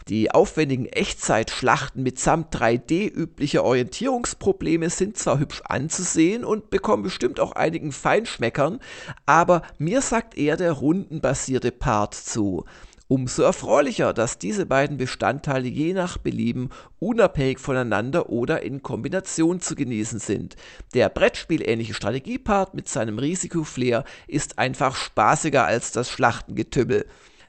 [0.09, 7.53] die aufwendigen Echtzeitschlachten mitsamt 3D üblicher Orientierungsprobleme sind zwar hübsch anzusehen und bekommen bestimmt auch
[7.53, 8.81] einigen Feinschmeckern,
[9.27, 12.65] aber mir sagt eher der rundenbasierte Part zu.
[13.09, 19.75] Umso erfreulicher, dass diese beiden Bestandteile je nach Belieben unabhängig voneinander oder in Kombination zu
[19.75, 20.57] genießen sind.
[20.95, 27.05] Der Brettspielähnliche Strategiepart mit seinem Risikoflair ist einfach spaßiger als das Schlachtengetümmel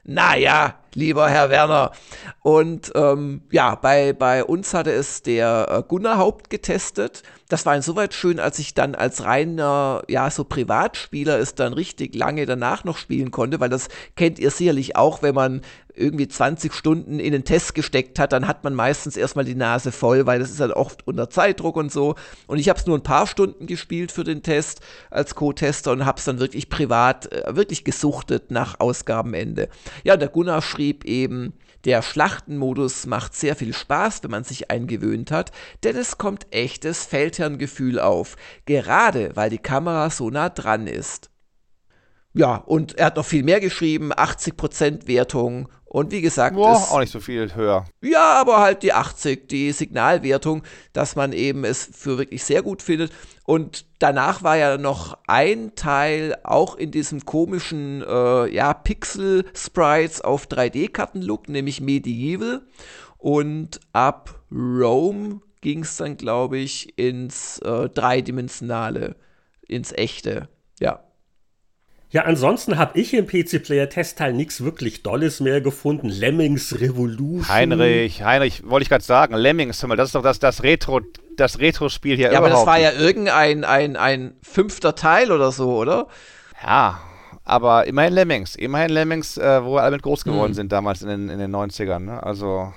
[0.06, 1.92] naja, lieber Herr Werner.
[2.40, 7.22] Und ähm, ja, bei, bei uns hatte es der äh, Gunnar Haupt getestet.
[7.48, 12.14] Das war insoweit schön, als ich dann als reiner, ja, so Privatspieler es dann richtig
[12.14, 15.60] lange danach noch spielen konnte, weil das kennt ihr sicherlich auch, wenn man
[15.96, 19.92] irgendwie 20 Stunden in den Test gesteckt hat, dann hat man meistens erstmal die Nase
[19.92, 22.16] voll, weil das ist halt oft unter Zeitdruck und so.
[22.46, 24.80] Und ich habe es nur ein paar Stunden gespielt für den Test
[25.10, 29.68] als Co-Tester und habe es dann wirklich privat, äh, wirklich gesuchtet nach Ausgabenende.
[30.02, 31.54] Ja, der Gunnar schrieb eben,
[31.84, 35.52] der Schlachtenmodus macht sehr viel Spaß, wenn man sich eingewöhnt hat,
[35.82, 38.36] denn es kommt echtes Feldherrngefühl auf,
[38.66, 41.30] gerade weil die Kamera so nah dran ist.
[42.32, 46.90] Ja, und er hat noch viel mehr geschrieben, 80% Wertung und wie gesagt, Boah, ist,
[46.90, 47.84] auch nicht so viel höher.
[48.02, 52.82] Ja, aber halt die 80, die Signalwertung, dass man eben es für wirklich sehr gut
[52.82, 53.12] findet.
[53.44, 60.48] Und danach war ja noch ein Teil auch in diesem komischen äh, ja, Pixel-Sprites auf
[60.48, 62.62] 3D-Karten-Look, nämlich Medieval.
[63.16, 69.14] Und ab Rome ging es dann, glaube ich, ins äh, dreidimensionale,
[69.68, 70.48] ins echte.
[70.80, 71.04] Ja.
[72.14, 76.08] Ja, ansonsten habe ich im PC-Player-Testteil nichts wirklich Dolles mehr gefunden.
[76.08, 77.48] Lemmings Revolution.
[77.48, 81.00] Heinrich, Heinrich, wollte ich gerade sagen, Lemmings, das ist doch das, das Retro,
[81.36, 82.50] das Retro-Spiel hier ja, überhaupt.
[82.50, 86.06] Ja, aber das war ja irgendein ein, ein fünfter Teil oder so, oder?
[86.62, 87.00] Ja,
[87.42, 90.54] aber immerhin Lemmings, immerhin Lemmings, äh, wo wir alle mit groß geworden hm.
[90.54, 91.98] sind damals in den, in den 90ern.
[91.98, 92.22] Ne?
[92.22, 92.72] Also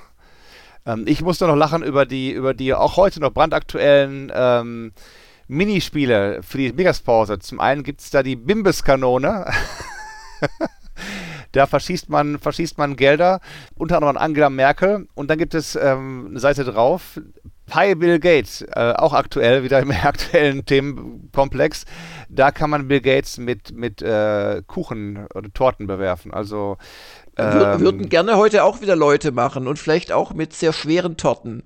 [0.88, 4.94] ähm, ich musste noch lachen über die, über die auch heute noch brandaktuellen ähm,
[5.48, 7.40] Minispiele für die Mittagspause.
[7.40, 9.46] Zum einen gibt es da die Bimbeskanone.
[11.52, 13.40] da verschießt man, verschießt man Gelder,
[13.76, 15.08] unter anderem an Angela Merkel.
[15.16, 17.20] Und dann gibt es ähm, eine Seite drauf,
[17.66, 21.86] Pi Bill Gates, äh, auch aktuell, wieder im aktuellen Themenkomplex.
[22.30, 26.34] Da kann man Bill Gates mit, mit äh, Kuchen oder Torten bewerfen.
[26.34, 26.78] Also
[27.38, 31.64] ähm, würden gerne heute auch wieder Leute machen und vielleicht auch mit sehr schweren Torten.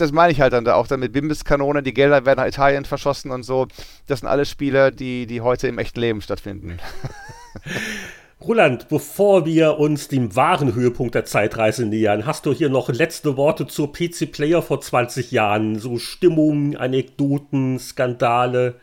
[0.00, 2.84] Das meine ich halt dann da auch dann mit Bimbis-Kanone, die Gelder werden nach Italien
[2.84, 3.66] verschossen und so.
[4.06, 6.78] Das sind alles Spiele, die, die heute im echten Leben stattfinden.
[8.40, 13.36] Roland, bevor wir uns dem wahren Höhepunkt der Zeitreise nähern, hast du hier noch letzte
[13.36, 15.78] Worte zur PC Player vor 20 Jahren?
[15.78, 18.74] So Stimmung, Anekdoten, Skandale?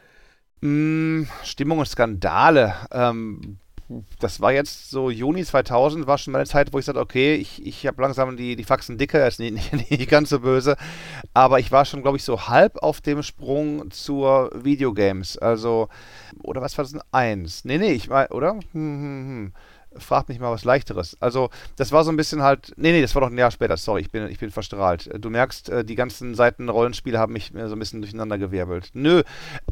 [0.61, 2.73] Mm, Stimmung und Skandale.
[2.91, 3.59] Ähm,
[4.19, 7.35] das war jetzt so Juni 2000, war schon mal eine Zeit, wo ich sagte, okay,
[7.35, 10.75] ich, ich habe langsam die, die Faxen dicker, ist nicht, nicht, nicht ganz so böse,
[11.33, 15.89] aber ich war schon, glaube ich, so halb auf dem Sprung zur Videogames, also,
[16.41, 17.01] oder was war das denn?
[17.11, 17.65] Eins?
[17.65, 18.53] Nee, nee, ich war, oder?
[18.53, 19.53] Hm, hm, hm
[19.97, 21.17] fragt mich mal was leichteres.
[21.19, 22.73] Also, das war so ein bisschen halt.
[22.77, 25.09] Nee, nee, das war doch ein Jahr später, sorry, ich bin, ich bin verstrahlt.
[25.19, 28.89] Du merkst, äh, die ganzen Seiten Rollenspiele haben mich so ein bisschen durcheinander gewirbelt.
[28.93, 29.23] Nö.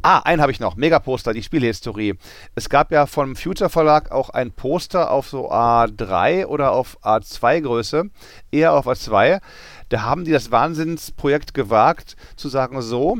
[0.02, 0.76] Ah, einen habe ich noch.
[0.76, 2.16] Megaposter, die Spielhistorie.
[2.56, 7.62] Es gab ja vom Future Verlag auch ein Poster auf so A3 oder auf A2
[7.62, 8.10] Größe,
[8.52, 9.42] eher auf A2.
[9.90, 13.20] Da haben die das Wahnsinnsprojekt gewagt, zu sagen, so,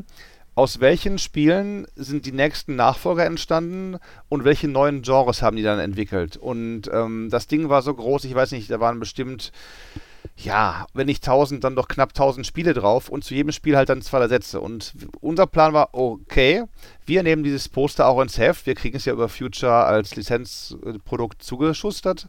[0.62, 3.98] aus welchen Spielen sind die nächsten Nachfolger entstanden
[4.30, 6.38] und welche neuen Genres haben die dann entwickelt?
[6.38, 9.52] Und ähm, das Ding war so groß, ich weiß nicht, da waren bestimmt,
[10.38, 13.90] ja, wenn nicht 1000, dann doch knapp 1000 Spiele drauf und zu jedem Spiel halt
[13.90, 14.62] dann zwei Sätze.
[14.62, 16.66] Und unser Plan war, okay,
[17.08, 21.42] wir nehmen dieses Poster auch ins Heft, wir kriegen es ja über Future als Lizenzprodukt
[21.42, 22.28] zugeschustert,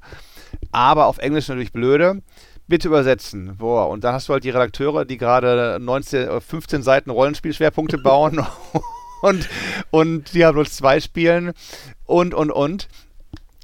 [0.70, 2.22] aber auf Englisch natürlich blöde
[2.66, 3.56] bitte übersetzen.
[3.56, 7.98] Boah, und dann hast du halt die Redakteure, die gerade 19, 15 äh, Seiten Rollenspielschwerpunkte
[7.98, 8.44] bauen
[9.22, 9.48] und,
[9.90, 11.52] und Diablo 2 spielen
[12.06, 12.88] und, und, und.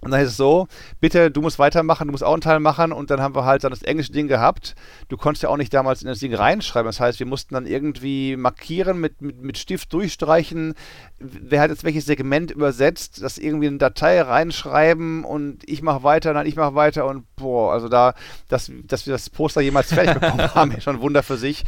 [0.01, 0.69] Und dann ist es so,
[1.01, 3.65] bitte, du musst weitermachen, du musst auch einen Teil machen und dann haben wir halt
[3.65, 4.77] dann das englische Ding gehabt.
[5.09, 6.87] Du konntest ja auch nicht damals in das Ding reinschreiben.
[6.87, 10.75] Das heißt, wir mussten dann irgendwie markieren, mit, mit, mit Stift durchstreichen,
[11.19, 16.05] wer hat jetzt welches Segment übersetzt, das irgendwie in eine Datei reinschreiben und ich mache
[16.05, 18.15] weiter, dann ich mache weiter und boah, also da,
[18.49, 21.65] dass, dass wir das Poster jemals fertig bekommen haben, ist schon ein Wunder für sich.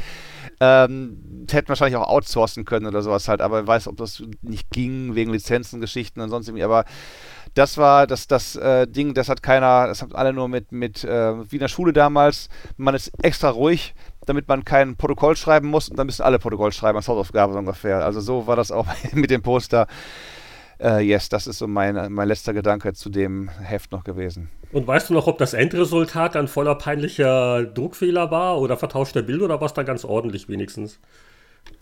[0.60, 4.70] Ähm, hätten wahrscheinlich auch outsourcen können oder sowas halt, aber ich weiß, ob das nicht
[4.70, 6.84] ging, wegen Lizenzen, Geschichten und sonst irgendwie, aber
[7.54, 11.04] das war das, das äh, Ding, das hat keiner, das haben alle nur mit, mit
[11.04, 12.48] äh, wie in der Schule damals.
[12.76, 13.94] Man ist extra ruhig,
[14.26, 17.58] damit man kein Protokoll schreiben muss und dann müssen alle Protokoll schreiben als Hausaufgabe so
[17.58, 18.04] ungefähr.
[18.04, 19.86] Also so war das auch mit dem Poster.
[20.80, 24.48] Äh, yes, das ist so mein, mein letzter Gedanke zu dem Heft noch gewesen.
[24.72, 29.42] Und weißt du noch, ob das Endresultat dann voller peinlicher Druckfehler war oder vertauschter Bild
[29.42, 30.98] oder war es da ganz ordentlich wenigstens?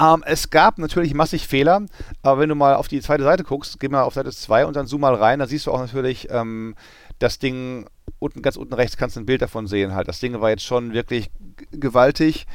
[0.00, 1.82] Ähm, es gab natürlich massig Fehler,
[2.22, 4.76] aber wenn du mal auf die zweite Seite guckst, geh mal auf Seite 2 und
[4.76, 6.76] dann zoom mal rein, dann siehst du auch natürlich ähm,
[7.18, 7.86] das Ding
[8.20, 10.08] unten, ganz unten rechts kannst du ein Bild davon sehen halt.
[10.08, 11.30] Das Ding war jetzt schon wirklich
[11.72, 12.46] gewaltig.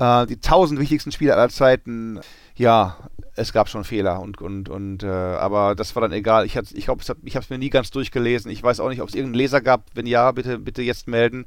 [0.00, 2.20] Äh, die tausend wichtigsten Spiele aller Zeiten,
[2.56, 2.96] ja,
[3.36, 6.44] es gab schon Fehler und und und äh, aber das war dann egal.
[6.46, 8.50] Ich ich glaube, ich habe es mir nie ganz durchgelesen.
[8.50, 9.84] Ich weiß auch nicht, ob es irgendeinen Leser gab.
[9.94, 11.46] Wenn ja, bitte bitte jetzt melden,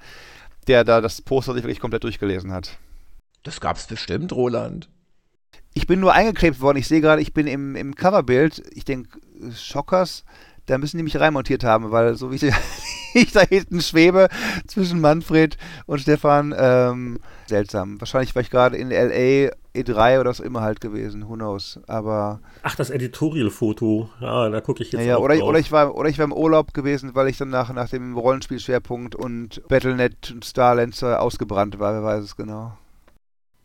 [0.67, 2.77] der da das Poster sich wirklich komplett durchgelesen hat.
[3.43, 4.87] Das gab es bestimmt, Roland.
[5.73, 6.77] Ich bin nur eingeklebt worden.
[6.77, 8.63] Ich sehe gerade, ich bin im, im Coverbild.
[8.73, 9.19] Ich denke,
[9.55, 10.23] Schockers,
[10.65, 12.53] da müssen die mich reinmontiert haben, weil so wie ich,
[13.13, 14.27] ich da hinten schwebe
[14.67, 17.99] zwischen Manfred und Stefan, ähm, seltsam.
[17.99, 21.79] Wahrscheinlich war ich gerade in LA E3 oder was immer halt gewesen, who knows.
[21.87, 22.41] Aber.
[22.63, 24.09] Ach, das Editorial-Foto.
[24.19, 25.01] Ja, da gucke ich jetzt.
[25.01, 27.37] Ja, ja oder, ich, oder, ich war, oder ich war im Urlaub gewesen, weil ich
[27.37, 32.77] dann nach, nach dem Rollenspielschwerpunkt und Battlenet und Starlancer ausgebrannt war, wer weiß es genau.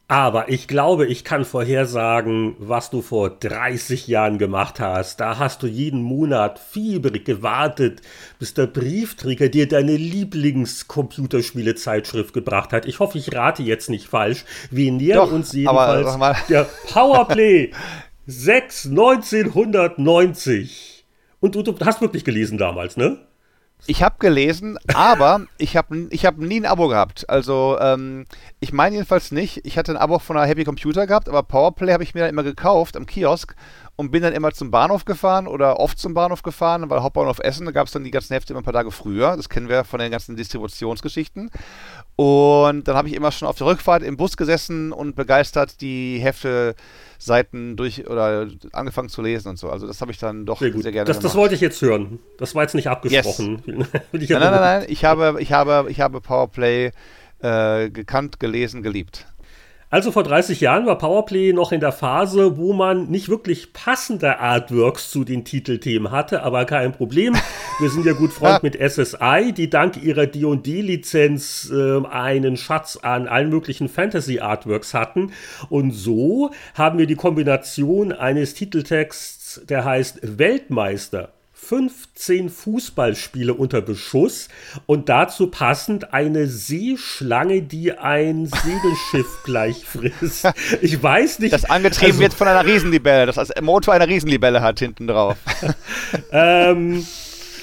[0.09, 5.19] Aber ich glaube, ich kann vorhersagen, was du vor 30 Jahren gemacht hast.
[5.19, 8.03] Da hast du jeden Monat fiebrig gewartet,
[8.39, 12.87] bis der Briefträger dir deine Lieblingscomputerspiele-Zeitschrift gebracht hat.
[12.87, 14.45] Ich hoffe, ich rate jetzt nicht falsch.
[14.71, 17.73] Wir nähern Doch, uns jedenfalls aber, der Powerplay
[18.27, 21.05] 6 1990.
[21.41, 23.27] Und du, du hast wirklich gelesen damals, ne?
[23.89, 27.29] Ich habe gelesen, aber ich habe ich hab nie ein Abo gehabt.
[27.29, 28.25] Also, ähm,
[28.59, 29.65] ich meine jedenfalls nicht.
[29.65, 32.31] Ich hatte ein Abo von einer Happy Computer gehabt, aber Powerplay habe ich mir dann
[32.31, 33.55] immer gekauft am Kiosk
[33.95, 37.67] und bin dann immer zum Bahnhof gefahren oder oft zum Bahnhof gefahren, weil Hauptbahnhof Essen,
[37.67, 39.37] da gab es dann die ganzen Hefte immer ein paar Tage früher.
[39.37, 41.51] Das kennen wir von den ganzen Distributionsgeschichten.
[42.17, 46.19] Und dann habe ich immer schon auf der Rückfahrt im Bus gesessen und begeistert die
[46.19, 46.75] Hefte
[47.19, 49.71] Seiten durch oder angefangen zu lesen und so.
[49.71, 51.25] Also das habe ich dann doch sehr, sehr gerne das, gemacht.
[51.25, 52.19] Das wollte ich jetzt hören.
[52.39, 53.63] Das war jetzt nicht abgesprochen.
[53.67, 53.77] Yes.
[54.13, 54.85] nein, nein, nein, nein.
[54.89, 56.93] Ich habe, ich habe, ich habe Powerplay
[57.41, 59.27] äh, gekannt, gelesen, geliebt.
[59.89, 64.41] Also vor 30 Jahren war Powerplay noch in der Phase, wo man nicht wirklich passende
[64.41, 67.37] Artworks zu den Titelthemen hatte, aber kein Problem.
[67.79, 73.29] Wir sind ja gut Freund mit SSI, die dank ihrer D&D-Lizenz äh, einen Schatz an
[73.29, 75.33] allen möglichen Fantasy-Artworks hatten.
[75.69, 81.36] Und so haben wir die Kombination eines Titeltexts, der heißt Weltmeister
[81.69, 84.49] 15 Fußballspiele unter Beschuss
[84.87, 90.49] und dazu passend eine Seeschlange, die ein Segelschiff gleich frisst.
[90.81, 91.53] Ich weiß nicht.
[91.53, 95.37] Das angetrieben also, wird von einer Riesenlibelle, das als Motor einer Riesenlibelle hat hinten drauf.
[96.31, 97.05] ähm,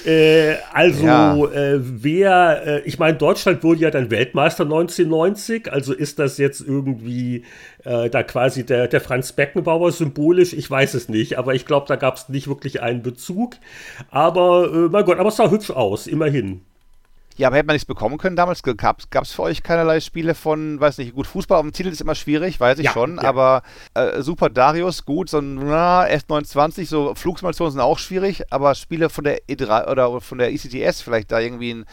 [0.04, 1.36] äh, also, ja.
[1.36, 6.60] äh, wer, äh, ich meine, Deutschland wurde ja dann Weltmeister 1990, also ist das jetzt
[6.60, 7.44] irgendwie
[7.84, 10.52] äh, da quasi der, der Franz Beckenbauer symbolisch?
[10.52, 13.56] Ich weiß es nicht, aber ich glaube, da gab es nicht wirklich einen Bezug.
[14.10, 16.60] Aber, äh, mein Gott, aber es sah hübsch aus, immerhin.
[17.36, 18.62] Ja, aber hätte man nichts bekommen können damals?
[18.62, 22.00] Gab es für euch keinerlei Spiele von, weiß nicht, gut, Fußball auf dem Titel ist
[22.00, 23.24] immer schwierig, weiß ich ja, schon, ja.
[23.24, 23.62] aber
[23.94, 29.08] äh, Super Darius, gut, so ein na, S29, so Flugsimulationen sind auch schwierig, aber Spiele
[29.08, 31.84] von der E3 oder von der ECTS, vielleicht da irgendwie ein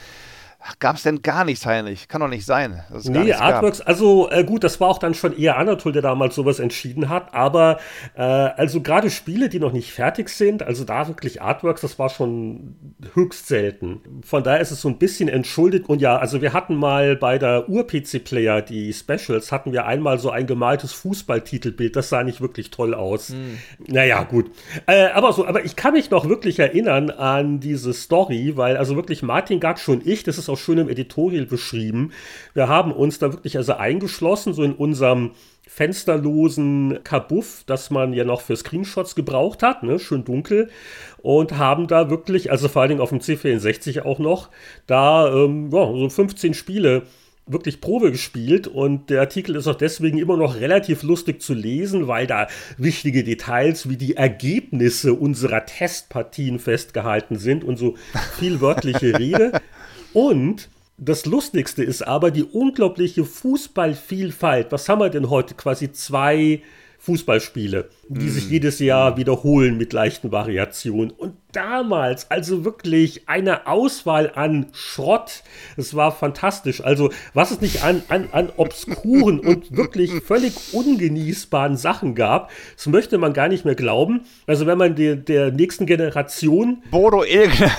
[0.80, 2.08] Gab es denn gar nichts, Heinrich?
[2.08, 2.84] Kann doch nicht sein.
[3.06, 3.88] nee, Artworks, gab.
[3.88, 7.34] also äh, gut, das war auch dann schon eher Anatol, der damals sowas entschieden hat,
[7.34, 7.80] aber
[8.16, 12.10] äh, also gerade Spiele, die noch nicht fertig sind, also da wirklich Artworks, das war
[12.10, 12.76] schon
[13.14, 14.02] höchst selten.
[14.24, 17.40] Von daher ist es so ein bisschen entschuldigt und ja, also wir hatten mal bei
[17.40, 22.70] der Ur-PC-Player, die Specials, hatten wir einmal so ein gemaltes Fußballtitelbild, das sah nicht wirklich
[22.70, 23.30] toll aus.
[23.30, 23.58] Hm.
[23.88, 24.52] Naja, gut.
[24.86, 28.96] Äh, aber so, aber ich kann mich noch wirklich erinnern an diese Story, weil also
[28.96, 32.12] wirklich Martin Gatsch und ich, das ist auch schön im Editorial beschrieben.
[32.54, 35.32] Wir haben uns da wirklich also eingeschlossen, so in unserem
[35.68, 40.00] fensterlosen Kabuff, das man ja noch für Screenshots gebraucht hat, ne?
[40.00, 40.70] schön dunkel,
[41.22, 44.50] und haben da wirklich, also vor allen Dingen auf dem C64 auch noch,
[44.86, 47.04] da ähm, ja, so 15 Spiele
[47.48, 52.08] wirklich Probe gespielt und der Artikel ist auch deswegen immer noch relativ lustig zu lesen,
[52.08, 52.48] weil da
[52.78, 57.96] wichtige Details wie die Ergebnisse unserer Testpartien festgehalten sind und so
[58.38, 59.54] viel wörtliche Rede.
[60.14, 64.72] Und das Lustigste ist aber die unglaubliche Fußballvielfalt.
[64.72, 65.56] Was haben wir denn heute?
[65.56, 66.62] Quasi zwei
[67.00, 68.30] Fußballspiele, die mm.
[68.30, 71.12] sich jedes Jahr wiederholen mit leichten Variationen.
[71.12, 75.44] Und damals, also wirklich eine Auswahl an Schrott.
[75.78, 76.82] Es war fantastisch.
[76.84, 82.88] Also, was es nicht an, an, an obskuren und wirklich völlig ungenießbaren Sachen gab, das
[82.88, 84.22] möchte man gar nicht mehr glauben.
[84.48, 87.72] Also, wenn man der, der nächsten Generation Bodo Ilgner,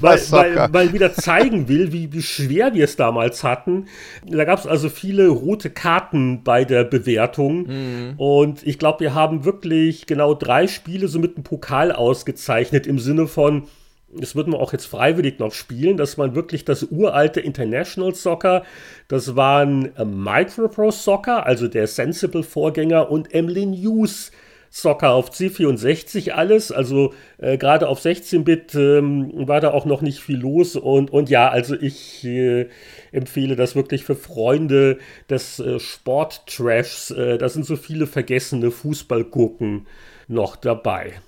[0.00, 3.86] mal, mal, mal wieder zeigen will, wie, wie schwer wir es damals hatten,
[4.26, 7.66] da gab es also viele rote Karten bei der Bewertung.
[7.66, 8.14] Mhm.
[8.16, 9.67] Und ich glaube, wir haben wirklich
[10.06, 13.68] genau drei Spiele so mit einem Pokal ausgezeichnet im Sinne von,
[14.14, 18.64] das wird man auch jetzt freiwillig noch spielen, dass man wirklich das uralte International Soccer,
[19.08, 24.32] das waren äh, Micropro Soccer, also der Sensible Vorgänger und Emily News
[24.70, 30.20] Soccer auf C64 alles, also äh, gerade auf 16-Bit ähm, war da auch noch nicht
[30.20, 30.76] viel los.
[30.76, 32.68] Und, und ja, also ich äh,
[33.12, 34.98] empfehle das wirklich für Freunde
[35.28, 39.86] des äh, Sport-Trashs, äh, da sind so viele vergessene Fußballgurken
[40.28, 41.20] noch dabei.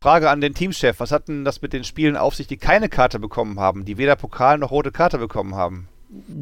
[0.00, 1.00] Frage an den Teamchef.
[1.00, 3.98] Was hat denn das mit den Spielen auf sich, die keine Karte bekommen haben, die
[3.98, 5.88] weder Pokal noch rote Karte bekommen haben?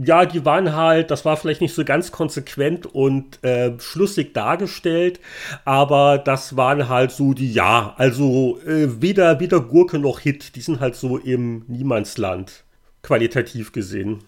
[0.04, 5.18] Ja, die waren halt, das war vielleicht nicht so ganz konsequent und äh, schlüssig dargestellt,
[5.64, 10.60] aber das waren halt so die, ja, also äh, weder, weder Gurke noch Hit, die
[10.60, 12.62] sind halt so im Niemandsland,
[13.02, 14.22] qualitativ gesehen.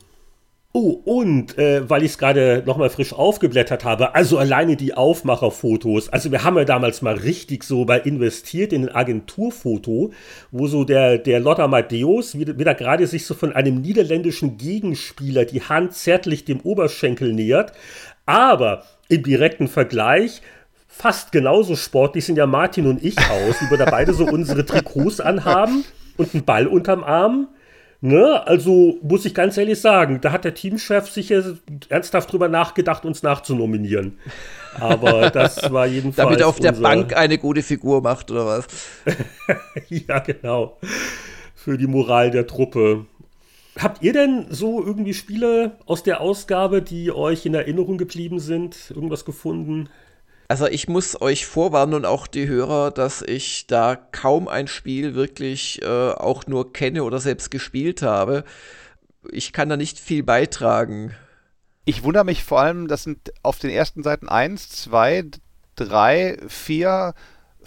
[0.74, 6.10] Oh, und äh, weil ich es gerade nochmal frisch aufgeblättert habe, also alleine die Aufmacherfotos,
[6.10, 10.12] also wir haben ja damals mal richtig so bei investiert in ein Agenturfoto,
[10.50, 15.46] wo so der, der Lotta Matthäus wieder, wieder gerade sich so von einem niederländischen Gegenspieler
[15.46, 17.72] die Hand zärtlich dem Oberschenkel nähert,
[18.26, 20.42] aber im direkten Vergleich
[20.86, 24.66] fast genauso sportlich sind ja Martin und ich aus, wie wir da beide so unsere
[24.66, 25.86] Trikots anhaben
[26.18, 27.48] und einen Ball unterm Arm
[28.00, 28.46] Ne?
[28.46, 31.56] Also muss ich ganz ehrlich sagen, da hat der Teamchef sicher
[31.88, 34.18] ernsthaft drüber nachgedacht, uns nachzunominieren.
[34.78, 36.28] Aber das war jedenfalls.
[36.28, 38.66] Damit er auf der Bank eine gute Figur macht, oder was?
[39.88, 40.78] ja, genau.
[41.56, 43.06] Für die Moral der Truppe.
[43.76, 48.92] Habt ihr denn so irgendwie Spiele aus der Ausgabe, die euch in Erinnerung geblieben sind?
[48.94, 49.88] Irgendwas gefunden?
[50.50, 55.14] Also ich muss euch vorwarnen und auch die Hörer, dass ich da kaum ein Spiel
[55.14, 58.44] wirklich äh, auch nur kenne oder selbst gespielt habe.
[59.30, 61.14] Ich kann da nicht viel beitragen.
[61.84, 65.24] Ich wundere mich vor allem, das sind auf den ersten Seiten 1, 2,
[65.76, 67.14] 3, 4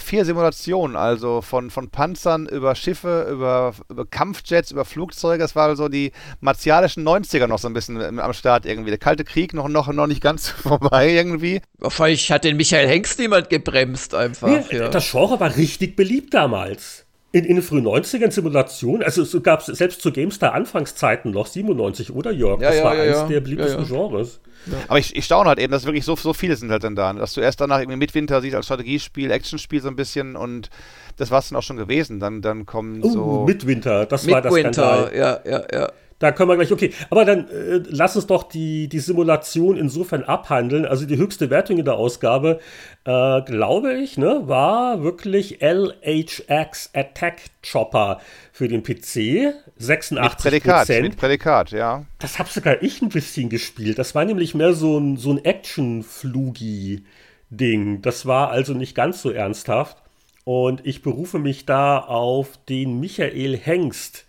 [0.01, 5.39] vier Simulationen, also von, von Panzern über Schiffe, über, über Kampfjets, über Flugzeuge.
[5.39, 8.89] Das war so die martialischen 90er noch so ein bisschen am Start irgendwie.
[8.89, 11.61] Der Kalte Krieg noch, noch, noch nicht ganz vorbei irgendwie.
[11.79, 14.47] Wahrscheinlich hat den Michael Hengst niemand gebremst einfach.
[14.47, 14.89] Nee, ja.
[14.89, 17.00] Das Genre war richtig beliebt damals.
[17.33, 22.13] In, in den frühen 90ern Simulationen, also es gab selbst zu GameStar Anfangszeiten noch 97,
[22.13, 22.61] oder Jörg?
[22.61, 23.85] Ja, das ja, war ja, eines der beliebtesten.
[23.85, 24.41] Genres.
[24.89, 27.13] Aber ich, ich staune halt eben, dass wirklich so, so viele sind halt dann da.
[27.13, 30.69] Dass du erst danach irgendwie Midwinter siehst als Strategiespiel, Actionspiel so ein bisschen und
[31.17, 32.19] das war es dann auch schon gewesen.
[32.19, 33.43] Dann, dann kommen Oh, so.
[33.45, 35.11] Midwinter, das war das Skandal.
[35.15, 35.91] Ja, ja, ja.
[36.21, 36.93] Da können wir gleich, okay.
[37.09, 40.85] Aber dann äh, lass uns doch die, die Simulation insofern abhandeln.
[40.85, 42.59] Also die höchste Wertung in der Ausgabe,
[43.05, 48.19] äh, glaube ich, ne, war wirklich LHX Attack Chopper
[48.51, 49.55] für den PC.
[49.77, 52.05] 86 mit Prädikat, mit Prädikat, ja.
[52.19, 53.97] Das habe sogar ich ein bisschen gespielt.
[53.97, 58.03] Das war nämlich mehr so ein, so ein Action-Flugi-Ding.
[58.03, 59.97] Das war also nicht ganz so ernsthaft.
[60.43, 64.25] Und ich berufe mich da auf den Michael Hengst.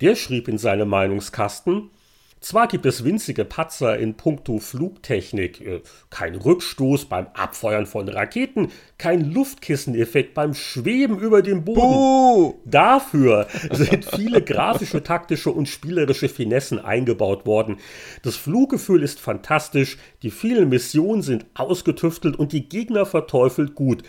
[0.00, 1.90] Der schrieb in seinem Meinungskasten,
[2.40, 8.68] zwar gibt es winzige Patzer in puncto Flugtechnik, äh, kein Rückstoß beim Abfeuern von Raketen,
[8.98, 11.80] kein Luftkisseneffekt beim Schweben über dem Boden.
[11.80, 17.76] Uh, Dafür sind viele grafische, taktische und spielerische Finessen eingebaut worden.
[18.22, 24.02] Das Fluggefühl ist fantastisch, die vielen Missionen sind ausgetüftelt und die Gegner verteufelt gut.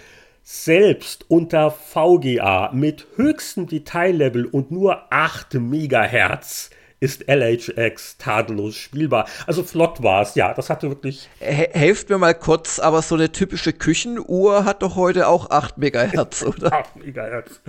[0.44, 6.72] Selbst unter VGA mit höchstem Detaillevel und nur 8 Megahertz
[7.02, 9.28] ist LHX tadellos spielbar.
[9.48, 11.28] Also flott war es, ja, das hatte wirklich.
[11.40, 15.80] he helft mir mal kurz, aber so eine typische Küchenuhr hat doch heute auch 8
[15.80, 16.72] Megahertz, oder?
[16.72, 17.60] 8 Megahertz.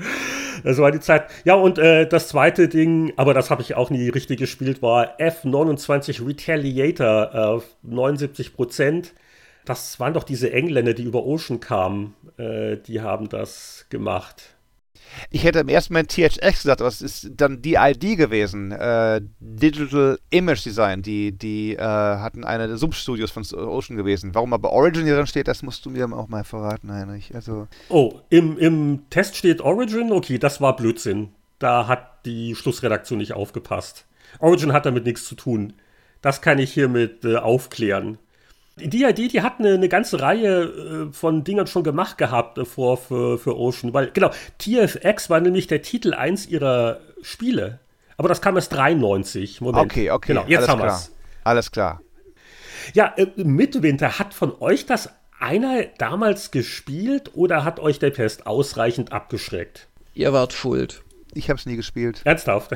[0.62, 1.24] Das war die Zeit.
[1.44, 5.18] Ja, und äh, das zweite Ding, aber das habe ich auch nie richtig gespielt, war
[5.18, 9.14] F29 Retaliator, äh, 79 Prozent.
[9.64, 12.14] Das waren doch diese Engländer, die über Ocean kamen.
[12.36, 14.51] Äh, die haben das gemacht.
[15.30, 18.72] Ich hätte im ersten Moment THX gesagt, aber es ist dann DID gewesen.
[18.72, 21.02] Äh, Digital Image Design.
[21.02, 24.34] Die, die äh, hatten eine der Substudios von Ocean gewesen.
[24.34, 27.34] Warum aber Origin hier drin steht, das musst du mir auch mal verraten, Heinrich.
[27.34, 27.68] Also.
[27.88, 30.12] Oh, im, im Test steht Origin.
[30.12, 31.30] Okay, das war Blödsinn.
[31.58, 34.06] Da hat die Schlussredaktion nicht aufgepasst.
[34.38, 35.74] Origin hat damit nichts zu tun.
[36.20, 38.18] Das kann ich hiermit äh, aufklären.
[38.76, 40.62] Die DID, die hat eine, eine ganze Reihe
[41.10, 45.40] äh, von Dingern schon gemacht gehabt äh, vor für, für Ocean, weil, genau, TFX war
[45.40, 47.80] nämlich der Titel eins ihrer Spiele.
[48.16, 49.60] Aber das kam erst 93.
[49.60, 49.84] Moment.
[49.84, 50.32] Okay, okay.
[50.32, 50.90] Genau, jetzt alles haben klar.
[50.90, 51.12] wir's.
[51.44, 52.00] Alles klar.
[52.94, 58.46] Ja, äh, Midwinter, hat von euch das einer damals gespielt oder hat euch der Pest
[58.46, 59.88] ausreichend abgeschreckt?
[60.14, 61.02] Ihr wart schuld.
[61.34, 62.20] Ich habe es nie gespielt.
[62.24, 62.72] Ernsthaft?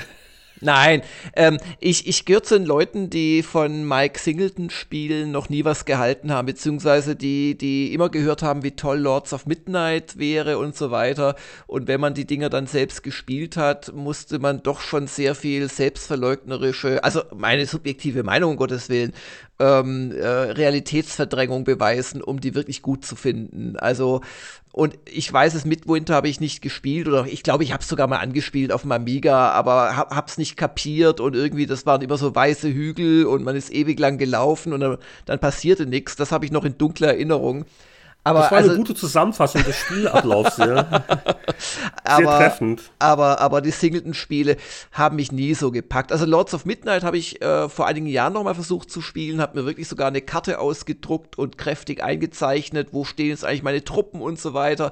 [0.61, 1.03] Nein,
[1.35, 5.85] ähm, ich, ich gehöre zu den Leuten, die von Mike Singleton Spielen noch nie was
[5.85, 10.75] gehalten haben, beziehungsweise die, die immer gehört haben, wie toll Lords of Midnight wäre und
[10.75, 11.37] so weiter.
[11.67, 15.69] Und wenn man die Dinger dann selbst gespielt hat, musste man doch schon sehr viel
[15.69, 19.13] selbstverleugnerische, also meine subjektive Meinung, um Gottes Willen,
[19.59, 23.77] ähm, äh, Realitätsverdrängung beweisen, um die wirklich gut zu finden.
[23.77, 24.21] Also
[24.77, 27.89] und ich weiß es, Midwinter habe ich nicht gespielt oder ich glaube, ich habe es
[27.89, 32.03] sogar mal angespielt auf dem Amiga, aber hab, hab's nicht kapiert und irgendwie, das waren
[32.03, 36.15] immer so weiße Hügel und man ist ewig lang gelaufen und dann, dann passierte nichts.
[36.17, 37.65] Das habe ich noch in dunkler Erinnerung.
[38.27, 40.67] Aber Das war also, eine gute Zusammenfassung des Spielablaufs, ja.
[41.59, 42.83] Sehr aber, treffend.
[42.99, 44.57] Aber, aber die Singleton-Spiele
[44.91, 46.11] haben mich nie so gepackt.
[46.11, 49.41] Also Lords of Midnight habe ich äh, vor einigen Jahren noch mal versucht zu spielen,
[49.41, 53.85] habe mir wirklich sogar eine Karte ausgedruckt und kräftig eingezeichnet, wo stehen jetzt eigentlich meine
[53.85, 54.91] Truppen und so weiter.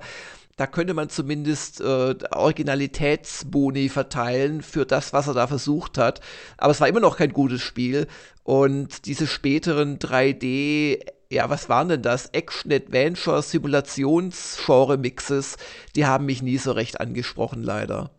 [0.57, 6.21] Da könnte man zumindest äh, Originalitätsboni verteilen für das, was er da versucht hat.
[6.57, 8.07] Aber es war immer noch kein gutes Spiel.
[8.45, 11.01] Und diese späteren 3D
[11.31, 12.27] ja, was waren denn das?
[12.33, 15.57] Action-Adventure, Simulations-Genre-Mixes,
[15.97, 18.11] die haben mich nie so recht angesprochen, leider.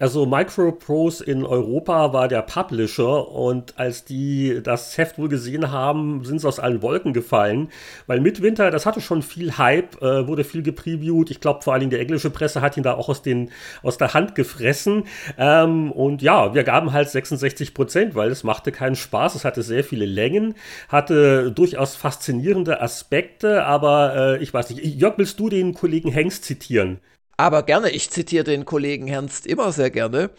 [0.00, 6.24] Also Microprose in Europa war der Publisher und als die das Heft wohl gesehen haben,
[6.24, 7.70] sind sie aus allen Wolken gefallen,
[8.06, 11.32] weil Midwinter, das hatte schon viel Hype, äh, wurde viel gepreviewt.
[11.32, 13.50] Ich glaube vor allen Dingen die englische Presse hat ihn da auch aus, den,
[13.82, 15.02] aus der Hand gefressen.
[15.36, 19.34] Ähm, und ja, wir gaben halt 66 Prozent, weil es machte keinen Spaß.
[19.34, 20.54] Es hatte sehr viele Längen,
[20.88, 24.84] hatte durchaus faszinierende Aspekte, aber äh, ich weiß nicht.
[24.84, 27.00] Jörg, willst du den Kollegen Hengst zitieren?
[27.40, 30.30] Aber gerne, ich zitiere den Kollegen Ernst immer sehr gerne.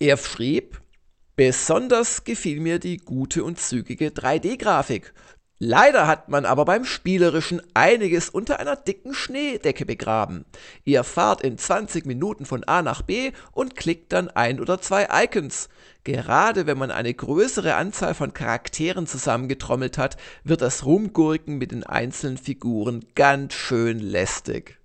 [0.00, 0.80] Er schrieb,
[1.36, 5.14] besonders gefiel mir die gute und zügige 3D-Grafik.
[5.60, 10.44] Leider hat man aber beim Spielerischen einiges unter einer dicken Schneedecke begraben.
[10.82, 15.06] Ihr fahrt in 20 Minuten von A nach B und klickt dann ein oder zwei
[15.22, 15.68] Icons.
[16.02, 21.84] Gerade wenn man eine größere Anzahl von Charakteren zusammengetrommelt hat, wird das Rumgurken mit den
[21.84, 24.81] einzelnen Figuren ganz schön lästig.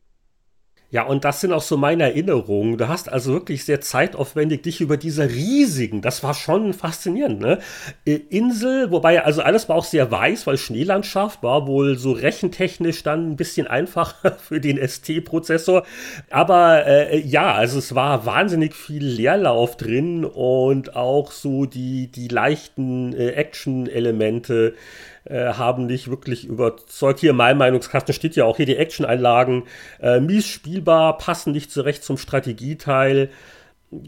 [0.90, 2.78] Ja, und das sind auch so meine Erinnerungen.
[2.78, 7.60] Du hast also wirklich sehr zeitaufwendig dich über diese riesigen, das war schon faszinierend, ne?
[8.06, 13.32] Insel, wobei also alles war auch sehr weiß, weil Schneelandschaft war wohl so rechentechnisch dann
[13.32, 15.84] ein bisschen einfacher für den ST-Prozessor.
[16.30, 22.30] Aber äh, ja, also es war wahnsinnig viel Leerlauf drin und auch so die, die
[22.30, 24.74] leichten äh, Action-Elemente
[25.30, 27.20] äh, haben nicht wirklich überzeugt.
[27.20, 29.64] Hier in meinem Meinungskasten steht ja auch hier die Action-Einlagen.
[30.02, 33.30] Äh, mies spielbar, passen nicht zurecht zum Strategieteil.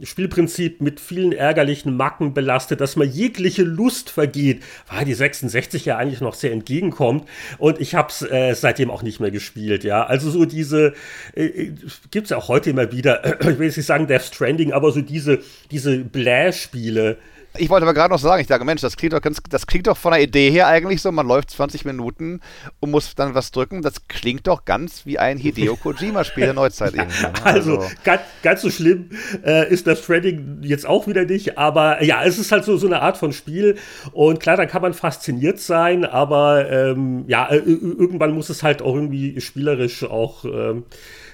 [0.04, 5.96] Spielprinzip mit vielen ärgerlichen Macken belastet, dass mir jegliche Lust vergeht, weil die 66 ja
[5.96, 7.26] eigentlich noch sehr entgegenkommt
[7.60, 10.06] und ich habe es äh, seitdem auch nicht mehr gespielt, ja.
[10.06, 10.96] Also so diese,
[11.34, 11.74] äh, äh
[12.12, 14.91] gibt es ja auch heute immer wieder, ich will jetzt nicht sagen Death Stranding, aber
[14.91, 15.40] so diese,
[15.72, 17.18] diese Bläh-Spiele,
[17.57, 19.88] ich wollte aber gerade noch sagen, ich dachte, Mensch, das klingt doch ganz, das klingt
[19.88, 22.41] doch von der Idee her eigentlich so, man läuft 20 Minuten
[22.80, 23.81] und muss dann was drücken.
[23.81, 27.23] Das klingt doch ganz wie ein Hideo Kojima-Spiel der Neuzeit irgendwie.
[27.23, 27.34] Ne?
[27.43, 29.09] Also, also ganz, ganz, so schlimm
[29.45, 32.88] äh, ist das Threading jetzt auch wieder nicht, aber ja, es ist halt so, so
[32.88, 33.77] eine Art von Spiel
[34.11, 38.81] und klar, da kann man fasziniert sein, aber ähm, ja, äh, irgendwann muss es halt
[38.81, 40.84] auch irgendwie spielerisch auch ähm,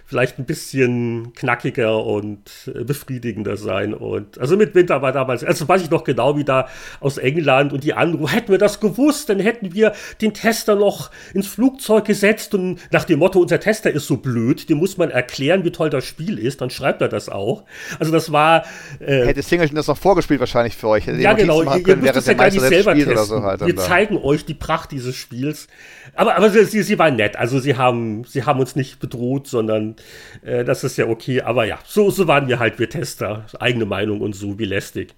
[0.05, 3.93] vielleicht ein bisschen knackiger und äh, befriedigender sein.
[3.93, 6.67] Und also mit Winter war damals, also weiß ich noch genau, wie da
[6.99, 11.09] aus England und die anderen, hätten wir das gewusst, dann hätten wir den Tester noch
[11.33, 15.09] ins Flugzeug gesetzt und nach dem Motto, unser Tester ist so blöd, dem muss man
[15.09, 17.63] erklären, wie toll das Spiel ist, dann schreibt er das auch.
[17.99, 18.63] Also das war.
[18.99, 21.07] Äh, Hätte Singleton das noch vorgespielt wahrscheinlich für euch.
[21.07, 23.17] ja, genau, ihr, ihr müsst es ja gar nicht selber testen.
[23.17, 25.67] So halt wir zeigen euch die Pracht dieses Spiels.
[26.13, 29.94] Aber, aber sie, sie waren nett, also sie haben, sie haben uns nicht bedroht, sondern
[30.43, 31.41] äh, das ist ja okay.
[31.41, 33.45] Aber ja, so, so waren wir halt, wir Tester.
[33.59, 35.13] Eigene Meinung und so, wie lästig.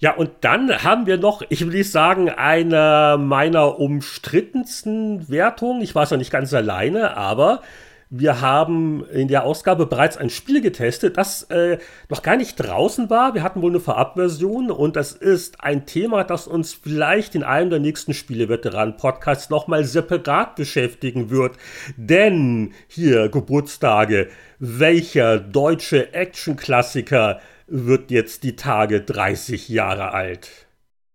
[0.00, 5.82] Ja, und dann haben wir noch, ich will nicht sagen, eine meiner umstrittensten Wertungen.
[5.82, 7.62] Ich war es noch nicht ganz alleine, aber
[8.10, 11.78] wir haben in der Ausgabe bereits ein Spiel getestet, das äh,
[12.08, 13.34] noch gar nicht draußen war.
[13.34, 17.70] Wir hatten wohl eine Vorabversion und das ist ein Thema, das uns vielleicht in einem
[17.70, 21.56] der nächsten Spieleveteranen-Podcasts nochmal separat beschäftigen wird.
[21.96, 24.28] Denn hier Geburtstage,
[24.58, 30.67] welcher deutsche Action-Klassiker wird jetzt die Tage 30 Jahre alt?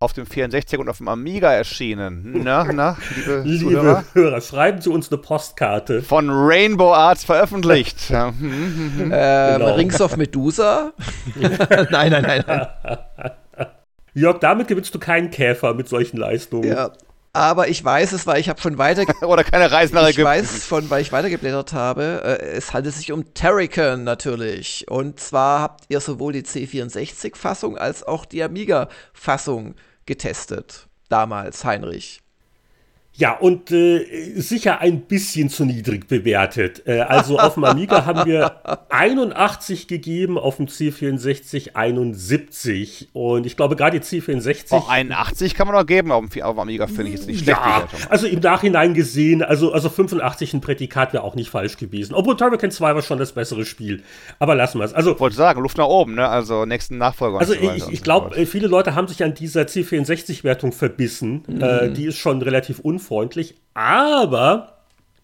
[0.04, 2.42] Auf dem 64 und auf dem Amiga erschienen.
[2.44, 4.04] Na, na, liebe, liebe Zuhörer?
[4.14, 6.02] Hörer, schreiben Sie uns eine Postkarte.
[6.02, 7.98] Von Rainbow Arts veröffentlicht.
[8.12, 9.76] ähm, genau.
[9.76, 10.92] Rings of Medusa?
[11.36, 12.68] nein, nein, nein, nein.
[14.14, 16.70] Jörg, damit gewinnst du keinen Käfer mit solchen Leistungen.
[16.70, 16.92] Ja,
[17.36, 20.22] aber ich weiß es, weil ich habe schon weiter oder keine Reise nach Ägypten.
[20.22, 22.22] Ich weiß von, weil ich weitergeblättert habe.
[22.24, 24.86] Äh, es handelt sich um Terrican natürlich.
[24.88, 29.74] Und zwar habt ihr sowohl die C64-Fassung als auch die Amiga-Fassung
[30.06, 30.88] getestet.
[31.10, 32.23] Damals, Heinrich.
[33.16, 36.82] Ja, und äh, sicher ein bisschen zu niedrig bewertet.
[36.88, 38.56] Äh, also auf dem Amiga haben wir
[38.90, 43.10] 81 gegeben, auf dem C64 71.
[43.14, 44.66] Und ich glaube, gerade die C64.
[44.72, 47.44] Oh, 81 kann man noch geben, auf dem, auf dem Amiga finde ich jetzt nicht
[47.44, 47.60] schlecht.
[47.60, 52.16] Ja, also im Nachhinein gesehen, also, also 85 ein Prädikat wäre auch nicht falsch gewesen.
[52.16, 54.02] Obwohl Turrican 2 war schon das bessere Spiel.
[54.40, 54.94] Aber lassen wir es.
[54.96, 56.28] Also, ich wollte sagen, Luft nach oben, ne?
[56.28, 57.40] Also nächsten Nachfolger.
[57.40, 61.44] Also so ich, ich glaube, so viele Leute haben sich an dieser C64-Wertung verbissen.
[61.46, 61.62] Mhm.
[61.62, 64.78] Äh, die ist schon relativ unfair unfreundlich, aber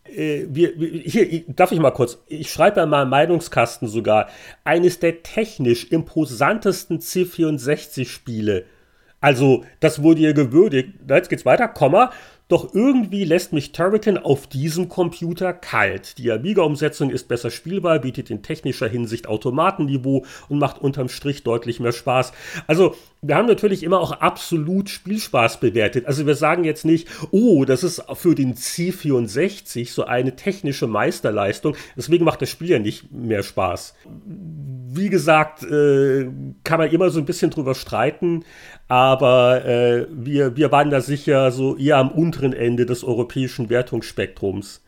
[0.05, 4.27] äh, wir, hier, darf ich mal kurz, ich schreibe mal im Meinungskasten sogar,
[4.63, 8.65] eines der technisch imposantesten C64-Spiele.
[9.21, 10.93] Also, das wurde ihr gewürdigt.
[11.09, 12.11] Jetzt geht's weiter, Komma.
[12.49, 16.17] Doch irgendwie lässt mich Turrican auf diesem Computer kalt.
[16.17, 21.79] Die Amiga-Umsetzung ist besser spielbar, bietet in technischer Hinsicht Automatenniveau und macht unterm Strich deutlich
[21.79, 22.33] mehr Spaß.
[22.65, 26.05] Also, wir haben natürlich immer auch absolut Spielspaß bewertet.
[26.05, 31.75] Also wir sagen jetzt nicht, oh, das ist für den C64 so eine technische Meisterleistung.
[31.97, 33.93] Deswegen macht das Spiel ja nicht mehr Spaß.
[34.25, 36.29] Wie gesagt, äh,
[36.63, 38.45] kann man immer so ein bisschen drüber streiten,
[38.87, 44.81] aber äh, wir, wir waren da sicher so eher am unteren Ende des europäischen Wertungsspektrums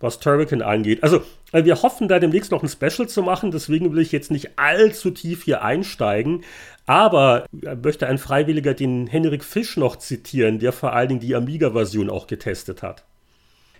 [0.00, 1.02] was Turrican angeht.
[1.02, 1.22] Also,
[1.52, 4.58] äh, wir hoffen da demnächst noch ein Special zu machen, deswegen will ich jetzt nicht
[4.58, 6.42] allzu tief hier einsteigen.
[6.86, 12.10] Aber möchte ein Freiwilliger den Henrik Fisch noch zitieren, der vor allen Dingen die Amiga-Version
[12.10, 13.04] auch getestet hat.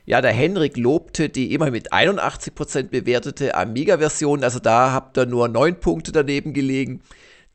[0.07, 4.45] Ja, der Henrik lobte die immer mit 81% bewertete Amiga-Version.
[4.45, 7.01] Also da habt ihr nur neun Punkte daneben gelegen.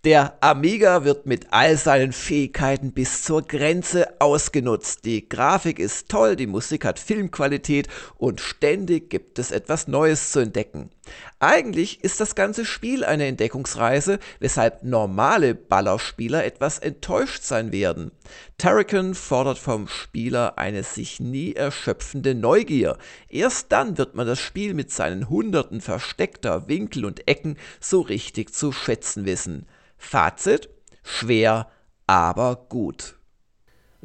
[0.05, 5.03] Der Amiga wird mit all seinen Fähigkeiten bis zur Grenze ausgenutzt.
[5.03, 7.87] Die Grafik ist toll, die Musik hat Filmqualität
[8.19, 10.91] und ständig gibt es etwas Neues zu entdecken.
[11.39, 18.11] Eigentlich ist das ganze Spiel eine Entdeckungsreise, weshalb normale Ballerspieler etwas enttäuscht sein werden.
[18.59, 22.99] Terrican fordert vom Spieler eine sich nie erschöpfende Neugier.
[23.27, 28.53] Erst dann wird man das Spiel mit seinen hunderten versteckter Winkel und Ecken so richtig
[28.53, 29.65] zu schätzen wissen.
[29.97, 30.69] Fazit,
[31.03, 31.67] schwer,
[32.07, 33.15] aber gut.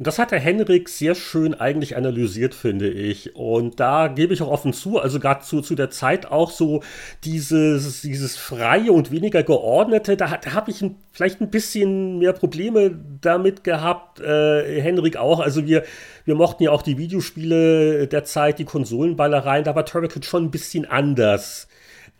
[0.03, 3.35] Das hat der Henrik sehr schön eigentlich analysiert, finde ich.
[3.35, 6.81] Und da gebe ich auch offen zu, also gerade zu, zu der Zeit auch so
[7.23, 12.33] dieses, dieses freie und weniger geordnete, da, da habe ich ein, vielleicht ein bisschen mehr
[12.33, 15.39] Probleme damit gehabt, äh, Henrik auch.
[15.39, 15.83] Also wir,
[16.25, 20.51] wir mochten ja auch die Videospiele der Zeit, die Konsolenballereien, da war Turrican schon ein
[20.51, 21.67] bisschen anders.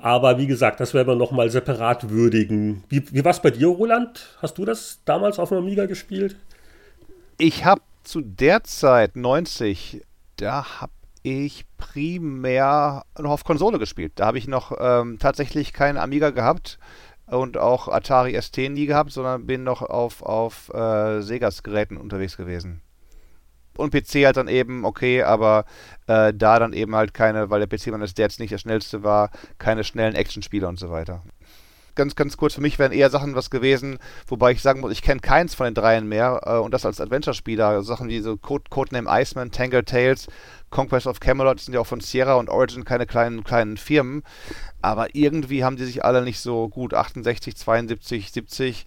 [0.02, 2.84] Aber wie gesagt, das werden wir nochmal separat würdigen.
[2.90, 4.36] Wie, wie war es bei dir, Roland?
[4.42, 6.36] Hast du das damals auf dem Amiga gespielt?
[7.38, 10.02] Ich habe zu der Zeit 90,
[10.38, 10.92] da habe
[11.22, 14.14] ich primär noch auf Konsole gespielt.
[14.16, 16.80] Da habe ich noch ähm, tatsächlich keinen Amiga gehabt
[17.28, 22.38] und auch Atari ST nie gehabt, sondern bin noch auf, auf äh, Segas Geräten unterwegs
[22.38, 22.82] gewesen
[23.78, 25.66] und PC halt dann eben okay, aber
[26.08, 29.32] äh, da dann eben halt keine, weil der PC meines Dads nicht der schnellste war,
[29.58, 31.24] keine schnellen Actionspiele und so weiter.
[31.94, 35.02] Ganz, ganz kurz, für mich wären eher Sachen was gewesen, wobei ich sagen muss, ich
[35.02, 37.84] kenne keins von den dreien mehr äh, und das als Adventure-Spieler.
[37.84, 40.28] Sachen wie so Code, Codename Iceman, Tangled Tales,
[40.70, 44.24] Conquest of Camelot sind ja auch von Sierra und Origin keine kleinen, kleinen Firmen,
[44.82, 48.86] aber irgendwie haben die sich alle nicht so gut 68, 72, 70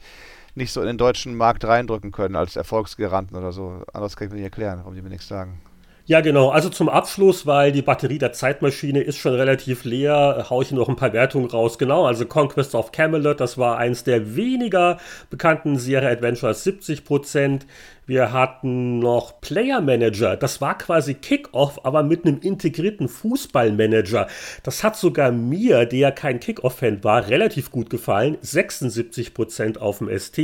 [0.54, 3.82] nicht so in den deutschen Markt reindrücken können als Erfolgsgaranten oder so.
[3.92, 5.60] Anders kann ich mir nicht erklären, warum die mir nichts sagen.
[6.06, 6.50] Ja, genau.
[6.50, 10.90] Also zum Abschluss, weil die Batterie der Zeitmaschine ist schon relativ leer, haue ich noch
[10.90, 11.78] ein paar Wertungen raus.
[11.78, 14.98] Genau, also Conquest of Camelot, das war eins der weniger
[15.30, 17.66] bekannten Sierra Adventures, 70 Prozent.
[18.04, 24.26] Wir hatten noch Player Manager, das war quasi Kickoff, aber mit einem integrierten Fußballmanager.
[24.62, 28.36] Das hat sogar mir, der kein Kickoff-Fan war, relativ gut gefallen.
[28.42, 30.38] 76 Prozent auf dem ST.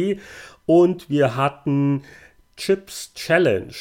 [0.65, 2.03] Und wir hatten
[2.57, 3.75] Chips Challenge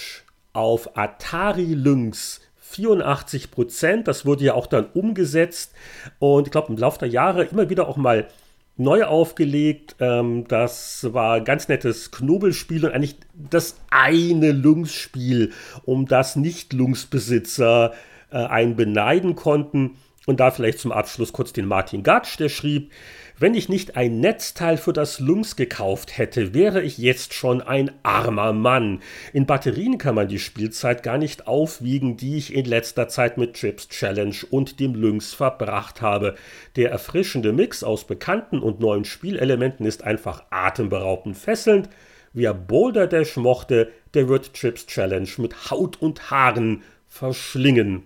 [0.59, 4.09] auf Atari Lynx 84 Prozent.
[4.09, 5.73] Das wurde ja auch dann umgesetzt
[6.19, 8.27] und ich glaube im Laufe der Jahre immer wieder auch mal
[8.75, 9.95] neu aufgelegt.
[10.01, 15.53] Ähm, das war ein ganz nettes Knobelspiel und eigentlich das eine Lynx-Spiel,
[15.85, 17.93] um das Nicht-Lynx-Besitzer
[18.29, 19.95] äh, einen beneiden konnten.
[20.29, 22.91] Und da vielleicht zum Abschluss kurz den Martin Gatsch, der schrieb,
[23.39, 27.89] wenn ich nicht ein Netzteil für das Lynx gekauft hätte, wäre ich jetzt schon ein
[28.03, 29.01] armer Mann.
[29.33, 33.55] In Batterien kann man die Spielzeit gar nicht aufwiegen, die ich in letzter Zeit mit
[33.55, 36.35] Chips Challenge und dem Lynx verbracht habe.
[36.75, 41.89] Der erfrischende Mix aus bekannten und neuen Spielelementen ist einfach atemberaubend fesselnd.
[42.33, 48.03] Wer Boulder Dash mochte, der wird Chips Challenge mit Haut und Haaren verschlingen.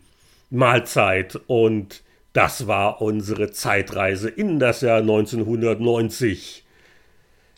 [0.54, 2.03] Mahlzeit und
[2.34, 6.66] das war unsere Zeitreise in das Jahr 1990.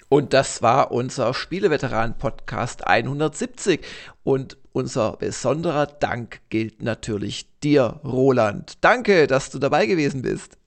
[0.10, 3.86] Und das war unser Spieleveteran-Podcast 170.
[4.24, 8.74] Und unser besonderer Dank gilt natürlich dir, Roland.
[8.82, 10.58] Danke, dass du dabei gewesen bist.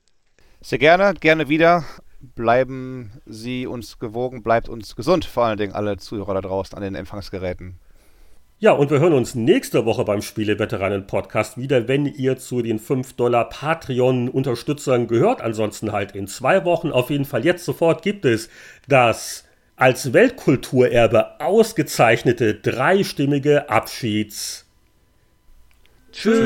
[0.60, 1.84] Sehr gerne, gerne wieder.
[2.20, 6.82] Bleiben Sie uns gewogen, bleibt uns gesund, vor allen Dingen alle Zuhörer da draußen an
[6.82, 7.78] den Empfangsgeräten.
[8.60, 13.12] Ja, und wir hören uns nächste Woche beim Spieleveteranen-Podcast wieder, wenn ihr zu den 5
[13.12, 15.40] Dollar Patreon-Unterstützern gehört.
[15.40, 16.90] Ansonsten halt in zwei Wochen.
[16.90, 18.48] Auf jeden Fall jetzt sofort gibt es
[18.88, 19.44] das
[19.76, 24.66] als Weltkulturerbe ausgezeichnete dreistimmige Abschieds.
[26.10, 26.38] Tschüss.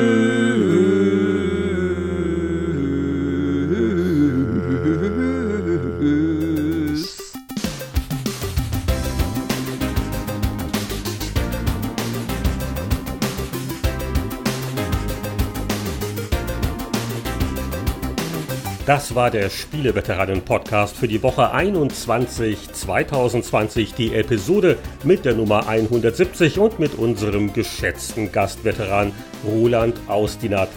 [18.93, 26.59] Das war der Spieleveteranen-Podcast für die Woche 21 2020, die Episode mit der Nummer 170
[26.59, 29.11] und mit unserem geschätzten Gastveteran
[29.43, 30.69] Roland Austinat.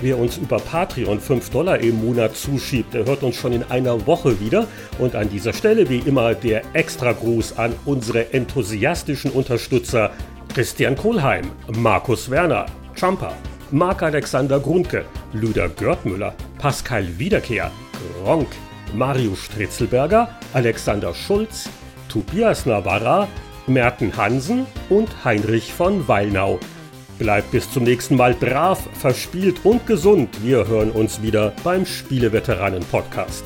[0.00, 4.04] Wer uns über Patreon 5 Dollar im Monat zuschiebt, der hört uns schon in einer
[4.04, 4.66] Woche wieder.
[4.98, 10.10] Und an dieser Stelle wie immer der Extra-Gruß an unsere enthusiastischen Unterstützer
[10.52, 12.66] Christian Kohlheim, Markus Werner,
[12.96, 13.36] Trumper,
[13.72, 17.70] Marc-Alexander Grundke, Lüder Görtmüller, Pascal Wiederkehr,
[18.22, 18.48] Gronk,
[18.94, 21.68] Mario Stritzelberger, Alexander Schulz,
[22.08, 23.28] Tobias Navarra,
[23.68, 26.58] Merten Hansen und Heinrich von Weilnau.
[27.18, 30.42] Bleibt bis zum nächsten Mal brav, verspielt und gesund.
[30.42, 33.44] Wir hören uns wieder beim Spieleveteranen-Podcast.